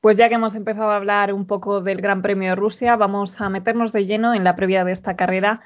Pues 0.00 0.16
ya 0.16 0.28
que 0.28 0.36
hemos 0.36 0.54
empezado 0.54 0.90
a 0.90 0.96
hablar 0.96 1.32
un 1.32 1.46
poco 1.46 1.82
del 1.82 2.00
Gran 2.00 2.22
Premio 2.22 2.50
de 2.50 2.56
Rusia, 2.56 2.96
vamos 2.96 3.38
a 3.40 3.48
meternos 3.50 3.92
de 3.92 4.06
lleno 4.06 4.34
en 4.34 4.44
la 4.44 4.56
previa 4.56 4.84
de 4.84 4.92
esta 4.92 5.16
carrera 5.16 5.62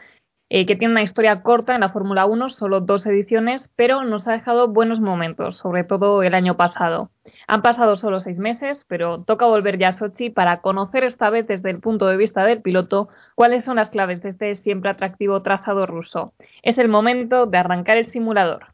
eh, 0.53 0.67
que 0.67 0.75
tiene 0.75 0.93
una 0.93 1.05
historia 1.05 1.43
corta 1.43 1.77
en 1.77 1.81
la 1.81 1.91
Fórmula 1.91 2.27
1, 2.27 2.51
solo 2.51 2.81
dos 2.81 3.07
ediciones, 3.07 3.71
pero 3.77 4.03
nos 4.03 4.27
ha 4.27 4.33
dejado 4.33 4.67
buenos 4.67 4.99
momentos, 5.01 5.57
sobre 5.57 5.85
todo 5.85 6.25
el 6.25 6.35
año 6.35 6.57
pasado. 6.57 7.11
Han 7.47 7.63
pasado 7.63 7.97
solo 7.97 8.19
seis 8.19 8.41
meses, 8.41 8.85
pero 8.89 9.23
toca 9.23 9.47
volver 9.47 9.79
ya 9.79 9.89
a 9.89 9.93
Sochi 9.93 10.29
para 10.29 10.61
conocer 10.61 11.05
esta 11.05 11.31
vez 11.31 11.47
desde 11.47 11.71
el 11.71 11.79
punto 11.79 12.09
de 12.09 12.17
vista 12.17 12.45
del 12.45 12.63
piloto 12.63 13.09
cuáles 13.37 13.65
son 13.65 13.77
las 13.77 13.91
claves 13.91 14.23
de 14.23 14.31
este 14.31 14.55
siempre 14.57 14.91
atractivo 14.91 15.41
trazado 15.43 15.87
ruso. 15.87 16.33
Es 16.65 16.79
el 16.79 16.89
momento 16.89 17.47
de 17.47 17.59
arrancar 17.59 17.97
el 17.97 18.11
simulador. 18.11 18.67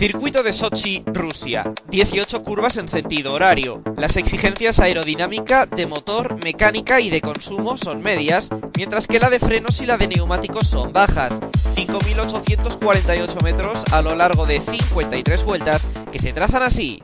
Circuito 0.00 0.42
de 0.42 0.54
Sochi, 0.54 1.02
Rusia. 1.12 1.74
18 1.90 2.42
curvas 2.42 2.78
en 2.78 2.88
sentido 2.88 3.34
horario. 3.34 3.82
Las 3.98 4.16
exigencias 4.16 4.80
aerodinámica, 4.80 5.66
de 5.66 5.84
motor, 5.84 6.42
mecánica 6.42 7.02
y 7.02 7.10
de 7.10 7.20
consumo 7.20 7.76
son 7.76 8.00
medias, 8.00 8.48
mientras 8.78 9.06
que 9.06 9.20
la 9.20 9.28
de 9.28 9.38
frenos 9.38 9.78
y 9.82 9.84
la 9.84 9.98
de 9.98 10.08
neumáticos 10.08 10.68
son 10.68 10.94
bajas. 10.94 11.38
5.848 11.74 13.42
metros 13.42 13.84
a 13.92 14.00
lo 14.00 14.14
largo 14.14 14.46
de 14.46 14.62
53 14.62 15.44
vueltas 15.44 15.86
que 16.10 16.18
se 16.18 16.32
trazan 16.32 16.62
así. 16.62 17.02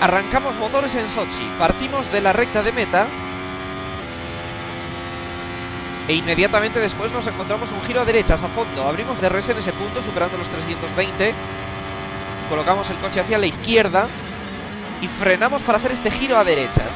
Arrancamos 0.00 0.56
motores 0.56 0.92
en 0.96 1.08
Sochi, 1.10 1.48
partimos 1.60 2.10
de 2.10 2.20
la 2.20 2.32
recta 2.32 2.64
de 2.64 2.72
meta 2.72 3.06
e 6.08 6.14
inmediatamente 6.14 6.80
después 6.80 7.12
nos 7.12 7.26
encontramos 7.26 7.70
un 7.70 7.82
giro 7.82 8.00
a 8.00 8.04
derechas 8.04 8.42
a 8.42 8.48
fondo. 8.48 8.86
Abrimos 8.86 9.20
DRS 9.20 9.50
en 9.50 9.58
ese 9.58 9.72
punto, 9.72 10.02
superando 10.02 10.36
los 10.36 10.48
320. 10.48 11.34
Colocamos 12.48 12.88
el 12.90 12.96
coche 12.96 13.20
hacia 13.20 13.38
la 13.38 13.46
izquierda 13.46 14.08
y 15.00 15.08
frenamos 15.08 15.62
para 15.62 15.78
hacer 15.78 15.92
este 15.92 16.10
giro 16.10 16.36
a 16.36 16.44
derechas. 16.44 16.92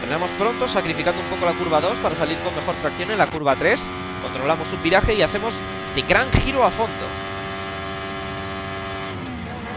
Frenamos 0.00 0.30
pronto, 0.32 0.68
sacrificando 0.68 1.20
un 1.22 1.28
poco 1.28 1.46
la 1.46 1.52
curva 1.52 1.80
2 1.80 1.96
para 1.98 2.14
salir 2.14 2.38
con 2.38 2.54
mejor 2.54 2.74
tracción 2.76 3.10
en 3.10 3.18
la 3.18 3.28
curva 3.28 3.56
3. 3.56 3.80
Controlamos 4.22 4.72
un 4.72 4.82
viraje 4.82 5.14
y 5.14 5.22
hacemos 5.22 5.54
este 5.94 6.08
gran 6.08 6.30
giro 6.32 6.64
a 6.64 6.70
fondo. 6.70 7.06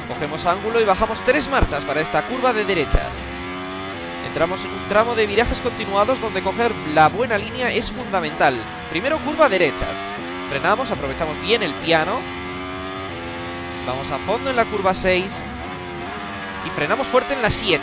Cogemos 0.07 0.45
ángulo 0.45 0.79
y 0.79 0.85
bajamos 0.85 1.19
tres 1.25 1.49
marchas 1.49 1.83
para 1.83 2.01
esta 2.01 2.21
curva 2.23 2.53
de 2.53 2.63
derechas. 2.63 3.11
Entramos 4.35 4.65
en 4.65 4.71
un 4.71 4.89
tramo 4.89 5.15
de 5.15 5.27
virajes 5.27 5.61
continuados 5.61 6.19
donde 6.19 6.43
coger 6.43 6.75
la 6.93 7.07
buena 7.07 7.37
línea 7.37 7.71
es 7.71 7.89
fundamental. 7.89 8.53
Primero 8.89 9.17
curva 9.19 9.47
derechas. 9.47 9.97
Frenamos, 10.49 10.91
aprovechamos 10.91 11.39
bien 11.39 11.63
el 11.63 11.73
piano. 11.75 12.19
Vamos 13.87 14.11
a 14.11 14.17
fondo 14.27 14.49
en 14.49 14.57
la 14.57 14.65
curva 14.65 14.93
6. 14.93 15.23
Y 16.65 16.69
frenamos 16.71 17.07
fuerte 17.07 17.33
en 17.33 17.41
la 17.41 17.49
7. 17.49 17.81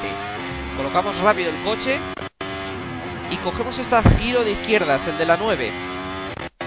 Colocamos 0.76 1.18
rápido 1.20 1.48
el 1.48 1.64
coche. 1.64 1.98
Y 3.30 3.36
cogemos 3.36 3.78
este 3.78 3.96
giro 4.18 4.44
de 4.44 4.50
izquierdas, 4.50 5.08
el 5.08 5.16
de 5.16 5.24
la 5.24 5.38
9. 5.38 5.72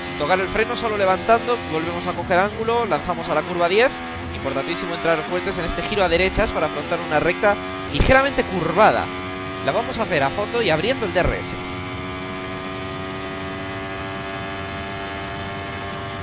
Sin 0.03 0.17
tocar 0.17 0.39
el 0.39 0.47
freno, 0.47 0.75
solo 0.77 0.97
levantando, 0.97 1.59
volvemos 1.71 2.07
a 2.07 2.13
coger 2.13 2.39
ángulo, 2.39 2.87
lanzamos 2.87 3.29
a 3.29 3.35
la 3.35 3.43
curva 3.43 3.69
10. 3.69 3.91
Importantísimo 4.35 4.95
entrar 4.95 5.19
fuertes 5.29 5.55
en 5.59 5.65
este 5.65 5.83
giro 5.83 6.03
a 6.03 6.09
derechas 6.09 6.51
para 6.51 6.65
afrontar 6.65 6.99
una 7.01 7.19
recta 7.19 7.55
ligeramente 7.93 8.43
curvada. 8.45 9.05
La 9.65 9.71
vamos 9.71 9.97
a 9.97 10.03
hacer 10.03 10.23
a 10.23 10.29
fondo 10.29 10.61
y 10.61 10.69
abriendo 10.69 11.05
el 11.05 11.13
DRS. 11.13 11.75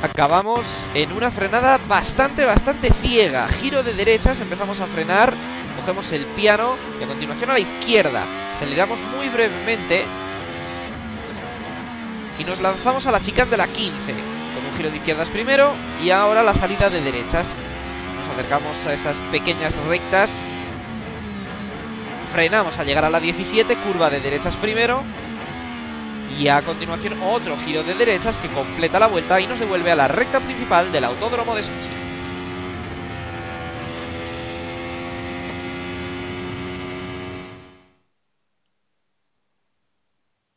acabamos 0.03 0.67
en 0.95 1.13
una 1.13 1.31
frenada 1.31 1.79
bastante, 1.89 2.45
bastante 2.45 2.93
ciega. 3.03 3.49
Giro 3.49 3.83
de 3.83 3.95
derechas, 3.95 4.39
empezamos 4.41 4.81
a 4.81 4.87
frenar, 4.87 5.33
cogemos 5.77 6.11
el 6.13 6.27
piano 6.27 6.77
y 7.01 7.05
a 7.05 7.07
continuación 7.07 7.51
a 7.51 7.53
la 7.55 7.61
izquierda. 7.61 8.25
Aceleramos 8.57 8.99
muy 9.17 9.29
brevemente 9.29 10.05
y 12.39 12.45
nos 12.45 12.61
lanzamos 12.61 13.07
a 13.07 13.13
la 13.13 13.21
chicane 13.21 13.51
de 13.53 13.57
la 13.57 13.69
15. 13.69 14.13
Con 14.55 14.67
un 14.67 14.77
giro 14.77 14.91
de 14.91 14.97
izquierdas 14.97 15.31
primero 15.31 15.73
y 16.03 16.11
ahora 16.11 16.43
la 16.43 16.55
salida 16.55 16.91
de 16.91 17.01
derechas. 17.01 17.47
Nos 18.17 18.33
acercamos 18.33 18.77
a 18.87 18.93
esas 18.93 19.17
pequeñas 19.31 19.75
rectas. 19.87 20.31
Frenamos 22.33 22.79
al 22.79 22.87
llegar 22.87 23.05
a 23.05 23.11
la 23.11 23.21
17, 23.21 23.77
curva 23.83 24.09
de 24.09 24.21
derechas 24.21 24.57
primero 24.57 25.03
y 26.39 26.49
a 26.49 26.63
continuación 26.63 27.23
otro 27.23 27.59
giro 27.59 27.85
de 27.85 27.95
derechas 27.95 28.39
que 28.39 28.49
completa 28.49 28.99
la 28.99 29.07
vuelta 29.07 29.39
y 29.39 29.47
nos 29.47 29.61
devuelve 29.61 29.91
a 29.91 29.97
la 29.97 30.09
recta 30.09 30.41
principal 30.41 30.91
del 30.91 31.05
autódromo 31.05 31.55
de 31.55 31.63
Sochi. 31.63 31.89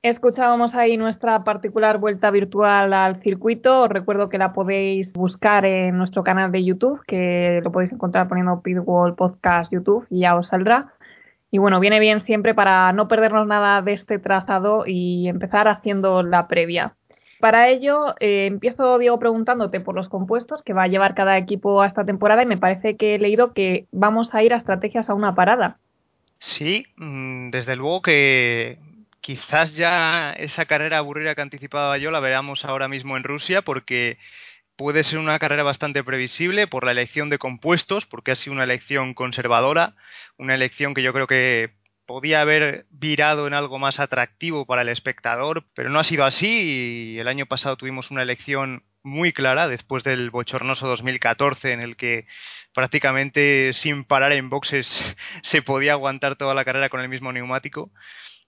Escuchábamos 0.02 0.76
ahí 0.76 0.98
nuestra 0.98 1.44
particular 1.44 1.98
vuelta 1.98 2.30
virtual 2.30 2.94
al 2.94 3.22
circuito. 3.22 3.82
Os 3.82 3.90
recuerdo 3.90 4.30
que 4.30 4.38
la 4.38 4.54
podéis 4.54 5.12
buscar 5.12 5.66
en 5.66 5.98
nuestro 5.98 6.24
canal 6.24 6.52
de 6.52 6.64
YouTube, 6.64 7.02
que 7.06 7.60
lo 7.64 7.72
podéis 7.72 7.92
encontrar 7.92 8.28
poniendo 8.28 8.62
Pitwall 8.62 9.16
Podcast 9.16 9.74
YouTube 9.74 10.06
y 10.10 10.20
ya 10.20 10.38
os 10.38 10.50
saldrá. 10.50 10.95
Y 11.56 11.58
bueno, 11.58 11.80
viene 11.80 12.02
bien 12.02 12.20
siempre 12.20 12.54
para 12.54 12.92
no 12.92 13.08
perdernos 13.08 13.48
nada 13.48 13.82
de 13.82 13.94
este 13.94 14.20
trazado 14.20 14.84
y 14.86 15.30
empezar 15.30 15.70
haciendo 15.70 16.22
la 16.22 16.50
previa. 16.50 16.98
Para 17.40 17.70
ello, 17.70 18.14
eh, 18.20 18.48
empiezo, 18.48 19.00
Diego, 19.00 19.20
preguntándote 19.20 19.80
por 19.80 19.96
los 19.96 20.10
compuestos 20.10 20.64
que 20.64 20.74
va 20.74 20.84
a 20.84 20.88
llevar 20.90 21.16
cada 21.16 21.38
equipo 21.38 21.82
a 21.82 21.88
esta 21.88 22.04
temporada 22.04 22.44
y 22.44 22.46
me 22.46 22.58
parece 22.58 22.98
que 22.98 23.16
he 23.16 23.20
leído 23.20 23.54
que 23.54 23.86
vamos 23.94 24.36
a 24.36 24.44
ir 24.44 24.52
a 24.52 24.58
estrategias 24.58 25.10
a 25.10 25.14
una 25.14 25.34
parada. 25.34 25.78
Sí, 26.40 26.88
mm, 26.98 27.52
desde 27.52 27.78
luego 27.78 28.02
que 28.02 28.78
quizás 29.22 29.74
ya 29.76 30.34
esa 30.34 30.66
carrera 30.66 30.98
aburrida 30.98 31.36
que 31.36 31.42
anticipaba 31.42 31.98
yo 31.98 32.12
la 32.12 32.20
veamos 32.20 32.66
ahora 32.66 32.90
mismo 32.90 33.16
en 33.16 33.24
Rusia 33.24 33.62
porque 33.62 34.18
puede 34.76 35.04
ser 35.04 35.20
una 35.20 35.40
carrera 35.40 35.64
bastante 35.64 36.04
previsible 36.04 36.68
por 36.68 36.86
la 36.86 36.92
elección 36.92 37.30
de 37.30 37.38
compuestos, 37.38 38.06
porque 38.06 38.32
ha 38.32 38.36
sido 38.36 38.54
una 38.54 38.64
elección 38.64 39.14
conservadora, 39.14 39.96
una 40.38 40.56
elección 40.56 40.94
que 40.94 41.04
yo 41.04 41.14
creo 41.14 41.28
que 41.28 41.72
podía 42.06 42.42
haber 42.42 42.86
virado 42.92 43.48
en 43.48 43.54
algo 43.54 43.80
más 43.80 44.00
atractivo 44.00 44.66
para 44.66 44.84
el 44.84 44.90
espectador, 44.90 45.66
pero 45.74 45.90
no 45.90 46.00
ha 46.00 46.04
sido 46.04 46.26
así 46.26 47.16
y 47.16 47.20
el 47.20 47.28
año 47.28 47.46
pasado 47.46 47.78
tuvimos 47.78 48.12
una 48.12 48.22
elección 48.22 48.84
muy 49.02 49.34
clara 49.34 49.68
después 49.68 50.04
del 50.04 50.30
bochornoso 50.32 50.88
2014 50.88 51.72
en 51.72 51.80
el 51.80 51.96
que 51.96 52.28
prácticamente 52.74 53.72
sin 53.74 54.04
parar 54.04 54.34
en 54.34 54.50
boxes 54.50 54.88
se 55.44 55.62
podía 55.62 55.94
aguantar 55.94 56.36
toda 56.36 56.54
la 56.54 56.66
carrera 56.66 56.90
con 56.90 57.02
el 57.02 57.10
mismo 57.10 57.32
neumático. 57.32 57.92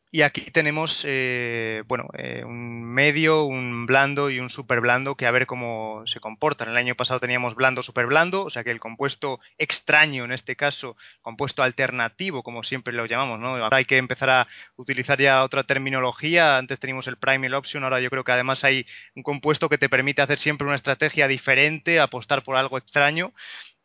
Y 0.09 0.21
aquí 0.21 0.51
tenemos, 0.51 1.01
eh, 1.03 1.83
bueno, 1.85 2.07
eh, 2.17 2.41
un 2.45 2.81
medio, 2.85 3.43
un 3.43 3.85
blando 3.85 4.29
y 4.29 4.39
un 4.39 4.49
super 4.49 4.79
blando 4.79 5.15
que 5.15 5.25
a 5.25 5.31
ver 5.31 5.45
cómo 5.45 6.03
se 6.05 6.21
comportan. 6.21 6.69
El 6.69 6.77
año 6.77 6.95
pasado 6.95 7.19
teníamos 7.19 7.55
blando, 7.55 7.83
super 7.83 8.05
blando, 8.05 8.45
o 8.45 8.49
sea 8.49 8.63
que 8.63 8.71
el 8.71 8.79
compuesto 8.79 9.41
extraño, 9.57 10.23
en 10.23 10.31
este 10.31 10.55
caso, 10.55 10.95
compuesto 11.21 11.61
alternativo, 11.61 12.41
como 12.41 12.63
siempre 12.63 12.93
lo 12.93 13.05
llamamos, 13.05 13.39
¿no? 13.39 13.57
Ahora 13.57 13.77
hay 13.77 13.85
que 13.85 13.97
empezar 13.97 14.29
a 14.29 14.47
utilizar 14.77 15.19
ya 15.19 15.43
otra 15.43 15.65
terminología. 15.65 16.57
Antes 16.57 16.79
teníamos 16.79 17.07
el 17.07 17.17
primal 17.17 17.53
option, 17.55 17.83
ahora 17.83 17.99
yo 17.99 18.09
creo 18.09 18.23
que 18.23 18.31
además 18.31 18.63
hay 18.63 18.85
un 19.13 19.23
compuesto 19.23 19.67
que 19.67 19.77
te 19.77 19.89
permite 19.89 20.21
hacer 20.21 20.39
siempre 20.39 20.65
una 20.67 20.77
estrategia 20.77 21.27
diferente, 21.27 21.99
apostar 21.99 22.43
por 22.43 22.55
algo 22.55 22.77
extraño 22.77 23.33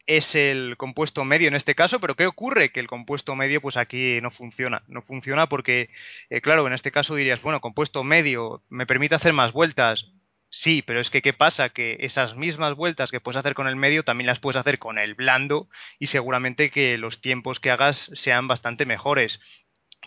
es 0.06 0.34
el 0.34 0.76
compuesto 0.76 1.24
medio 1.24 1.48
en 1.48 1.54
este 1.54 1.74
caso, 1.74 2.00
pero 2.00 2.16
¿qué 2.16 2.26
ocurre? 2.26 2.72
Que 2.72 2.80
el 2.80 2.88
compuesto 2.88 3.36
medio 3.36 3.60
pues 3.60 3.76
aquí 3.76 4.20
no 4.20 4.30
funciona. 4.30 4.82
No 4.88 5.02
funciona 5.02 5.48
porque, 5.48 5.90
eh, 6.30 6.40
claro, 6.40 6.66
en 6.66 6.72
este 6.72 6.90
caso 6.90 7.14
dirías, 7.14 7.42
bueno, 7.42 7.60
compuesto 7.60 8.04
medio 8.04 8.62
me 8.68 8.86
permite 8.86 9.14
hacer 9.14 9.32
más 9.32 9.52
vueltas. 9.52 10.06
Sí, 10.50 10.82
pero 10.82 11.00
es 11.00 11.08
que 11.08 11.22
¿qué 11.22 11.32
pasa? 11.32 11.70
Que 11.70 11.96
esas 12.00 12.36
mismas 12.36 12.76
vueltas 12.76 13.10
que 13.10 13.20
puedes 13.20 13.38
hacer 13.38 13.54
con 13.54 13.68
el 13.68 13.76
medio 13.76 14.04
también 14.04 14.26
las 14.26 14.38
puedes 14.38 14.60
hacer 14.60 14.78
con 14.78 14.98
el 14.98 15.14
blando 15.14 15.68
y 15.98 16.08
seguramente 16.08 16.70
que 16.70 16.98
los 16.98 17.22
tiempos 17.22 17.58
que 17.58 17.70
hagas 17.70 18.10
sean 18.14 18.48
bastante 18.48 18.84
mejores. 18.84 19.40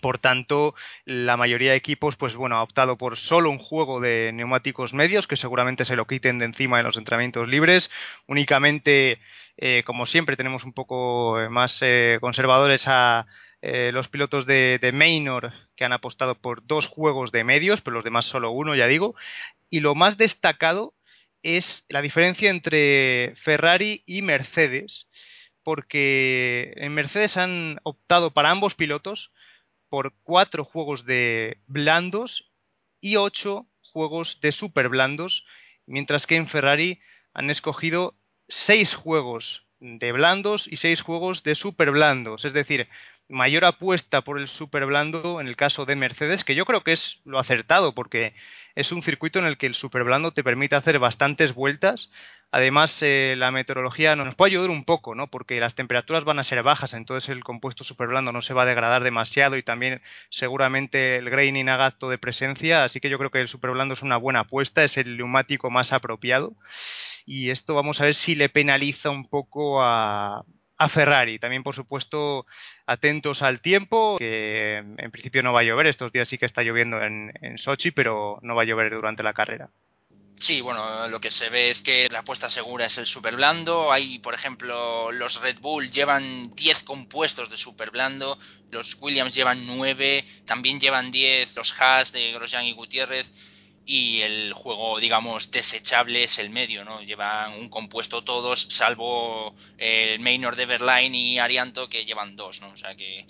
Por 0.01 0.19
tanto, 0.19 0.75
la 1.05 1.37
mayoría 1.37 1.71
de 1.71 1.77
equipos, 1.77 2.15
pues 2.17 2.35
bueno, 2.35 2.57
ha 2.57 2.63
optado 2.63 2.97
por 2.97 3.17
solo 3.17 3.49
un 3.49 3.59
juego 3.59 4.01
de 4.01 4.31
neumáticos 4.33 4.93
medios, 4.93 5.25
que 5.25 5.37
seguramente 5.37 5.85
se 5.85 5.95
lo 5.95 6.05
quiten 6.05 6.37
de 6.37 6.45
encima 6.45 6.79
en 6.79 6.85
los 6.85 6.97
entrenamientos 6.97 7.47
libres. 7.47 7.89
Únicamente, 8.27 9.19
eh, 9.57 9.83
como 9.85 10.05
siempre, 10.05 10.35
tenemos 10.37 10.63
un 10.63 10.73
poco 10.73 11.39
eh, 11.39 11.49
más 11.49 11.77
eh, 11.81 12.17
conservadores 12.21 12.87
a 12.87 13.27
los 13.93 14.09
pilotos 14.09 14.45
de, 14.45 14.77
de 14.79 14.91
Maynor, 14.91 15.51
que 15.75 15.85
han 15.85 15.93
apostado 15.93 16.35
por 16.35 16.67
dos 16.67 16.85
juegos 16.85 17.31
de 17.31 17.43
medios, 17.43 17.81
pero 17.81 17.95
los 17.95 18.03
demás 18.03 18.27
solo 18.27 18.51
uno, 18.51 18.75
ya 18.75 18.85
digo. 18.85 19.15
Y 19.71 19.79
lo 19.79 19.95
más 19.95 20.17
destacado 20.17 20.93
es 21.41 21.83
la 21.89 22.03
diferencia 22.03 22.51
entre 22.51 23.33
Ferrari 23.37 24.03
y 24.05 24.21
Mercedes, 24.21 25.07
porque 25.63 26.73
en 26.75 26.93
Mercedes 26.93 27.37
han 27.37 27.79
optado 27.81 28.29
para 28.35 28.51
ambos 28.51 28.75
pilotos 28.75 29.31
por 29.89 30.13
cuatro 30.21 30.63
juegos 30.63 31.03
de 31.05 31.57
blandos 31.65 32.51
y 33.01 33.15
ocho 33.15 33.65
juegos 33.81 34.39
de 34.41 34.51
super 34.51 34.89
blandos, 34.89 35.43
mientras 35.87 36.27
que 36.27 36.35
en 36.35 36.47
Ferrari 36.49 36.99
han 37.33 37.49
escogido 37.49 38.15
seis 38.47 38.93
juegos 38.93 39.65
de 39.79 40.11
blandos 40.11 40.67
y 40.67 40.77
seis 40.77 41.01
juegos 41.01 41.43
de 41.43 41.55
super 41.55 41.91
blandos. 41.91 42.45
Es 42.45 42.53
decir, 42.53 42.87
mayor 43.29 43.65
apuesta 43.65 44.21
por 44.21 44.39
el 44.39 44.47
super 44.47 44.85
blando 44.85 45.41
en 45.41 45.47
el 45.47 45.55
caso 45.55 45.85
de 45.85 45.95
Mercedes, 45.95 46.43
que 46.43 46.55
yo 46.55 46.65
creo 46.65 46.83
que 46.83 46.93
es 46.93 47.19
lo 47.25 47.39
acertado, 47.39 47.93
porque 47.93 48.33
es 48.75 48.91
un 48.91 49.03
circuito 49.03 49.39
en 49.39 49.45
el 49.45 49.57
que 49.57 49.67
el 49.67 49.75
super 49.75 50.03
blando 50.03 50.31
te 50.31 50.43
permite 50.43 50.75
hacer 50.75 50.99
bastantes 50.99 51.53
vueltas. 51.53 52.11
Además, 52.51 52.95
eh, 53.01 53.35
la 53.37 53.51
meteorología 53.51 54.15
nos 54.15 54.35
puede 54.35 54.51
ayudar 54.51 54.69
un 54.69 54.85
poco, 54.85 55.15
¿no? 55.15 55.27
Porque 55.27 55.59
las 55.59 55.75
temperaturas 55.75 56.23
van 56.23 56.39
a 56.39 56.43
ser 56.43 56.61
bajas, 56.63 56.93
entonces 56.93 57.29
el 57.29 57.43
compuesto 57.43 57.83
super 57.83 58.07
blando 58.07 58.31
no 58.31 58.41
se 58.41 58.53
va 58.53 58.63
a 58.63 58.65
degradar 58.65 59.03
demasiado 59.03 59.57
y 59.57 59.63
también 59.63 60.01
seguramente 60.29 61.17
el 61.17 61.29
graining 61.29 61.69
haga 61.69 61.87
acto 61.87 62.09
de 62.09 62.17
presencia, 62.17 62.83
así 62.83 62.99
que 62.99 63.09
yo 63.09 63.17
creo 63.17 63.31
que 63.31 63.41
el 63.41 63.47
super 63.47 63.71
blando 63.71 63.93
es 63.95 64.03
una 64.03 64.17
buena 64.17 64.41
apuesta, 64.41 64.83
es 64.83 64.97
el 64.97 65.17
neumático 65.17 65.69
más 65.69 65.91
apropiado. 65.91 66.53
Y 67.25 67.49
esto 67.49 67.73
vamos 67.73 67.99
a 67.99 68.05
ver 68.05 68.15
si 68.15 68.35
le 68.35 68.49
penaliza 68.49 69.09
un 69.09 69.27
poco 69.27 69.81
a, 69.81 70.45
a 70.77 70.89
Ferrari. 70.89 71.39
También, 71.39 71.63
por 71.63 71.75
supuesto, 71.75 72.45
atentos 72.85 73.41
al 73.41 73.61
tiempo, 73.61 74.17
que 74.17 74.77
en 74.77 75.11
principio 75.11 75.43
no 75.43 75.53
va 75.53 75.61
a 75.61 75.63
llover. 75.63 75.87
Estos 75.87 76.11
días 76.11 76.27
sí 76.27 76.37
que 76.37 76.45
está 76.45 76.63
lloviendo 76.63 77.01
en, 77.01 77.31
en 77.41 77.57
Sochi, 77.57 77.91
pero 77.91 78.39
no 78.41 78.55
va 78.55 78.63
a 78.63 78.65
llover 78.65 78.93
durante 78.93 79.23
la 79.23 79.33
carrera. 79.33 79.69
Sí, 80.37 80.59
bueno, 80.59 81.07
lo 81.07 81.21
que 81.21 81.31
se 81.31 81.49
ve 81.49 81.69
es 81.69 81.81
que 81.81 82.09
la 82.09 82.19
apuesta 82.19 82.49
segura 82.49 82.87
es 82.87 82.97
el 82.97 83.05
super 83.05 83.37
blando. 83.37 83.91
Hay, 83.91 84.19
por 84.19 84.33
ejemplo, 84.33 85.11
los 85.11 85.39
Red 85.41 85.59
Bull 85.59 85.91
llevan 85.91 86.53
10 86.55 86.83
compuestos 86.83 87.49
de 87.49 87.57
super 87.57 87.89
blando, 87.89 88.37
los 88.69 88.97
Williams 88.99 89.33
llevan 89.33 89.65
9, 89.65 90.43
también 90.45 90.79
llevan 90.79 91.11
10 91.11 91.55
los 91.55 91.73
Haas 91.79 92.11
de 92.11 92.33
Grosjean 92.33 92.65
y 92.65 92.73
Gutiérrez 92.73 93.31
y 93.85 94.21
el 94.21 94.53
juego, 94.53 94.99
digamos, 94.99 95.51
desechable 95.51 96.23
es 96.23 96.39
el 96.39 96.49
medio, 96.49 96.83
¿no? 96.83 97.01
Llevan 97.01 97.53
un 97.53 97.69
compuesto 97.69 98.23
todos, 98.23 98.67
salvo 98.69 99.55
el 99.77 100.19
Maynard 100.19 100.57
de 100.57 100.65
Berline 100.65 101.15
y 101.15 101.39
Arianto 101.39 101.87
que 101.87 102.05
llevan 102.05 102.35
dos, 102.35 102.61
¿no? 102.61 102.69
O 102.69 102.77
sea 102.77 102.95
que 102.95 103.25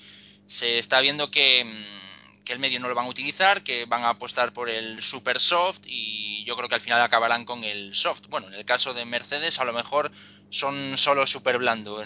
se 0.47 0.79
está 0.79 1.01
viendo 1.01 1.29
que 1.29 1.65
mm, 1.65 2.05
que 2.45 2.53
el 2.53 2.59
medio 2.59 2.79
no 2.79 2.87
lo 2.87 2.95
van 2.95 3.07
a 3.07 3.09
utilizar, 3.09 3.63
que 3.63 3.85
van 3.85 4.03
a 4.03 4.09
apostar 4.09 4.53
por 4.53 4.69
el 4.69 5.01
super 5.01 5.39
soft 5.39 5.79
y 5.83 6.45
yo 6.45 6.55
creo 6.55 6.69
que 6.69 6.75
al 6.75 6.81
final 6.81 7.01
acabarán 7.01 7.43
con 7.43 7.63
el 7.63 7.93
soft. 7.95 8.27
Bueno, 8.29 8.47
en 8.47 8.53
el 8.53 8.63
caso 8.63 8.93
de 8.93 9.03
Mercedes 9.03 9.59
a 9.59 9.65
lo 9.65 9.73
mejor 9.73 10.11
son 10.49 10.97
solo 10.97 11.27
super 11.27 11.57
blando, 11.57 12.03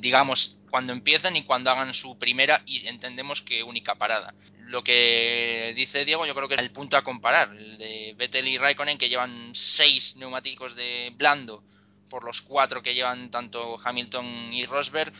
digamos, 0.00 0.58
cuando 0.70 0.92
empiezan 0.92 1.36
y 1.36 1.44
cuando 1.44 1.70
hagan 1.70 1.94
su 1.94 2.18
primera 2.18 2.60
y 2.66 2.86
entendemos 2.86 3.42
que 3.42 3.62
única 3.62 3.96
parada. 3.96 4.34
Lo 4.66 4.84
que 4.84 5.72
dice 5.76 6.04
Diego 6.04 6.26
yo 6.26 6.34
creo 6.34 6.48
que 6.48 6.54
es 6.54 6.60
el 6.60 6.72
punto 6.72 6.96
a 6.96 7.02
comparar, 7.02 7.50
el 7.56 7.78
de 7.78 8.14
Vettel 8.16 8.48
y 8.48 8.58
Raikkonen 8.58 8.98
que 8.98 9.08
llevan 9.08 9.54
seis 9.54 10.14
neumáticos 10.16 10.76
de 10.76 11.12
blando 11.16 11.64
por 12.10 12.24
los 12.24 12.42
cuatro 12.42 12.82
que 12.82 12.94
llevan 12.94 13.30
tanto 13.30 13.78
Hamilton 13.82 14.52
y 14.52 14.66
Rosberg 14.66 15.12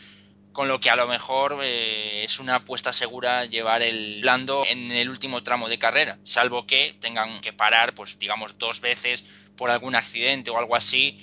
con 0.51 0.67
lo 0.67 0.79
que 0.79 0.89
a 0.89 0.95
lo 0.95 1.07
mejor 1.07 1.57
eh, 1.61 2.23
es 2.23 2.39
una 2.39 2.55
apuesta 2.55 2.91
segura 2.91 3.45
llevar 3.45 3.81
el 3.81 4.21
blando 4.21 4.65
en 4.65 4.91
el 4.91 5.09
último 5.09 5.43
tramo 5.43 5.69
de 5.69 5.79
carrera, 5.79 6.17
salvo 6.23 6.65
que 6.65 6.95
tengan 6.99 7.39
que 7.41 7.53
parar, 7.53 7.93
pues 7.93 8.17
digamos, 8.19 8.57
dos 8.57 8.81
veces 8.81 9.23
por 9.55 9.69
algún 9.69 9.95
accidente 9.95 10.49
o 10.49 10.57
algo 10.57 10.75
así, 10.75 11.19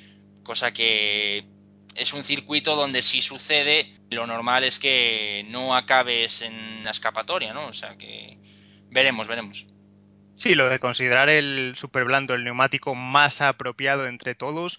cosa 0.46 0.72
que 0.72 1.44
es 1.94 2.12
un 2.12 2.24
circuito 2.24 2.76
donde 2.76 3.02
si 3.02 3.20
sucede, 3.20 3.96
lo 4.10 4.26
normal 4.26 4.64
es 4.64 4.78
que 4.78 5.44
no 5.48 5.74
acabes 5.74 6.40
en 6.42 6.84
la 6.84 6.92
escapatoria, 6.92 7.52
¿no? 7.52 7.66
O 7.66 7.72
sea 7.72 7.96
que 7.96 8.38
veremos, 8.90 9.26
veremos. 9.26 9.66
Sí, 10.36 10.54
lo 10.54 10.68
de 10.68 10.78
considerar 10.78 11.28
el 11.28 11.74
super 11.76 12.04
blando 12.04 12.34
el 12.34 12.44
neumático 12.44 12.94
más 12.94 13.40
apropiado 13.40 14.06
entre 14.06 14.34
todos, 14.34 14.78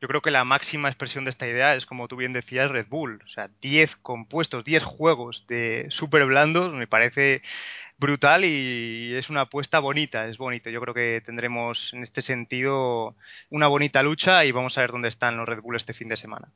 yo 0.00 0.06
creo 0.06 0.20
que 0.20 0.30
la 0.30 0.44
máxima 0.44 0.88
expresión 0.88 1.24
de 1.24 1.30
esta 1.30 1.48
idea 1.48 1.74
es, 1.74 1.86
como 1.86 2.06
tú 2.06 2.16
bien 2.16 2.32
decías, 2.32 2.70
Red 2.70 2.86
Bull. 2.88 3.20
O 3.24 3.28
sea, 3.28 3.48
10 3.60 3.96
compuestos, 3.96 4.64
10 4.64 4.84
juegos 4.84 5.44
de 5.48 5.86
super 5.90 6.24
blandos, 6.26 6.72
me 6.72 6.86
parece 6.86 7.42
brutal 7.98 8.44
y 8.44 9.14
es 9.14 9.28
una 9.28 9.42
apuesta 9.42 9.80
bonita, 9.80 10.26
es 10.26 10.38
bonito. 10.38 10.70
Yo 10.70 10.80
creo 10.80 10.94
que 10.94 11.22
tendremos 11.24 11.92
en 11.92 12.02
este 12.02 12.22
sentido 12.22 13.14
una 13.50 13.66
bonita 13.66 14.02
lucha 14.02 14.44
y 14.44 14.52
vamos 14.52 14.78
a 14.78 14.82
ver 14.82 14.92
dónde 14.92 15.08
están 15.08 15.36
los 15.36 15.48
Red 15.48 15.60
Bull 15.60 15.76
este 15.76 15.94
fin 15.94 16.08
de 16.08 16.16
semana. 16.16 16.48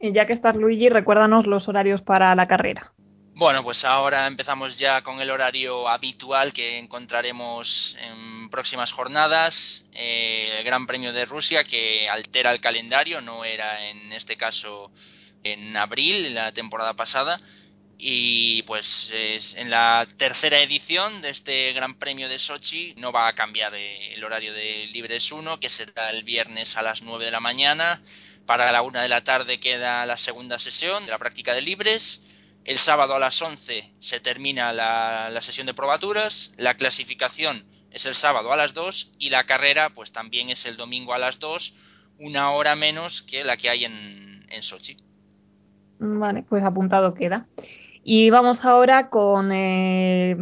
Y 0.00 0.12
ya 0.12 0.26
que 0.26 0.32
estás, 0.32 0.54
Luigi, 0.54 0.88
recuérdanos 0.88 1.46
los 1.46 1.68
horarios 1.68 2.02
para 2.02 2.34
la 2.34 2.46
carrera. 2.46 2.92
Bueno, 3.34 3.62
pues 3.62 3.84
ahora 3.84 4.26
empezamos 4.26 4.78
ya 4.78 5.02
con 5.02 5.20
el 5.20 5.30
horario 5.30 5.88
habitual 5.88 6.52
que 6.52 6.78
encontraremos 6.78 7.96
en 8.00 8.50
próximas 8.50 8.90
jornadas. 8.90 9.84
Eh, 9.92 10.56
el 10.58 10.64
Gran 10.64 10.88
Premio 10.88 11.12
de 11.12 11.24
Rusia 11.24 11.62
que 11.62 12.08
altera 12.08 12.50
el 12.50 12.60
calendario, 12.60 13.20
no 13.20 13.44
era 13.44 13.90
en 13.90 14.12
este 14.12 14.36
caso 14.36 14.90
en 15.44 15.76
abril, 15.76 16.34
la 16.34 16.50
temporada 16.50 16.94
pasada. 16.94 17.40
Y 17.98 18.62
pues 18.62 19.10
en 19.56 19.70
la 19.70 20.06
tercera 20.16 20.60
edición 20.60 21.20
de 21.20 21.30
este 21.30 21.72
Gran 21.72 21.98
Premio 21.98 22.28
de 22.28 22.38
Sochi 22.38 22.94
no 22.96 23.10
va 23.10 23.26
a 23.26 23.34
cambiar 23.34 23.74
el 23.74 24.22
horario 24.22 24.52
de 24.52 24.86
Libres 24.92 25.32
1, 25.32 25.58
que 25.58 25.68
será 25.68 26.10
el 26.10 26.22
viernes 26.22 26.76
a 26.76 26.82
las 26.82 27.02
9 27.02 27.24
de 27.24 27.30
la 27.32 27.40
mañana. 27.40 28.02
Para 28.46 28.70
la 28.70 28.82
1 28.82 29.00
de 29.00 29.08
la 29.08 29.24
tarde 29.24 29.58
queda 29.58 30.06
la 30.06 30.16
segunda 30.16 30.58
sesión 30.58 31.04
de 31.06 31.10
la 31.10 31.18
práctica 31.18 31.52
de 31.54 31.62
libres 31.62 32.22
el 32.68 32.76
sábado 32.76 33.14
a 33.14 33.18
las 33.18 33.40
11 33.40 33.94
se 33.98 34.20
termina 34.20 34.74
la, 34.74 35.40
sesión 35.40 35.66
de 35.66 35.72
probaturas, 35.72 36.52
la 36.58 36.74
clasificación 36.74 37.64
es 37.90 38.04
el 38.04 38.14
sábado 38.14 38.52
a 38.52 38.56
las 38.56 38.74
2 38.74 39.14
y 39.18 39.30
la 39.30 39.44
carrera 39.44 39.88
pues 39.94 40.12
también 40.12 40.50
es 40.50 40.66
el 40.66 40.76
domingo 40.76 41.14
a 41.14 41.18
las 41.18 41.38
2, 41.38 41.74
una 42.18 42.50
hora 42.50 42.76
menos 42.76 43.22
que 43.22 43.42
la 43.42 43.56
que 43.56 43.70
hay 43.70 43.86
en, 43.86 44.44
en 44.50 44.62
Sochi. 44.62 44.98
Vale, 45.98 46.44
pues 46.46 46.62
apuntado 46.62 47.14
queda. 47.14 47.46
Y 48.10 48.30
vamos 48.30 48.64
ahora 48.64 49.10
con 49.10 49.52
eh, 49.52 50.34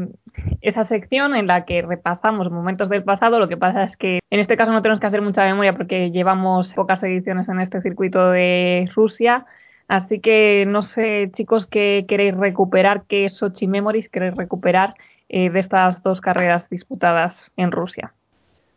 esa 0.61 0.85
sección 0.85 1.35
en 1.35 1.49
la 1.49 1.65
que 1.65 1.83
repasamos 1.83 2.49
momentos 2.49 2.89
del 2.89 3.03
pasado. 3.03 3.41
Lo 3.41 3.49
que 3.49 3.57
pasa 3.57 3.83
es 3.83 3.97
que 3.97 4.21
en 4.31 4.39
este 4.39 4.57
caso 4.57 4.71
no 4.71 4.83
tenemos 4.83 5.01
que 5.01 5.09
hacer 5.09 5.21
mucha 5.21 5.43
memoria 5.43 5.73
porque 5.73 6.13
llevamos 6.13 6.73
pocas 6.75 7.03
ediciones 7.03 7.49
en 7.49 7.59
este 7.59 7.83
circuito 7.83 8.31
de 8.31 8.89
Rusia. 8.95 9.47
Así 9.89 10.21
que 10.21 10.65
no 10.69 10.83
sé, 10.83 11.33
chicos, 11.35 11.67
qué 11.67 12.05
queréis 12.07 12.37
recuperar, 12.37 13.03
qué 13.09 13.29
Sochi 13.29 13.67
Memories 13.67 14.11
queréis 14.11 14.37
recuperar 14.37 14.95
eh, 15.29 15.51
de 15.51 15.59
estas 15.59 16.05
dos 16.05 16.21
carreras 16.21 16.71
disputadas 16.71 17.51
en 17.57 17.73
Rusia. 17.73 18.15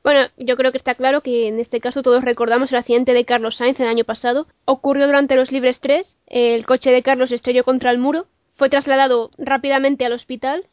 Bueno, 0.03 0.21
yo 0.35 0.57
creo 0.57 0.71
que 0.71 0.79
está 0.79 0.95
claro 0.95 1.21
que 1.21 1.47
en 1.47 1.59
este 1.59 1.79
caso 1.79 2.01
todos 2.01 2.23
recordamos 2.23 2.71
el 2.71 2.79
accidente 2.79 3.13
de 3.13 3.23
Carlos 3.23 3.57
Sainz 3.57 3.79
el 3.79 3.87
año 3.87 4.03
pasado. 4.03 4.47
Ocurrió 4.65 5.05
durante 5.05 5.35
los 5.35 5.51
Libres 5.51 5.79
3, 5.79 6.17
el 6.25 6.65
coche 6.65 6.89
de 6.89 7.03
Carlos 7.03 7.31
estrelló 7.31 7.63
contra 7.63 7.91
el 7.91 7.99
muro, 7.99 8.25
fue 8.59 8.69
trasladado 8.69 9.31
rápidamente 9.37 10.05
al 10.05 10.11
hospital 10.11 10.67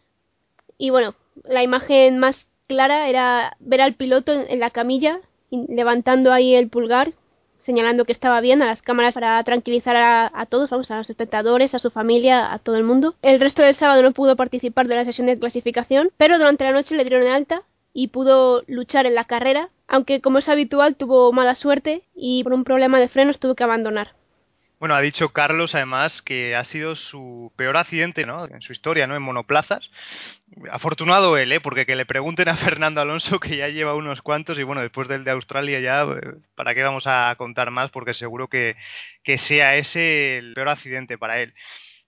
y 0.77 0.91
bueno, 0.91 1.15
la 1.45 1.63
imagen 1.63 2.19
más 2.19 2.49
clara 2.67 3.09
era 3.09 3.57
ver 3.61 3.81
al 3.81 3.95
piloto 3.95 4.33
en 4.33 4.61
la 4.61 4.71
camilla 4.71 5.21
levantando 5.51 6.33
ahí 6.33 6.55
el 6.55 6.69
pulgar 6.69 7.15
señalando 7.59 8.05
que 8.05 8.13
estaba 8.13 8.41
bien 8.41 8.61
a 8.61 8.67
las 8.67 8.83
cámaras 8.83 9.15
para 9.15 9.43
tranquilizar 9.45 9.97
a, 9.97 10.47
todos, 10.47 10.71
vamos, 10.71 10.91
a 10.91 10.99
los 10.99 11.11
espectadores, 11.11 11.75
a 11.75 11.81
su 11.81 11.91
familia, 11.91 12.53
a 12.53 12.61
todo 12.61 12.77
el 12.77 12.85
mundo. 12.85 13.17
El 13.23 13.41
resto 13.41 13.63
del 13.63 13.75
sábado 13.75 14.03
no 14.03 14.13
pudo 14.13 14.37
participar 14.37 14.87
de 14.87 14.95
la 14.95 15.05
sesión 15.05 15.27
de 15.27 15.39
clasificación, 15.39 16.11
pero 16.17 16.39
durante 16.39 16.63
la 16.63 16.71
noche 16.71 16.95
le 16.95 17.03
dieron 17.03 17.23
el 17.23 17.33
alta 17.33 17.63
y 17.93 18.09
pudo 18.09 18.63
luchar 18.69 19.07
en 19.07 19.15
la 19.15 19.25
carrera, 19.25 19.71
aunque 19.89 20.21
como 20.21 20.39
es 20.39 20.49
habitual 20.49 20.95
tuvo 20.95 21.33
mala 21.33 21.57
suerte 21.57 22.05
y 22.15 22.45
por 22.45 22.53
un 22.53 22.63
problema 22.63 23.01
de 23.01 23.09
frenos 23.09 23.41
tuvo 23.41 23.57
que 23.57 23.65
abandonar. 23.65 24.15
Bueno, 24.79 24.95
ha 24.95 25.01
dicho 25.01 25.31
Carlos 25.31 25.75
además 25.75 26.21
que 26.21 26.55
ha 26.55 26.63
sido 26.65 26.97
su 26.97 27.51
peor 27.57 27.79
accidente 27.79 28.27
¿no? 28.27 28.45
en 28.45 28.61
su 28.61 28.73
historia 28.73 29.07
¿no? 29.07 29.17
en 29.17 29.23
monoplazas. 29.23 29.91
Afortunado 30.71 31.39
él, 31.39 31.51
¿eh? 31.53 31.61
porque 31.61 31.87
que 31.87 31.97
le 31.97 32.05
pregunten 32.05 32.51
a 32.51 32.57
Fernando 32.59 33.01
Alonso 33.01 33.41
que 33.41 33.57
ya 33.57 33.69
lleva 33.69 33.95
unos 33.95 34.21
cuantos 34.21 34.59
y 34.59 34.65
bueno, 34.65 34.83
después 34.83 35.09
del 35.09 35.25
de 35.25 35.31
Australia 35.31 35.81
ya, 35.81 36.03
eh, 36.03 36.35
¿para 36.55 36.75
qué 36.75 36.83
vamos 36.83 37.07
a 37.07 37.35
contar 37.39 37.71
más? 37.71 37.91
Porque 37.91 38.13
seguro 38.13 38.49
que, 38.49 38.77
que 39.25 39.39
sea 39.39 39.77
ese 39.77 40.39
el 40.39 40.53
peor 40.53 40.69
accidente 40.69 41.17
para 41.17 41.41
él. 41.41 41.55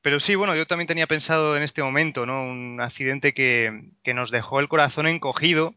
Pero 0.03 0.21
sí, 0.21 0.35
bueno, 0.35 0.55
yo 0.55 0.67
también 0.67 0.89
tenía 0.89 1.07
pensado 1.07 1.57
en 1.57 1.63
este 1.63 1.83
momento, 1.83 2.27
¿no? 2.27 2.43
Un 2.45 2.81
accidente 2.81 3.33
que, 3.33 3.91
que 4.05 4.15
nos 4.15 4.31
dejó 4.31 4.61
el 4.61 4.69
corazón 4.69 5.07
encogido. 5.07 5.75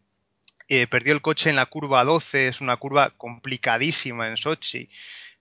Eh, 0.68 0.88
perdió 0.88 1.14
el 1.14 1.22
coche 1.22 1.50
en 1.50 1.56
la 1.56 1.66
curva 1.66 2.04
12, 2.04 2.48
es 2.50 2.62
una 2.62 2.78
curva 2.78 3.12
complicadísima 3.18 4.28
en 4.28 4.38
Sochi. 4.38 4.90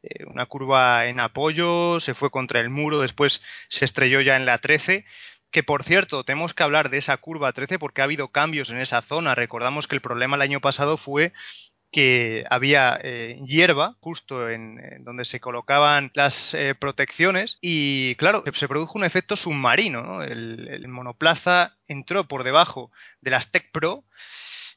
Eh, 0.02 0.24
una 0.26 0.46
curva 0.46 1.06
en 1.06 1.20
apoyo, 1.20 2.00
se 2.00 2.14
fue 2.14 2.30
contra 2.30 2.60
el 2.60 2.70
muro, 2.70 3.00
después 3.00 3.42
se 3.68 3.84
estrelló 3.84 4.20
ya 4.20 4.36
en 4.36 4.46
la 4.46 4.58
13 4.58 5.04
que 5.50 5.62
por 5.62 5.84
cierto, 5.84 6.24
tenemos 6.24 6.54
que 6.54 6.62
hablar 6.62 6.90
de 6.90 6.98
esa 6.98 7.16
curva 7.16 7.52
13 7.52 7.78
porque 7.78 8.00
ha 8.00 8.04
habido 8.04 8.28
cambios 8.28 8.70
en 8.70 8.78
esa 8.78 9.02
zona. 9.02 9.34
Recordamos 9.34 9.86
que 9.88 9.96
el 9.96 10.00
problema 10.00 10.36
el 10.36 10.42
año 10.42 10.60
pasado 10.60 10.96
fue 10.96 11.32
que 11.92 12.44
había 12.50 12.98
eh, 13.02 13.40
hierba 13.44 13.96
justo 14.00 14.48
en, 14.48 15.02
donde 15.04 15.24
se 15.24 15.40
colocaban 15.40 16.12
las 16.14 16.54
eh, 16.54 16.76
protecciones 16.78 17.58
y 17.60 18.14
claro, 18.14 18.44
se 18.54 18.68
produjo 18.68 18.96
un 18.96 19.04
efecto 19.04 19.36
submarino. 19.36 20.22
El, 20.22 20.68
el, 20.68 20.86
monoplaza 20.88 21.76
entró 21.88 22.28
por 22.28 22.44
debajo 22.44 22.92
de 23.20 23.32
las 23.32 23.50
Tech 23.50 23.70
Pro 23.72 24.04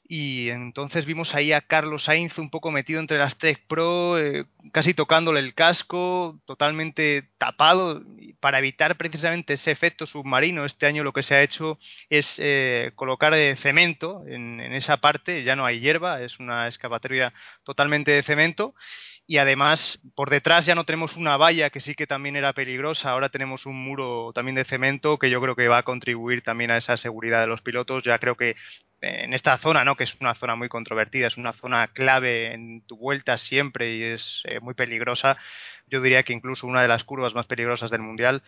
y 0.05 0.49
entonces 0.49 1.05
vimos 1.05 1.33
ahí 1.33 1.53
a 1.53 1.61
Carlos 1.61 2.03
Sainz 2.03 2.37
un 2.37 2.49
poco 2.49 2.71
metido 2.71 2.99
entre 2.99 3.17
las 3.17 3.37
Tech 3.37 3.61
Pro, 3.67 4.19
eh, 4.19 4.45
casi 4.73 4.93
tocándole 4.93 5.39
el 5.39 5.53
casco, 5.53 6.39
totalmente 6.45 7.29
tapado, 7.37 8.03
para 8.41 8.59
evitar 8.59 8.97
precisamente 8.97 9.53
ese 9.53 9.71
efecto 9.71 10.05
submarino. 10.05 10.65
Este 10.65 10.87
año 10.87 11.03
lo 11.03 11.13
que 11.13 11.23
se 11.23 11.35
ha 11.35 11.41
hecho 11.41 11.79
es 12.09 12.35
eh, 12.37 12.91
colocar 12.95 13.33
eh, 13.33 13.55
cemento 13.55 14.23
en, 14.27 14.59
en, 14.59 14.73
esa 14.73 14.97
parte, 14.97 15.43
ya 15.43 15.55
no 15.55 15.65
hay 15.65 15.79
hierba, 15.79 16.21
es 16.21 16.37
una 16.37 16.67
excavatoria 16.67 17.33
totalmente 17.63 18.11
de 18.11 18.23
cemento 18.23 18.75
y 19.25 19.37
además 19.37 19.99
por 20.15 20.29
detrás 20.29 20.65
ya 20.65 20.75
no 20.75 20.83
tenemos 20.83 21.15
una 21.15 21.37
valla 21.37 21.69
que 21.69 21.79
sí 21.79 21.95
que 21.95 22.07
también 22.07 22.35
era 22.35 22.53
peligrosa, 22.53 23.11
ahora 23.11 23.29
tenemos 23.29 23.65
un 23.65 23.75
muro 23.75 24.31
también 24.33 24.55
de 24.55 24.65
cemento 24.65 25.17
que 25.17 25.29
yo 25.29 25.39
creo 25.41 25.55
que 25.55 25.67
va 25.67 25.77
a 25.79 25.83
contribuir 25.83 26.41
también 26.41 26.71
a 26.71 26.77
esa 26.77 26.97
seguridad 26.97 27.39
de 27.39 27.47
los 27.47 27.61
pilotos, 27.61 28.03
ya 28.03 28.19
creo 28.19 28.35
que 28.35 28.55
en 29.03 29.33
esta 29.33 29.57
zona, 29.57 29.83
¿no? 29.83 29.95
que 29.95 30.05
es 30.05 30.15
una 30.21 30.33
zona 30.35 30.55
muy 30.55 30.69
controvertida, 30.69 31.27
es 31.27 31.37
una 31.37 31.53
zona 31.53 31.87
clave 31.89 32.53
en 32.53 32.81
tu 32.87 32.97
vuelta 32.97 33.37
siempre 33.37 33.95
y 33.95 34.03
es 34.03 34.41
eh, 34.45 34.59
muy 34.61 34.73
peligrosa, 34.73 35.37
yo 35.87 36.01
diría 36.01 36.23
que 36.23 36.33
incluso 36.33 36.65
una 36.65 36.81
de 36.81 36.87
las 36.87 37.03
curvas 37.03 37.35
más 37.35 37.45
peligrosas 37.45 37.91
del 37.91 38.01
Mundial, 38.01 38.43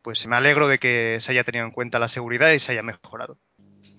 pues 0.00 0.26
me 0.26 0.36
alegro 0.36 0.66
de 0.66 0.78
que 0.78 1.18
se 1.20 1.30
haya 1.32 1.44
tenido 1.44 1.64
en 1.66 1.70
cuenta 1.70 1.98
la 1.98 2.08
seguridad 2.08 2.50
y 2.50 2.58
se 2.58 2.72
haya 2.72 2.82
mejorado 2.82 3.38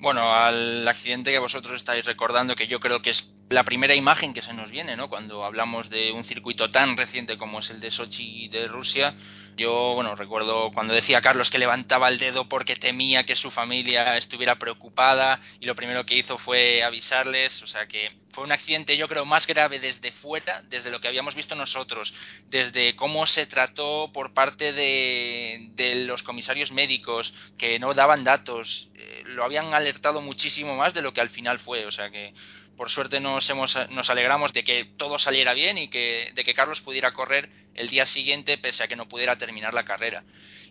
bueno, 0.04 0.34
al 0.34 0.86
accidente 0.86 1.32
que 1.32 1.40
vosotros 1.40 1.78
estáis 1.78 2.04
recordando, 2.04 2.56
que 2.56 2.68
yo 2.68 2.82
creo 2.82 3.02
que 3.02 3.12
es 3.12 3.32
la 3.50 3.64
primera 3.64 3.96
imagen 3.96 4.34
que 4.34 4.42
se 4.42 4.54
nos 4.54 4.70
viene, 4.70 4.98
¿no? 4.98 5.10
Cuando 5.10 5.46
hablamos 5.46 5.90
de 5.90 6.12
un 6.12 6.26
circuito 6.26 6.70
tan 6.70 6.98
reciente 6.98 7.38
como 7.38 7.60
es 7.60 7.70
el 7.70 7.80
de 7.80 7.90
Sochi 7.90 8.50
de 8.50 8.68
Rusia, 8.68 9.16
yo, 9.56 9.94
bueno, 9.96 10.16
recuerdo 10.16 10.72
cuando 10.74 10.94
decía 10.94 11.22
Carlos 11.22 11.50
que 11.50 11.58
levantaba 11.58 12.10
el 12.10 12.20
dedo 12.20 12.50
porque 12.50 12.76
temía 12.76 13.24
que 13.24 13.38
su 13.38 13.50
familia 13.50 14.18
estuviera 14.18 14.56
preocupada 14.58 15.40
y 15.62 15.66
lo 15.66 15.76
primero 15.76 16.06
que 16.06 16.18
hizo 16.18 16.38
fue 16.38 16.84
avisarles, 16.84 17.64
o 17.64 17.68
sea 17.68 17.88
que 17.88 18.12
fue 18.34 18.44
un 18.44 18.52
accidente 18.52 18.98
yo 18.98 19.08
creo 19.08 19.26
más 19.26 19.48
grave 19.48 19.80
desde 19.80 20.12
fuera, 20.12 20.64
desde 20.64 20.90
lo 20.90 21.00
que 21.00 21.08
habíamos 21.08 21.36
visto 21.36 21.56
nosotros, 21.56 22.14
desde 22.50 22.96
cómo 22.96 23.26
se 23.26 23.46
trató 23.46 24.12
por 24.14 24.34
parte 24.34 24.74
de, 24.74 25.70
de 25.76 25.96
los 26.06 26.24
comisarios 26.24 26.72
médicos 26.72 27.34
que 27.58 27.80
no 27.80 27.94
daban 27.94 28.24
datos, 28.24 28.90
eh, 28.96 29.24
lo 29.26 29.44
habían 29.44 29.74
alertado 29.74 30.22
muchísimo 30.22 30.76
más 30.76 30.94
de 30.94 31.02
lo 31.02 31.14
que 31.14 31.22
al 31.22 31.30
final 31.30 31.60
fue, 31.60 31.86
o 31.86 31.92
sea 31.92 32.10
que 32.10 32.34
por 32.76 32.90
suerte 32.90 33.20
nos, 33.20 33.48
hemos, 33.50 33.78
nos 33.90 34.10
alegramos 34.10 34.52
de 34.54 34.64
que 34.64 34.86
todo 34.98 35.20
saliera 35.20 35.54
bien 35.54 35.78
y 35.78 35.90
que, 35.90 36.32
de 36.34 36.44
que 36.44 36.54
Carlos 36.54 36.82
pudiera 36.82 37.14
correr 37.14 37.50
el 37.76 37.90
día 37.90 38.06
siguiente 38.06 38.58
pese 38.58 38.84
a 38.84 38.88
que 38.88 38.96
no 38.96 39.08
pudiera 39.08 39.38
terminar 39.38 39.74
la 39.74 39.86
carrera. 39.86 40.24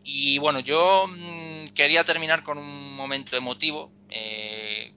Y 0.05 0.39
bueno, 0.39 0.61
yo 0.61 1.07
mm, 1.09 1.69
quería 1.75 2.05
terminar 2.05 2.43
con 2.43 2.59
un 2.59 2.95
momento 2.95 3.37
emotivo. 3.37 3.93
Eh, 4.11 4.93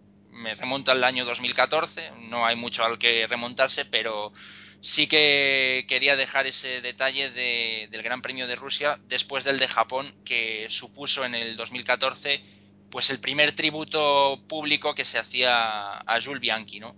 me 0.46 0.54
remonta 0.54 0.92
al 0.92 1.04
año 1.04 1.26
2014, 1.26 2.12
no 2.30 2.46
hay 2.46 2.56
mucho 2.56 2.86
al 2.86 3.00
que 3.00 3.26
remontarse, 3.26 3.84
pero 3.86 4.32
sí 4.80 5.08
que 5.08 5.86
quería 5.90 6.16
dejar 6.16 6.46
ese 6.46 6.82
detalle 6.82 7.32
del 7.32 8.04
Gran 8.04 8.22
Premio 8.22 8.46
de 8.46 8.56
Rusia 8.56 9.00
después 9.08 9.44
del 9.44 9.58
de 9.58 9.68
Japón 9.68 10.14
que 10.24 10.68
supuso 10.70 11.26
en 11.26 11.34
el 11.34 11.58
2014 11.58 12.44
pues 12.92 13.10
el 13.10 13.20
primer 13.20 13.56
tributo 13.56 14.40
público 14.48 14.94
que 14.94 15.04
se 15.04 15.18
hacía 15.18 15.98
a 15.98 16.22
Jules 16.24 16.40
Bianchi, 16.40 16.80
¿no? 16.80 16.96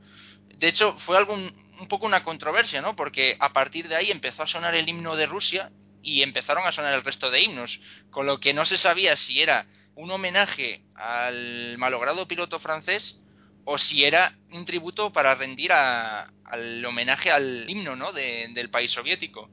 De 0.57 0.67
hecho, 0.67 0.97
fue 0.99 1.15
algo 1.15 1.33
un, 1.33 1.87
poco 1.87 2.05
una 2.05 2.25
controversia, 2.25 2.81
¿no? 2.81 2.97
Porque 2.97 3.37
a 3.39 3.53
partir 3.53 3.87
de 3.87 3.95
ahí 3.95 4.11
empezó 4.11 4.43
a 4.43 4.47
sonar 4.47 4.75
el 4.75 4.89
himno 4.89 5.15
de 5.15 5.25
Rusia 5.25 5.71
y 6.03 6.21
empezaron 6.21 6.67
a 6.67 6.73
sonar 6.73 6.93
el 6.93 7.03
resto 7.05 7.31
de 7.31 7.41
himnos, 7.41 7.79
con 8.11 8.25
lo 8.25 8.41
que 8.41 8.53
no 8.53 8.65
se 8.65 8.77
sabía 8.77 9.15
si 9.15 9.41
era 9.41 9.67
un 9.95 10.11
homenaje 10.11 10.83
al 10.95 11.77
malogrado 11.77 12.27
piloto 12.27 12.59
francés 12.59 13.21
o 13.69 13.77
si 13.77 14.05
era 14.05 14.31
un 14.53 14.63
tributo 14.63 15.11
para 15.11 15.35
rendir 15.35 15.73
al 15.73 16.85
homenaje 16.85 17.31
al 17.31 17.69
himno 17.69 17.97
¿no? 17.97 18.13
del 18.13 18.69
país 18.69 18.91
soviético. 18.91 19.49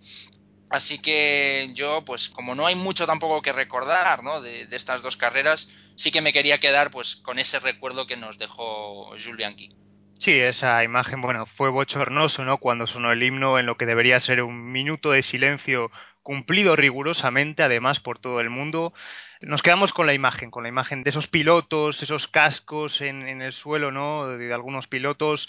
Así 0.70 1.00
que 1.00 1.72
yo, 1.74 2.04
pues 2.04 2.28
como 2.28 2.54
no 2.54 2.64
hay 2.64 2.76
mucho 2.76 3.06
tampoco 3.06 3.42
que 3.42 3.52
recordar 3.52 4.22
¿no? 4.22 4.40
de, 4.40 4.68
estas 4.70 5.02
dos 5.02 5.16
carreras, 5.16 5.68
sí 5.96 6.12
que 6.12 6.20
me 6.20 6.32
quería 6.32 6.58
quedar 6.58 6.92
pues 6.92 7.16
con 7.16 7.40
ese 7.40 7.58
recuerdo 7.58 8.06
que 8.06 8.16
nos 8.16 8.38
dejó 8.38 9.06
Jules 9.08 9.36
Bianchi. 9.36 9.70
Sí, 10.20 10.38
esa 10.38 10.84
imagen, 10.84 11.20
bueno, 11.20 11.46
fue 11.56 11.70
bochornoso, 11.70 12.44
¿no? 12.44 12.58
Cuando 12.58 12.86
sonó 12.86 13.10
el 13.10 13.22
himno 13.22 13.58
en 13.58 13.66
lo 13.66 13.76
que 13.76 13.84
debería 13.84 14.20
ser 14.20 14.42
un 14.42 14.70
minuto 14.70 15.10
de 15.10 15.24
silencio 15.24 15.90
cumplido 16.24 16.74
rigurosamente, 16.74 17.62
además 17.62 18.00
por 18.00 18.18
todo 18.18 18.40
el 18.40 18.50
mundo. 18.50 18.92
Nos 19.40 19.62
quedamos 19.62 19.92
con 19.92 20.06
la 20.06 20.14
imagen, 20.14 20.50
con 20.50 20.64
la 20.64 20.70
imagen 20.70 21.04
de 21.04 21.10
esos 21.10 21.28
pilotos, 21.28 22.02
esos 22.02 22.26
cascos 22.28 23.00
en, 23.02 23.42
el 23.42 23.52
suelo, 23.52 23.92
¿no? 23.92 24.26
De 24.28 24.52
algunos 24.52 24.88
pilotos, 24.88 25.46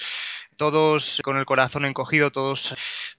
todos 0.57 1.21
con 1.23 1.37
el 1.37 1.45
corazón 1.45 1.85
encogido, 1.85 2.31
todos 2.31 2.75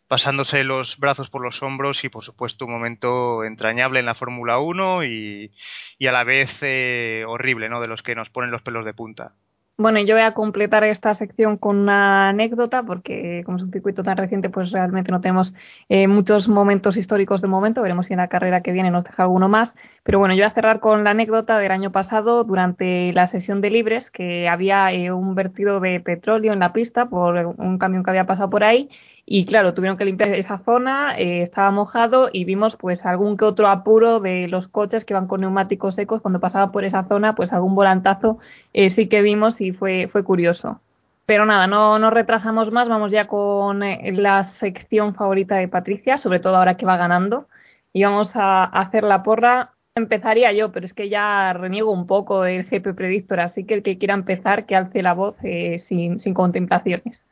pasándose 0.06 0.64
los 0.64 0.98
brazos 0.98 1.30
por 1.30 1.42
los 1.42 1.62
hombros 1.62 2.04
y, 2.04 2.10
por 2.10 2.24
supuesto, 2.24 2.66
un 2.66 2.72
momento 2.72 3.42
entrañable 3.42 4.00
en 4.00 4.06
la 4.06 4.14
Fórmula 4.14 4.58
1 4.58 5.04
y, 5.04 5.50
y, 5.98 6.06
a 6.06 6.12
la 6.12 6.24
vez 6.24 6.50
eh, 6.60 7.24
horrible, 7.26 7.68
¿no? 7.70 7.80
De 7.80 7.88
los 7.88 8.02
que 8.02 8.14
nos 8.14 8.30
ponen 8.30 8.50
los 8.50 8.62
pelos 8.62 8.84
de 8.84 8.94
punta. 8.94 9.34
Bueno, 9.78 10.00
yo 10.00 10.14
voy 10.14 10.22
a 10.22 10.32
completar 10.32 10.84
esta 10.84 11.14
sección 11.14 11.58
con 11.58 11.76
una 11.76 12.30
anécdota, 12.30 12.82
porque 12.82 13.42
como 13.44 13.58
es 13.58 13.64
un 13.64 13.72
circuito 13.72 14.02
tan 14.02 14.16
reciente, 14.16 14.48
pues 14.48 14.70
realmente 14.70 15.12
no 15.12 15.20
tenemos 15.20 15.52
eh, 15.90 16.08
muchos 16.08 16.48
momentos 16.48 16.96
históricos 16.96 17.42
de 17.42 17.48
momento. 17.48 17.82
Veremos 17.82 18.06
si 18.06 18.14
en 18.14 18.20
la 18.20 18.28
carrera 18.28 18.62
que 18.62 18.72
viene 18.72 18.90
nos 18.90 19.04
deja 19.04 19.24
alguno 19.24 19.50
más. 19.50 19.74
Pero 20.02 20.18
bueno, 20.18 20.34
yo 20.34 20.38
voy 20.38 20.46
a 20.50 20.54
cerrar 20.54 20.80
con 20.80 21.04
la 21.04 21.10
anécdota 21.10 21.58
del 21.58 21.72
año 21.72 21.92
pasado, 21.92 22.44
durante 22.44 23.12
la 23.12 23.26
sesión 23.26 23.60
de 23.60 23.68
libres, 23.68 24.10
que 24.10 24.48
había 24.48 24.90
eh, 24.92 25.12
un 25.12 25.34
vertido 25.34 25.78
de 25.80 26.00
petróleo 26.00 26.54
en 26.54 26.60
la 26.60 26.72
pista 26.72 27.10
por 27.10 27.36
un 27.58 27.76
camión 27.76 28.02
que 28.02 28.10
había 28.10 28.24
pasado 28.26 28.48
por 28.48 28.64
ahí 28.64 28.88
y 29.28 29.44
claro, 29.44 29.74
tuvieron 29.74 29.98
que 29.98 30.04
limpiar 30.04 30.32
esa 30.34 30.58
zona, 30.58 31.18
eh, 31.18 31.42
estaba 31.42 31.72
mojado 31.72 32.30
y 32.32 32.44
vimos 32.44 32.76
pues 32.76 33.04
algún 33.04 33.36
que 33.36 33.44
otro 33.44 33.66
apuro 33.66 34.20
de 34.20 34.46
los 34.46 34.68
coches 34.68 35.04
que 35.04 35.14
van 35.14 35.26
con 35.26 35.40
neumáticos 35.40 35.96
secos 35.96 36.22
cuando 36.22 36.38
pasaba 36.38 36.70
por 36.70 36.84
esa 36.84 37.04
zona, 37.08 37.34
pues 37.34 37.52
algún 37.52 37.74
volantazo 37.74 38.38
eh, 38.72 38.88
sí 38.90 39.08
que 39.08 39.22
vimos 39.22 39.60
y 39.60 39.72
fue, 39.72 40.08
fue 40.12 40.22
curioso. 40.22 40.80
Pero 41.26 41.44
nada, 41.44 41.66
no 41.66 41.98
nos 41.98 42.12
retrasamos 42.12 42.70
más, 42.70 42.88
vamos 42.88 43.10
ya 43.10 43.26
con 43.26 43.82
eh, 43.82 44.12
la 44.12 44.44
sección 44.60 45.14
favorita 45.16 45.56
de 45.56 45.66
Patricia, 45.66 46.18
sobre 46.18 46.38
todo 46.38 46.56
ahora 46.56 46.76
que 46.76 46.86
va 46.86 46.96
ganando. 46.96 47.48
Y 47.92 48.04
vamos 48.04 48.30
a 48.34 48.64
hacer 48.64 49.02
la 49.02 49.24
porra. 49.24 49.72
Empezaría 49.96 50.52
yo, 50.52 50.70
pero 50.72 50.86
es 50.86 50.94
que 50.94 51.08
ya 51.08 51.52
reniego 51.52 51.90
un 51.90 52.06
poco 52.06 52.42
del 52.42 52.64
GP 52.64 52.94
Predictor, 52.94 53.40
así 53.40 53.64
que 53.64 53.74
el 53.74 53.82
que 53.82 53.98
quiera 53.98 54.14
empezar, 54.14 54.66
que 54.66 54.76
alce 54.76 55.02
la 55.02 55.14
voz 55.14 55.36
sin, 55.78 56.20
sin 56.20 56.34
contemplaciones. 56.34 57.25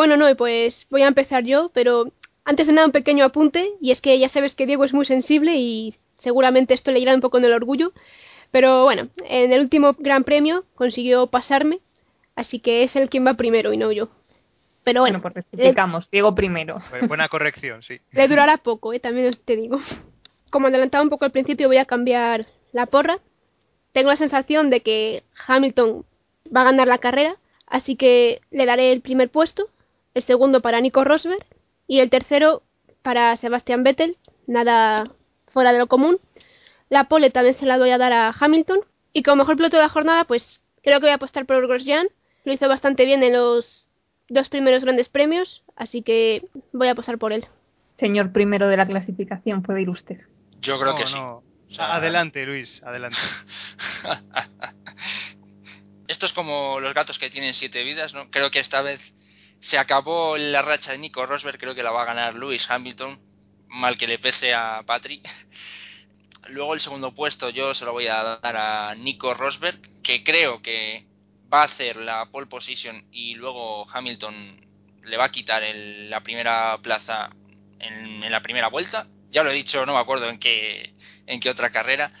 Bueno, 0.00 0.16
no, 0.16 0.34
pues 0.34 0.86
voy 0.88 1.02
a 1.02 1.08
empezar 1.08 1.44
yo, 1.44 1.70
pero 1.74 2.10
antes 2.46 2.66
de 2.66 2.72
nada 2.72 2.86
un 2.86 2.92
pequeño 2.92 3.22
apunte, 3.22 3.72
y 3.82 3.90
es 3.90 4.00
que 4.00 4.18
ya 4.18 4.30
sabes 4.30 4.54
que 4.54 4.64
Diego 4.64 4.82
es 4.84 4.94
muy 4.94 5.04
sensible 5.04 5.56
y 5.56 5.94
seguramente 6.16 6.72
esto 6.72 6.90
le 6.90 7.00
irá 7.00 7.14
un 7.14 7.20
poco 7.20 7.36
en 7.36 7.44
el 7.44 7.52
orgullo, 7.52 7.92
pero 8.50 8.84
bueno, 8.84 9.08
en 9.28 9.52
el 9.52 9.60
último 9.60 9.94
Gran 9.98 10.24
Premio 10.24 10.64
consiguió 10.74 11.26
pasarme, 11.26 11.80
así 12.34 12.60
que 12.60 12.82
es 12.82 12.96
él 12.96 13.10
quien 13.10 13.26
va 13.26 13.34
primero 13.34 13.74
y 13.74 13.76
no 13.76 13.92
yo. 13.92 14.08
Pero 14.84 15.02
bueno, 15.02 15.20
bueno 15.20 15.34
pues 15.34 15.44
explicamos, 15.52 16.10
Diego 16.10 16.34
primero. 16.34 16.80
Buena 17.06 17.28
corrección, 17.28 17.82
sí. 17.82 18.00
Le 18.12 18.26
durará 18.26 18.56
poco, 18.56 18.94
¿eh? 18.94 19.00
también 19.00 19.36
te 19.44 19.54
digo. 19.54 19.80
Como 20.48 20.68
adelantaba 20.68 21.04
un 21.04 21.10
poco 21.10 21.26
al 21.26 21.32
principio, 21.32 21.68
voy 21.68 21.76
a 21.76 21.84
cambiar 21.84 22.46
la 22.72 22.86
porra. 22.86 23.18
Tengo 23.92 24.08
la 24.08 24.16
sensación 24.16 24.70
de 24.70 24.80
que 24.80 25.24
Hamilton 25.46 26.06
va 26.56 26.62
a 26.62 26.64
ganar 26.64 26.88
la 26.88 26.96
carrera, 26.96 27.36
así 27.66 27.96
que 27.96 28.40
le 28.50 28.64
daré 28.64 28.92
el 28.92 29.02
primer 29.02 29.28
puesto 29.28 29.68
el 30.14 30.22
segundo 30.22 30.60
para 30.60 30.80
Nico 30.80 31.04
Rosberg 31.04 31.44
y 31.86 32.00
el 32.00 32.10
tercero 32.10 32.62
para 33.02 33.36
Sebastian 33.36 33.82
Vettel, 33.82 34.16
nada 34.46 35.04
fuera 35.48 35.72
de 35.72 35.78
lo 35.78 35.86
común. 35.86 36.18
La 36.88 37.04
pole 37.04 37.30
también 37.30 37.54
se 37.54 37.66
la 37.66 37.78
doy 37.78 37.90
a 37.90 37.98
dar 37.98 38.12
a 38.12 38.34
Hamilton 38.38 38.80
y 39.12 39.22
como 39.22 39.36
mejor 39.36 39.56
piloto 39.56 39.76
de 39.76 39.82
la 39.82 39.88
jornada, 39.88 40.24
pues 40.24 40.64
creo 40.82 41.00
que 41.00 41.06
voy 41.06 41.12
a 41.12 41.16
apostar 41.16 41.46
por 41.46 41.66
Grosjean. 41.66 42.08
Lo 42.44 42.52
hizo 42.52 42.68
bastante 42.68 43.04
bien 43.04 43.22
en 43.22 43.34
los 43.34 43.88
dos 44.28 44.48
primeros 44.48 44.84
grandes 44.84 45.08
premios, 45.08 45.62
así 45.76 46.02
que 46.02 46.46
voy 46.72 46.88
a 46.88 46.92
apostar 46.92 47.18
por 47.18 47.32
él. 47.32 47.46
Señor 47.98 48.32
primero 48.32 48.68
de 48.68 48.76
la 48.76 48.86
clasificación, 48.86 49.62
puede 49.62 49.82
ir 49.82 49.90
usted. 49.90 50.20
Yo 50.60 50.80
creo 50.80 50.94
que 50.94 51.06
sí. 51.06 51.16
Adelante, 51.78 52.44
Luis, 52.46 52.82
adelante. 52.82 53.18
Esto 56.08 56.26
es 56.26 56.32
como 56.32 56.80
los 56.80 56.94
gatos 56.94 57.18
que 57.18 57.30
tienen 57.30 57.54
siete 57.54 57.84
vidas, 57.84 58.14
¿no? 58.14 58.30
Creo 58.30 58.50
que 58.50 58.58
esta 58.58 58.82
vez 58.82 59.00
se 59.60 59.78
acabó 59.78 60.36
la 60.36 60.62
racha 60.62 60.92
de 60.92 60.98
Nico 60.98 61.24
Rosberg, 61.26 61.58
creo 61.58 61.74
que 61.74 61.82
la 61.82 61.90
va 61.90 62.02
a 62.02 62.06
ganar 62.06 62.34
Lewis 62.34 62.68
Hamilton, 62.68 63.20
mal 63.68 63.96
que 63.96 64.06
le 64.06 64.18
pese 64.18 64.54
a 64.54 64.82
Patrick. 64.86 65.28
Luego 66.48 66.74
el 66.74 66.80
segundo 66.80 67.14
puesto 67.14 67.50
yo 67.50 67.74
se 67.74 67.84
lo 67.84 67.92
voy 67.92 68.06
a 68.06 68.38
dar 68.42 68.56
a 68.56 68.94
Nico 68.94 69.34
Rosberg, 69.34 69.80
que 70.02 70.24
creo 70.24 70.62
que 70.62 71.06
va 71.52 71.62
a 71.62 71.66
hacer 71.66 71.96
la 71.96 72.26
pole 72.26 72.46
position 72.46 73.04
y 73.12 73.34
luego 73.34 73.88
Hamilton 73.90 74.66
le 75.04 75.16
va 75.16 75.26
a 75.26 75.30
quitar 75.30 75.62
la 75.74 76.20
primera 76.22 76.78
plaza 76.78 77.30
en, 77.78 78.30
la 78.30 78.40
primera 78.40 78.68
vuelta. 78.68 79.06
Ya 79.30 79.42
lo 79.42 79.50
he 79.50 79.54
dicho, 79.54 79.84
no 79.84 79.94
me 79.94 80.00
acuerdo 80.00 80.28
en 80.28 80.38
qué, 80.38 80.94
en 81.26 81.40
qué 81.40 81.50
otra 81.50 81.70
carrera. 81.70 82.12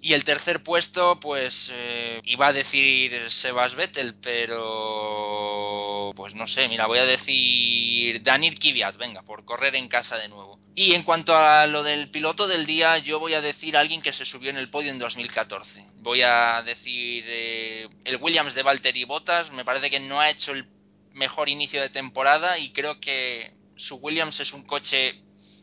Y 0.00 0.12
el 0.14 0.24
tercer 0.24 0.62
puesto, 0.62 1.18
pues 1.20 1.70
eh, 1.72 2.20
iba 2.24 2.48
a 2.48 2.52
decir 2.52 3.30
Sebas 3.30 3.74
Vettel, 3.74 4.14
pero 4.20 5.85
pues 6.14 6.34
no 6.34 6.46
sé, 6.46 6.68
mira, 6.68 6.86
voy 6.86 6.98
a 6.98 7.06
decir 7.06 8.22
Daniel 8.22 8.58
Kvyat, 8.58 8.96
venga, 8.96 9.22
por 9.22 9.44
correr 9.44 9.74
en 9.74 9.88
casa 9.88 10.16
de 10.16 10.28
nuevo. 10.28 10.60
Y 10.74 10.94
en 10.94 11.02
cuanto 11.02 11.36
a 11.36 11.66
lo 11.66 11.82
del 11.82 12.10
piloto 12.10 12.46
del 12.46 12.66
día, 12.66 12.98
yo 12.98 13.18
voy 13.18 13.34
a 13.34 13.40
decir 13.40 13.76
a 13.76 13.80
alguien 13.80 14.02
que 14.02 14.12
se 14.12 14.24
subió 14.24 14.50
en 14.50 14.58
el 14.58 14.70
podio 14.70 14.90
en 14.90 14.98
2014. 14.98 15.86
Voy 15.98 16.22
a 16.22 16.62
decir 16.62 17.24
eh, 17.26 17.88
el 18.04 18.16
Williams 18.16 18.54
de 18.54 18.62
Valtteri 18.62 19.04
Bottas, 19.04 19.50
me 19.52 19.64
parece 19.64 19.90
que 19.90 20.00
no 20.00 20.20
ha 20.20 20.30
hecho 20.30 20.52
el 20.52 20.68
mejor 21.12 21.48
inicio 21.48 21.80
de 21.80 21.88
temporada 21.88 22.58
y 22.58 22.72
creo 22.72 23.00
que 23.00 23.54
su 23.76 23.96
Williams 23.96 24.38
es 24.40 24.52
un 24.52 24.64
coche 24.64 25.22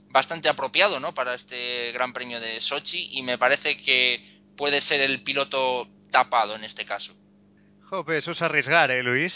bastante 0.09 0.49
apropiado 0.49 0.99
¿no? 0.99 1.13
para 1.13 1.35
este 1.35 1.91
Gran 1.91 2.13
Premio 2.13 2.39
de 2.39 2.59
Sochi 2.61 3.09
y 3.11 3.23
me 3.23 3.37
parece 3.37 3.77
que 3.77 4.25
puede 4.57 4.81
ser 4.81 5.01
el 5.01 5.23
piloto 5.23 5.87
tapado 6.11 6.55
en 6.55 6.63
este 6.63 6.85
caso. 6.85 7.13
Jope, 7.89 8.17
eso 8.17 8.31
es 8.31 8.41
arriesgar, 8.41 8.89
¿eh, 8.91 9.03
Luis? 9.03 9.33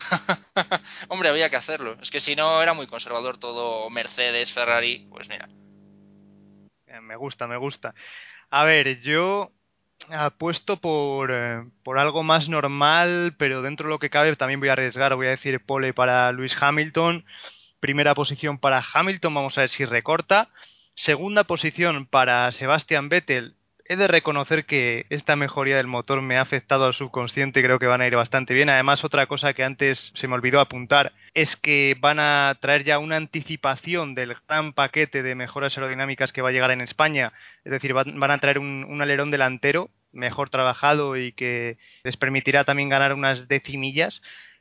Hombre, 1.08 1.28
había 1.28 1.50
que 1.50 1.56
hacerlo. 1.56 1.96
Es 2.00 2.10
que 2.10 2.20
si 2.20 2.36
no 2.36 2.62
era 2.62 2.74
muy 2.74 2.86
conservador 2.86 3.38
todo 3.38 3.88
Mercedes, 3.90 4.52
Ferrari, 4.52 5.06
pues 5.10 5.28
mira. 5.28 5.48
Eh, 6.86 7.00
me 7.00 7.16
gusta, 7.16 7.46
me 7.46 7.56
gusta. 7.56 7.94
A 8.50 8.64
ver, 8.64 9.00
yo 9.00 9.52
apuesto 10.10 10.80
por, 10.80 11.30
eh, 11.32 11.64
por 11.82 11.98
algo 11.98 12.22
más 12.22 12.48
normal, 12.48 13.34
pero 13.38 13.62
dentro 13.62 13.86
de 13.86 13.90
lo 13.90 13.98
que 13.98 14.10
cabe 14.10 14.34
también 14.36 14.60
voy 14.60 14.68
a 14.68 14.72
arriesgar, 14.72 15.14
voy 15.14 15.26
a 15.26 15.30
decir 15.30 15.64
pole 15.64 15.92
para 15.92 16.32
Luis 16.32 16.56
Hamilton 16.58 17.24
primera 17.80 18.14
posición 18.14 18.58
para 18.58 18.84
Hamilton, 18.92 19.34
vamos 19.34 19.58
a 19.58 19.62
ver 19.62 19.70
si 19.70 19.84
recorta. 19.84 20.48
Segunda 20.94 21.44
posición 21.44 22.06
para 22.06 22.50
Sebastian 22.52 23.08
Vettel. 23.08 23.54
He 23.90 23.96
de 23.96 24.06
reconocer 24.06 24.66
que 24.66 25.06
esta 25.08 25.34
mejoría 25.34 25.78
del 25.78 25.86
motor 25.86 26.20
me 26.20 26.36
ha 26.36 26.42
afectado 26.42 26.84
al 26.84 26.92
subconsciente, 26.92 27.62
creo 27.62 27.78
que 27.78 27.86
van 27.86 28.02
a 28.02 28.06
ir 28.06 28.14
bastante 28.16 28.52
bien. 28.52 28.68
Además, 28.68 29.02
otra 29.02 29.24
cosa 29.24 29.54
que 29.54 29.64
antes 29.64 30.12
se 30.14 30.28
me 30.28 30.34
olvidó 30.34 30.60
apuntar 30.60 31.14
es 31.32 31.56
que 31.56 31.96
van 31.98 32.20
a 32.20 32.54
traer 32.60 32.84
ya 32.84 32.98
una 32.98 33.16
anticipación 33.16 34.14
del 34.14 34.36
gran 34.46 34.74
paquete 34.74 35.22
de 35.22 35.34
mejoras 35.34 35.74
aerodinámicas 35.78 36.34
que 36.34 36.42
va 36.42 36.50
a 36.50 36.52
llegar 36.52 36.70
en 36.70 36.82
España. 36.82 37.32
Es 37.64 37.72
decir, 37.72 37.94
van 37.94 38.30
a 38.30 38.38
traer 38.38 38.58
un, 38.58 38.84
un 38.84 39.00
alerón 39.00 39.30
delantero 39.30 39.88
mejor 40.12 40.50
trabajado 40.50 41.16
y 41.16 41.32
que 41.32 41.78
les 42.04 42.18
permitirá 42.18 42.64
también 42.64 42.90
ganar 42.90 43.14
unas 43.14 43.48
decimillas 43.48 44.20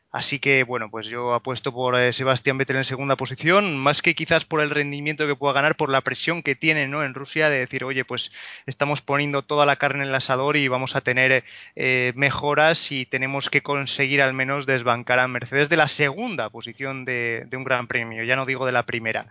Así 0.10 0.39
que 0.39 0.64
bueno, 0.64 0.89
pues 0.89 1.08
yo 1.08 1.34
apuesto 1.34 1.74
por 1.74 1.99
eh, 1.99 2.14
Sebastián 2.14 2.58
Vettel 2.58 2.78
en 2.78 2.86
segunda 2.86 3.18
posición, 3.18 3.78
más 3.78 4.01
que 4.01 4.16
quizás 4.16 4.45
por 4.45 4.62
el 4.62 4.70
rendimiento 4.70 5.28
que 5.28 5.36
pueda 5.36 5.53
ganar, 5.53 5.76
por 5.76 5.89
la 5.89 5.99
presión 5.99 6.43
que 6.43 6.55
tiene 6.55 6.88
¿no? 6.88 7.03
en 7.03 7.14
Rusia 7.14 7.49
de 7.49 7.60
decir, 7.60 7.84
oye, 7.84 8.05
pues 8.05 8.32
estamos 8.66 9.01
poniendo 9.01 9.41
toda 9.41 9.66
la 9.66 9.76
carne 9.76 10.03
en 10.03 10.10
el 10.10 10.16
asador 10.16 10.55
y 10.55 10.70
vamos 10.70 10.95
a 10.95 11.01
tener 11.01 11.43
eh, 11.76 12.14
mejoras 12.16 12.89
y 12.91 13.05
tenemos 13.05 13.49
que 13.49 13.62
conseguir 13.62 14.22
al 14.22 14.34
menos 14.34 14.66
desbancar 14.66 15.20
a 15.20 15.28
Mercedes 15.28 15.68
de 15.68 15.78
la 15.78 15.89
segunda 15.89 16.49
posición 16.49 17.03
de, 17.03 17.43
de 17.47 17.58
un 17.58 17.66
gran 17.66 17.88
premio, 17.88 18.24
ya 18.24 18.38
no 18.38 18.45
digo 18.45 18.66
de 18.66 18.72
la 18.72 18.86
primera. 18.86 19.28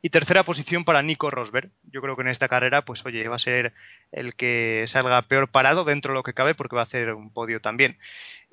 Y 0.00 0.10
tercera 0.10 0.44
posición 0.44 0.84
para 0.84 1.02
Nico 1.02 1.30
Rosberg. 1.30 1.70
Yo 1.90 2.00
creo 2.00 2.14
que 2.14 2.22
en 2.22 2.28
esta 2.28 2.48
carrera, 2.48 2.82
pues 2.82 3.04
oye, 3.04 3.26
va 3.26 3.36
a 3.36 3.40
ser 3.40 3.72
el 4.12 4.34
que 4.34 4.84
salga 4.88 5.22
peor 5.22 5.48
parado 5.48 5.84
dentro 5.84 6.12
de 6.12 6.18
lo 6.18 6.22
que 6.22 6.34
cabe 6.34 6.54
porque 6.54 6.76
va 6.76 6.82
a 6.82 6.84
hacer 6.84 7.14
un 7.14 7.32
podio 7.32 7.60
también. 7.60 7.98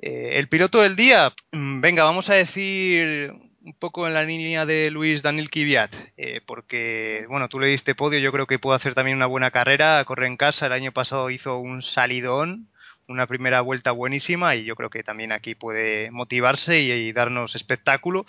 Eh, 0.01 0.37
el 0.39 0.47
piloto 0.49 0.81
del 0.81 0.95
día, 0.95 1.33
mm, 1.51 1.81
venga, 1.81 2.03
vamos 2.03 2.29
a 2.29 2.35
decir 2.35 3.33
un 3.65 3.73
poco 3.79 4.07
en 4.07 4.13
la 4.13 4.23
línea 4.23 4.65
de 4.65 4.91
Luis 4.91 5.21
Daniel 5.23 5.49
Kvyat, 5.49 5.91
eh, 6.17 6.41
porque, 6.45 7.25
bueno, 7.29 7.49
tú 7.49 7.59
le 7.59 7.67
diste 7.67 7.95
podio, 7.95 8.19
yo 8.19 8.31
creo 8.31 8.45
que 8.45 8.59
puede 8.59 8.75
hacer 8.75 8.93
también 8.93 9.17
una 9.17 9.25
buena 9.25 9.51
carrera, 9.51 10.03
corre 10.05 10.27
en 10.27 10.37
casa, 10.37 10.67
el 10.67 10.73
año 10.73 10.91
pasado 10.91 11.31
hizo 11.31 11.57
un 11.57 11.81
salidón, 11.81 12.69
una 13.07 13.27
primera 13.27 13.61
vuelta 13.61 13.91
buenísima 13.91 14.55
y 14.55 14.65
yo 14.65 14.75
creo 14.75 14.89
que 14.89 15.03
también 15.03 15.31
aquí 15.31 15.55
puede 15.55 16.11
motivarse 16.11 16.79
y, 16.81 17.11
darnos 17.11 17.55
espectáculo 17.55 18.25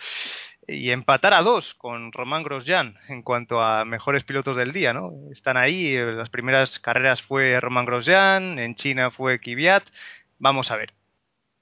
y 0.68 0.90
empatar 0.90 1.34
a 1.34 1.42
dos 1.42 1.74
con 1.74 2.12
Román 2.12 2.42
Grosjean 2.42 2.96
en 3.08 3.22
cuanto 3.22 3.62
a 3.62 3.84
mejores 3.84 4.24
pilotos 4.24 4.56
del 4.56 4.72
día, 4.72 4.92
¿no? 4.92 5.12
Están 5.32 5.56
ahí, 5.56 5.94
eh, 5.96 6.12
las 6.12 6.30
primeras 6.30 6.78
carreras 6.80 7.22
fue 7.22 7.60
Román 7.60 7.86
Grosjean, 7.86 8.58
en 8.58 8.74
China 8.74 9.10
fue 9.10 9.38
Kvyat, 9.38 9.84
vamos 10.38 10.70
a 10.70 10.76
ver. 10.76 10.92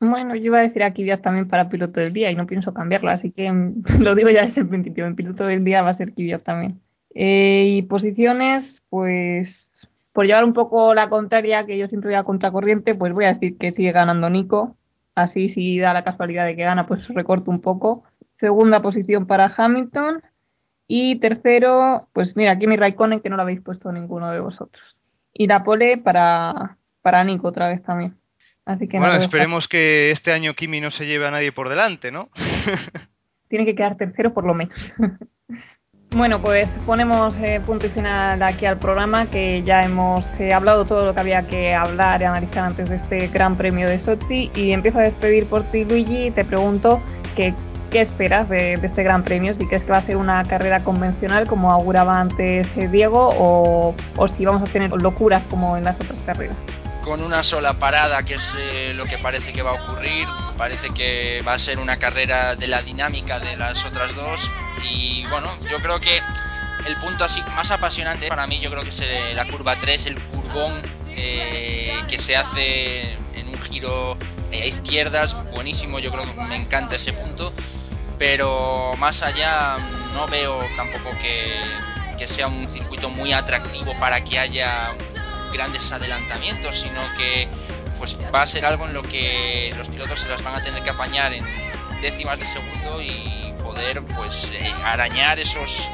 Bueno, 0.00 0.34
yo 0.34 0.44
iba 0.44 0.58
a 0.58 0.62
decir 0.62 0.82
a 0.82 0.92
Kvyat 0.92 1.22
también 1.22 1.48
para 1.48 1.68
piloto 1.68 2.00
del 2.00 2.12
día 2.12 2.30
y 2.30 2.34
no 2.34 2.46
pienso 2.46 2.74
cambiarlo, 2.74 3.10
así 3.10 3.32
que 3.32 3.50
lo 3.98 4.14
digo 4.14 4.30
ya 4.30 4.46
desde 4.46 4.60
el 4.62 4.68
principio, 4.68 5.06
en 5.06 5.16
piloto 5.16 5.44
del 5.44 5.64
día 5.64 5.82
va 5.82 5.90
a 5.90 5.96
ser 5.96 6.12
Kvyat 6.12 6.42
también. 6.42 6.80
Eh, 7.14 7.66
y 7.76 7.82
posiciones, 7.82 8.64
pues 8.90 9.70
por 10.14 10.26
llevar 10.26 10.44
un 10.44 10.52
poco 10.52 10.94
la 10.94 11.08
contraria, 11.08 11.66
que 11.66 11.76
yo 11.76 11.88
siempre 11.88 12.10
voy 12.10 12.16
a 12.16 12.22
contracorriente, 12.22 12.94
pues 12.94 13.12
voy 13.12 13.24
a 13.24 13.34
decir 13.34 13.58
que 13.58 13.72
sigue 13.72 13.90
ganando 13.90 14.30
Nico. 14.30 14.76
Así, 15.16 15.48
si 15.48 15.78
da 15.80 15.92
la 15.92 16.04
casualidad 16.04 16.46
de 16.46 16.54
que 16.54 16.62
gana, 16.62 16.86
pues 16.86 17.08
recorto 17.08 17.50
un 17.50 17.60
poco. 17.60 18.04
Segunda 18.38 18.80
posición 18.80 19.26
para 19.26 19.52
Hamilton. 19.56 20.22
Y 20.86 21.16
tercero, 21.16 22.08
pues 22.12 22.36
mira, 22.36 22.52
aquí 22.52 22.68
mi 22.68 22.76
Raikkonen, 22.76 23.20
que 23.20 23.28
no 23.28 23.36
lo 23.36 23.42
habéis 23.42 23.60
puesto 23.60 23.90
ninguno 23.90 24.30
de 24.30 24.38
vosotros. 24.38 24.96
Y 25.32 25.48
la 25.48 25.64
pole 25.64 25.98
para, 25.98 26.78
para 27.02 27.24
Nico 27.24 27.48
otra 27.48 27.68
vez 27.68 27.82
también. 27.82 28.16
Así 28.66 28.88
que 28.88 28.98
bueno, 28.98 29.16
esperemos 29.16 29.68
que 29.68 30.10
este 30.10 30.32
año 30.32 30.54
Kimi 30.54 30.80
no 30.80 30.90
se 30.90 31.06
lleve 31.06 31.26
a 31.26 31.30
nadie 31.30 31.52
por 31.52 31.68
delante, 31.68 32.10
¿no? 32.10 32.30
Tiene 33.48 33.66
que 33.66 33.74
quedar 33.74 33.96
tercero 33.96 34.32
por 34.32 34.44
lo 34.44 34.54
menos. 34.54 34.92
Bueno, 36.16 36.40
pues 36.40 36.70
ponemos 36.86 37.34
eh, 37.40 37.60
punto 37.66 37.86
y 37.86 37.90
final 37.90 38.40
aquí 38.40 38.66
al 38.66 38.78
programa, 38.78 39.28
que 39.28 39.64
ya 39.64 39.84
hemos 39.84 40.24
eh, 40.38 40.52
hablado 40.52 40.84
todo 40.84 41.04
lo 41.04 41.12
que 41.12 41.18
había 41.18 41.48
que 41.48 41.74
hablar 41.74 42.22
y 42.22 42.24
analizar 42.24 42.66
antes 42.66 42.88
de 42.88 42.96
este 42.96 43.26
Gran 43.28 43.56
Premio 43.56 43.88
de 43.88 43.98
Sochi. 43.98 44.48
Y 44.54 44.70
empiezo 44.70 44.98
a 44.98 45.02
despedir 45.02 45.46
por 45.46 45.64
ti, 45.72 45.84
Luigi, 45.84 46.26
y 46.26 46.30
te 46.30 46.44
pregunto 46.44 47.02
que, 47.34 47.52
qué 47.90 48.00
esperas 48.02 48.48
de, 48.48 48.74
este 48.74 49.02
Gran 49.02 49.24
Premio, 49.24 49.54
si 49.54 49.66
crees 49.66 49.82
que 49.82 49.90
va 49.90 49.98
a 49.98 50.06
ser 50.06 50.16
una 50.16 50.44
carrera 50.44 50.84
convencional 50.84 51.48
como 51.48 51.72
auguraba 51.72 52.20
antes 52.20 52.68
eh, 52.76 52.86
Diego, 52.86 53.30
o, 53.36 53.96
o 54.16 54.28
si 54.28 54.44
vamos 54.44 54.62
a 54.62 54.72
tener 54.72 54.92
locuras 54.92 55.44
como 55.48 55.76
en 55.76 55.82
las 55.82 55.96
otras 55.96 56.20
carreras 56.24 56.56
con 57.04 57.22
una 57.22 57.42
sola 57.42 57.78
parada, 57.78 58.24
que 58.24 58.34
es 58.34 58.94
lo 58.96 59.04
que 59.04 59.18
parece 59.18 59.52
que 59.52 59.62
va 59.62 59.70
a 59.70 59.74
ocurrir. 59.74 60.26
Parece 60.56 60.90
que 60.90 61.42
va 61.46 61.54
a 61.54 61.58
ser 61.58 61.78
una 61.78 61.98
carrera 61.98 62.56
de 62.56 62.66
la 62.66 62.82
dinámica 62.82 63.38
de 63.38 63.56
las 63.56 63.84
otras 63.84 64.14
dos. 64.14 64.40
Y 64.90 65.26
bueno, 65.26 65.56
yo 65.68 65.80
creo 65.80 66.00
que 66.00 66.20
el 66.86 66.96
punto 66.96 67.24
así 67.24 67.42
más 67.54 67.70
apasionante 67.70 68.28
para 68.28 68.46
mí 68.46 68.60
yo 68.60 68.70
creo 68.70 68.82
que 68.82 68.90
es 68.90 69.34
la 69.34 69.46
curva 69.48 69.78
3, 69.80 70.06
el 70.06 70.22
curvón 70.24 70.82
eh, 71.08 72.02
que 72.08 72.18
se 72.20 72.36
hace 72.36 73.12
en 73.34 73.48
un 73.48 73.62
giro 73.62 74.18
a 74.52 74.56
izquierdas, 74.56 75.34
buenísimo, 75.52 75.98
yo 75.98 76.10
creo 76.10 76.26
que 76.26 76.40
me 76.42 76.56
encanta 76.56 76.96
ese 76.96 77.12
punto, 77.12 77.52
pero 78.18 78.94
más 78.98 79.22
allá 79.22 79.78
no 80.12 80.26
veo 80.28 80.60
tampoco 80.76 81.10
que, 81.18 81.54
que 82.18 82.28
sea 82.28 82.48
un 82.48 82.68
circuito 82.70 83.08
muy 83.08 83.32
atractivo 83.32 83.98
para 83.98 84.22
que 84.22 84.38
haya 84.38 84.94
grandes 85.54 85.90
adelantamientos, 85.90 86.78
sino 86.78 87.00
que 87.16 87.48
pues 87.98 88.18
va 88.34 88.42
a 88.42 88.46
ser 88.46 88.66
algo 88.66 88.86
en 88.86 88.92
lo 88.92 89.02
que 89.02 89.72
los 89.78 89.88
pilotos 89.88 90.20
se 90.20 90.28
las 90.28 90.42
van 90.42 90.56
a 90.56 90.62
tener 90.62 90.82
que 90.82 90.90
apañar 90.90 91.32
en 91.32 91.44
décimas 92.02 92.38
de 92.38 92.44
segundo 92.46 93.00
y 93.00 93.54
poder 93.62 94.02
pues 94.16 94.48
eh, 94.52 94.74
arañar 94.84 95.38
esos 95.38 95.88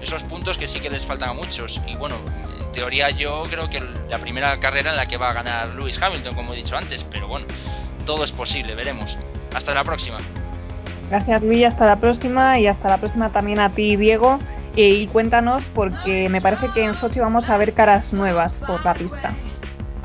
esos 0.00 0.22
puntos 0.24 0.58
que 0.58 0.68
sí 0.68 0.78
que 0.78 0.90
les 0.90 1.04
faltan 1.04 1.30
a 1.30 1.32
muchos. 1.32 1.80
Y 1.86 1.96
bueno 1.96 2.16
en 2.60 2.72
teoría 2.72 3.10
yo 3.10 3.44
creo 3.50 3.68
que 3.68 3.80
la 3.80 4.18
primera 4.18 4.60
carrera 4.60 4.90
en 4.90 4.96
la 4.96 5.06
que 5.06 5.16
va 5.16 5.30
a 5.30 5.32
ganar 5.32 5.74
Lewis 5.74 6.00
Hamilton 6.00 6.34
como 6.34 6.52
he 6.52 6.56
dicho 6.56 6.76
antes 6.76 7.04
pero 7.10 7.26
bueno 7.26 7.46
todo 8.04 8.24
es 8.24 8.32
posible 8.32 8.74
veremos. 8.74 9.18
Hasta 9.52 9.72
la 9.72 9.82
próxima. 9.84 10.18
Gracias 11.10 11.42
Luis 11.42 11.64
hasta 11.64 11.86
la 11.86 11.96
próxima 11.96 12.58
y 12.58 12.66
hasta 12.66 12.88
la 12.88 12.98
próxima 12.98 13.30
también 13.30 13.60
a 13.60 13.70
ti 13.70 13.96
Diego 13.96 14.38
y 14.76 15.08
cuéntanos 15.08 15.64
porque 15.74 16.28
me 16.28 16.40
parece 16.40 16.70
que 16.72 16.84
en 16.84 16.94
Sochi 16.94 17.18
vamos 17.18 17.48
a 17.48 17.56
ver 17.56 17.72
caras 17.72 18.12
nuevas 18.12 18.52
por 18.66 18.84
la 18.84 18.94
pista 18.94 19.34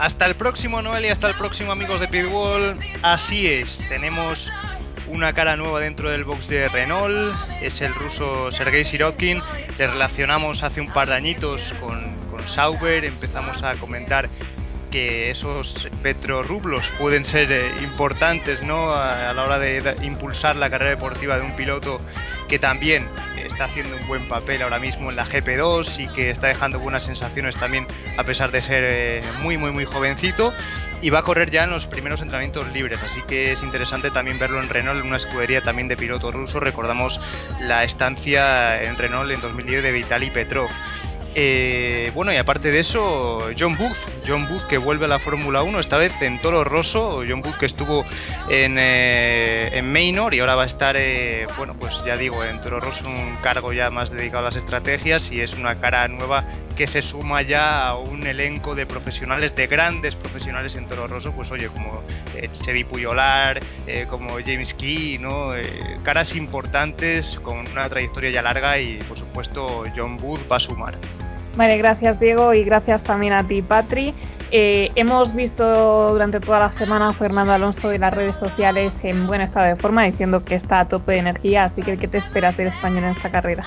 hasta 0.01 0.25
el 0.25 0.33
próximo 0.33 0.81
Noel 0.81 1.05
y 1.05 1.09
hasta 1.09 1.27
el 1.27 1.35
próximo 1.35 1.71
amigos 1.71 1.99
de 1.99 2.07
Pitbull. 2.07 2.75
Así 3.03 3.45
es, 3.45 3.77
tenemos 3.87 4.51
una 5.07 5.31
cara 5.33 5.55
nueva 5.55 5.79
dentro 5.79 6.09
del 6.09 6.23
box 6.23 6.47
de 6.47 6.67
Renault, 6.69 7.35
es 7.61 7.79
el 7.81 7.93
ruso 7.93 8.51
Sergei 8.53 8.83
Sirotkin. 8.83 9.39
Le 9.77 9.87
relacionamos 9.87 10.63
hace 10.63 10.81
un 10.81 10.87
par 10.87 11.09
de 11.09 11.13
añitos 11.13 11.61
con, 11.79 12.15
con 12.31 12.47
Sauber, 12.49 13.05
empezamos 13.05 13.61
a 13.61 13.75
comentar 13.75 14.27
que 14.91 15.31
esos 15.31 15.89
petrorublos 16.03 16.83
pueden 16.99 17.25
ser 17.25 17.51
eh, 17.51 17.81
importantes 17.81 18.61
¿no? 18.61 18.93
A, 18.93 19.33
la 19.33 19.43
hora 19.43 19.57
de, 19.57 19.95
impulsar 20.03 20.55
la 20.55 20.69
carrera 20.69 20.91
deportiva 20.91 21.37
de 21.37 21.43
un 21.43 21.55
piloto 21.55 22.01
que 22.47 22.59
también 22.59 23.07
está 23.37 23.65
haciendo 23.65 23.95
un 23.95 24.07
buen 24.07 24.27
papel 24.27 24.61
ahora 24.61 24.79
mismo 24.79 25.09
en 25.09 25.15
la 25.15 25.25
GP2 25.25 25.99
y 25.99 26.07
que 26.13 26.31
está 26.31 26.47
dejando 26.47 26.79
buenas 26.79 27.05
sensaciones 27.05 27.55
también 27.55 27.87
a 28.17 28.23
pesar 28.23 28.51
de 28.51 28.61
ser 28.61 28.83
eh, 28.85 29.23
muy 29.41 29.57
muy 29.57 29.71
muy 29.71 29.85
jovencito 29.85 30.53
y 31.01 31.09
va 31.09 31.19
a 31.19 31.23
correr 31.23 31.49
ya 31.49 31.63
en 31.63 31.71
los 31.71 31.85
primeros 31.87 32.21
entrenamientos 32.21 32.71
libres, 32.71 32.99
así 33.01 33.21
que 33.23 33.53
es 33.53 33.63
interesante 33.63 34.11
también 34.11 34.37
verlo 34.37 34.61
en 34.61 34.69
Renault, 34.69 35.01
en 35.01 35.07
una 35.07 35.17
escudería 35.17 35.61
también 35.61 35.87
de 35.87 35.97
piloto 35.97 36.31
ruso. 36.31 36.59
Recordamos 36.59 37.19
la 37.59 37.83
estancia 37.83 38.83
en 38.83 38.97
Renault 38.97 39.31
en 39.31 39.41
2010 39.41 39.83
de 39.83 39.91
Vitaly 39.91 40.29
Petrov. 40.29 40.69
Eh, 41.33 42.11
bueno, 42.13 42.33
y 42.33 42.35
aparte 42.35 42.71
de 42.71 42.79
eso, 42.79 43.51
John 43.57 43.77
Booth, 43.77 43.95
John 44.27 44.49
Booth 44.49 44.67
que 44.67 44.77
vuelve 44.77 45.05
a 45.05 45.07
la 45.07 45.19
Fórmula 45.19 45.63
1, 45.63 45.79
esta 45.79 45.97
vez 45.97 46.11
en 46.19 46.41
Toro 46.41 46.65
Rosso, 46.65 47.23
John 47.27 47.41
Booth 47.41 47.57
que 47.57 47.67
estuvo 47.67 48.03
en, 48.49 48.77
eh, 48.77 49.69
en 49.71 49.89
Maynor 49.93 50.33
y 50.33 50.41
ahora 50.41 50.55
va 50.55 50.63
a 50.63 50.65
estar, 50.65 50.97
eh, 50.97 51.47
bueno, 51.57 51.73
pues 51.79 51.93
ya 52.05 52.17
digo, 52.17 52.43
en 52.43 52.59
Toro 52.59 52.81
Rosso 52.81 53.07
un 53.07 53.37
cargo 53.37 53.71
ya 53.71 53.89
más 53.89 54.11
dedicado 54.11 54.47
a 54.47 54.49
las 54.49 54.57
estrategias 54.57 55.31
y 55.31 55.39
es 55.39 55.53
una 55.53 55.79
cara 55.79 56.05
nueva 56.09 56.43
que 56.75 56.87
se 56.87 57.01
suma 57.01 57.43
ya 57.43 57.87
a 57.87 57.95
un 57.95 58.27
elenco 58.27 58.75
de 58.75 58.85
profesionales, 58.85 59.55
de 59.55 59.67
grandes 59.67 60.15
profesionales 60.15 60.75
en 60.75 60.87
Toro 60.87 61.07
Rosso, 61.07 61.31
pues 61.31 61.49
oye, 61.49 61.69
como 61.69 62.03
eh, 62.35 62.49
Chevy 62.65 62.83
Puyolar, 62.83 63.61
como 64.09 64.33
James 64.45 64.73
Key, 64.73 65.17
¿no? 65.17 65.51
caras 66.03 66.35
importantes 66.35 67.39
con 67.43 67.59
una 67.59 67.87
trayectoria 67.87 68.31
ya 68.31 68.41
larga 68.41 68.79
y 68.79 68.97
por 69.03 69.17
supuesto 69.17 69.83
John 69.95 70.17
Booth 70.17 70.41
va 70.51 70.57
a 70.57 70.59
sumar. 70.59 70.97
Vale, 71.55 71.77
gracias 71.77 72.19
Diego 72.19 72.53
y 72.53 72.63
gracias 72.63 73.03
también 73.03 73.33
a 73.33 73.47
ti 73.47 73.61
Patri. 73.61 74.13
Eh, 74.53 74.91
hemos 74.95 75.33
visto 75.33 76.11
durante 76.11 76.39
toda 76.39 76.59
la 76.59 76.71
semana 76.73 77.09
a 77.09 77.13
Fernando 77.13 77.53
Alonso 77.53 77.89
de 77.89 77.99
las 77.99 78.13
redes 78.13 78.35
sociales 78.35 78.91
en 79.01 79.27
buen 79.27 79.41
estado 79.41 79.67
de 79.67 79.75
forma 79.77 80.03
diciendo 80.03 80.43
que 80.43 80.55
está 80.55 80.81
a 80.81 80.87
tope 80.87 81.13
de 81.13 81.19
energía, 81.19 81.65
así 81.65 81.81
que 81.81 81.97
¿qué 81.97 82.07
te 82.07 82.17
esperas 82.17 82.57
del 82.57 82.67
español 82.67 83.05
en 83.05 83.09
esta 83.11 83.31
carrera? 83.31 83.63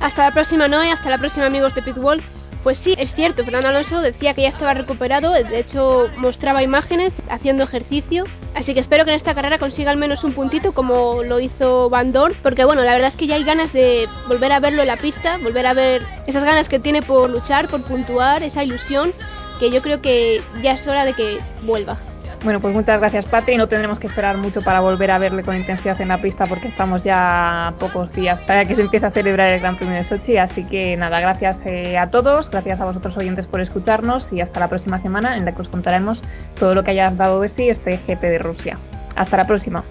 Hasta 0.00 0.24
la 0.24 0.32
próxima 0.32 0.68
Noé, 0.68 0.90
hasta 0.90 1.10
la 1.10 1.18
próxima 1.18 1.46
amigos 1.46 1.74
de 1.74 1.82
Pitbull. 1.82 2.22
Pues 2.66 2.78
sí, 2.78 2.96
es 2.98 3.14
cierto, 3.14 3.44
Fernando 3.44 3.68
Alonso 3.68 4.00
decía 4.00 4.34
que 4.34 4.42
ya 4.42 4.48
estaba 4.48 4.74
recuperado, 4.74 5.30
de 5.30 5.60
hecho 5.60 6.08
mostraba 6.16 6.64
imágenes 6.64 7.12
haciendo 7.30 7.62
ejercicio, 7.62 8.24
así 8.56 8.74
que 8.74 8.80
espero 8.80 9.04
que 9.04 9.12
en 9.12 9.16
esta 9.16 9.36
carrera 9.36 9.60
consiga 9.60 9.92
al 9.92 9.96
menos 9.96 10.24
un 10.24 10.32
puntito 10.32 10.72
como 10.72 11.22
lo 11.22 11.38
hizo 11.38 11.88
Van 11.90 12.10
Dorn, 12.10 12.34
porque 12.42 12.64
bueno, 12.64 12.82
la 12.82 12.94
verdad 12.94 13.10
es 13.10 13.14
que 13.14 13.28
ya 13.28 13.36
hay 13.36 13.44
ganas 13.44 13.72
de 13.72 14.08
volver 14.26 14.50
a 14.50 14.58
verlo 14.58 14.82
en 14.82 14.88
la 14.88 14.96
pista, 14.96 15.38
volver 15.38 15.64
a 15.64 15.74
ver 15.74 16.04
esas 16.26 16.42
ganas 16.42 16.68
que 16.68 16.80
tiene 16.80 17.02
por 17.02 17.30
luchar, 17.30 17.68
por 17.68 17.84
puntuar, 17.84 18.42
esa 18.42 18.64
ilusión, 18.64 19.12
que 19.60 19.70
yo 19.70 19.80
creo 19.80 20.02
que 20.02 20.42
ya 20.60 20.72
es 20.72 20.84
hora 20.88 21.04
de 21.04 21.12
que 21.12 21.38
vuelva. 21.62 22.00
Bueno, 22.44 22.60
pues 22.60 22.74
muchas 22.74 23.00
gracias, 23.00 23.24
Pati. 23.26 23.56
No 23.56 23.66
tendremos 23.66 23.98
que 23.98 24.06
esperar 24.06 24.36
mucho 24.36 24.62
para 24.62 24.80
volver 24.80 25.10
a 25.10 25.18
verle 25.18 25.42
con 25.42 25.56
intensidad 25.56 26.00
en 26.00 26.08
la 26.08 26.18
pista 26.18 26.46
porque 26.46 26.68
estamos 26.68 27.02
ya 27.02 27.74
pocos 27.80 28.12
días 28.12 28.38
para 28.46 28.64
que 28.64 28.76
se 28.76 28.82
empiece 28.82 29.06
a 29.06 29.10
celebrar 29.10 29.52
el 29.52 29.60
Gran 29.60 29.76
Premio 29.76 29.96
de 29.96 30.04
Sochi. 30.04 30.36
Así 30.36 30.64
que 30.64 30.96
nada, 30.96 31.18
gracias 31.18 31.56
eh, 31.64 31.98
a 31.98 32.10
todos, 32.10 32.50
gracias 32.50 32.80
a 32.80 32.84
vosotros 32.84 33.16
oyentes 33.16 33.46
por 33.46 33.60
escucharnos 33.60 34.28
y 34.30 34.40
hasta 34.40 34.60
la 34.60 34.68
próxima 34.68 34.98
semana 35.00 35.36
en 35.36 35.44
la 35.44 35.52
que 35.52 35.62
os 35.62 35.68
contaremos 35.68 36.22
todo 36.58 36.74
lo 36.74 36.84
que 36.84 36.92
hayas 36.92 37.16
dado 37.16 37.40
de 37.40 37.48
sí 37.48 37.68
este 37.68 37.96
GP 38.06 38.20
de 38.20 38.38
Rusia. 38.38 38.78
Hasta 39.16 39.36
la 39.38 39.46
próxima. 39.46 39.82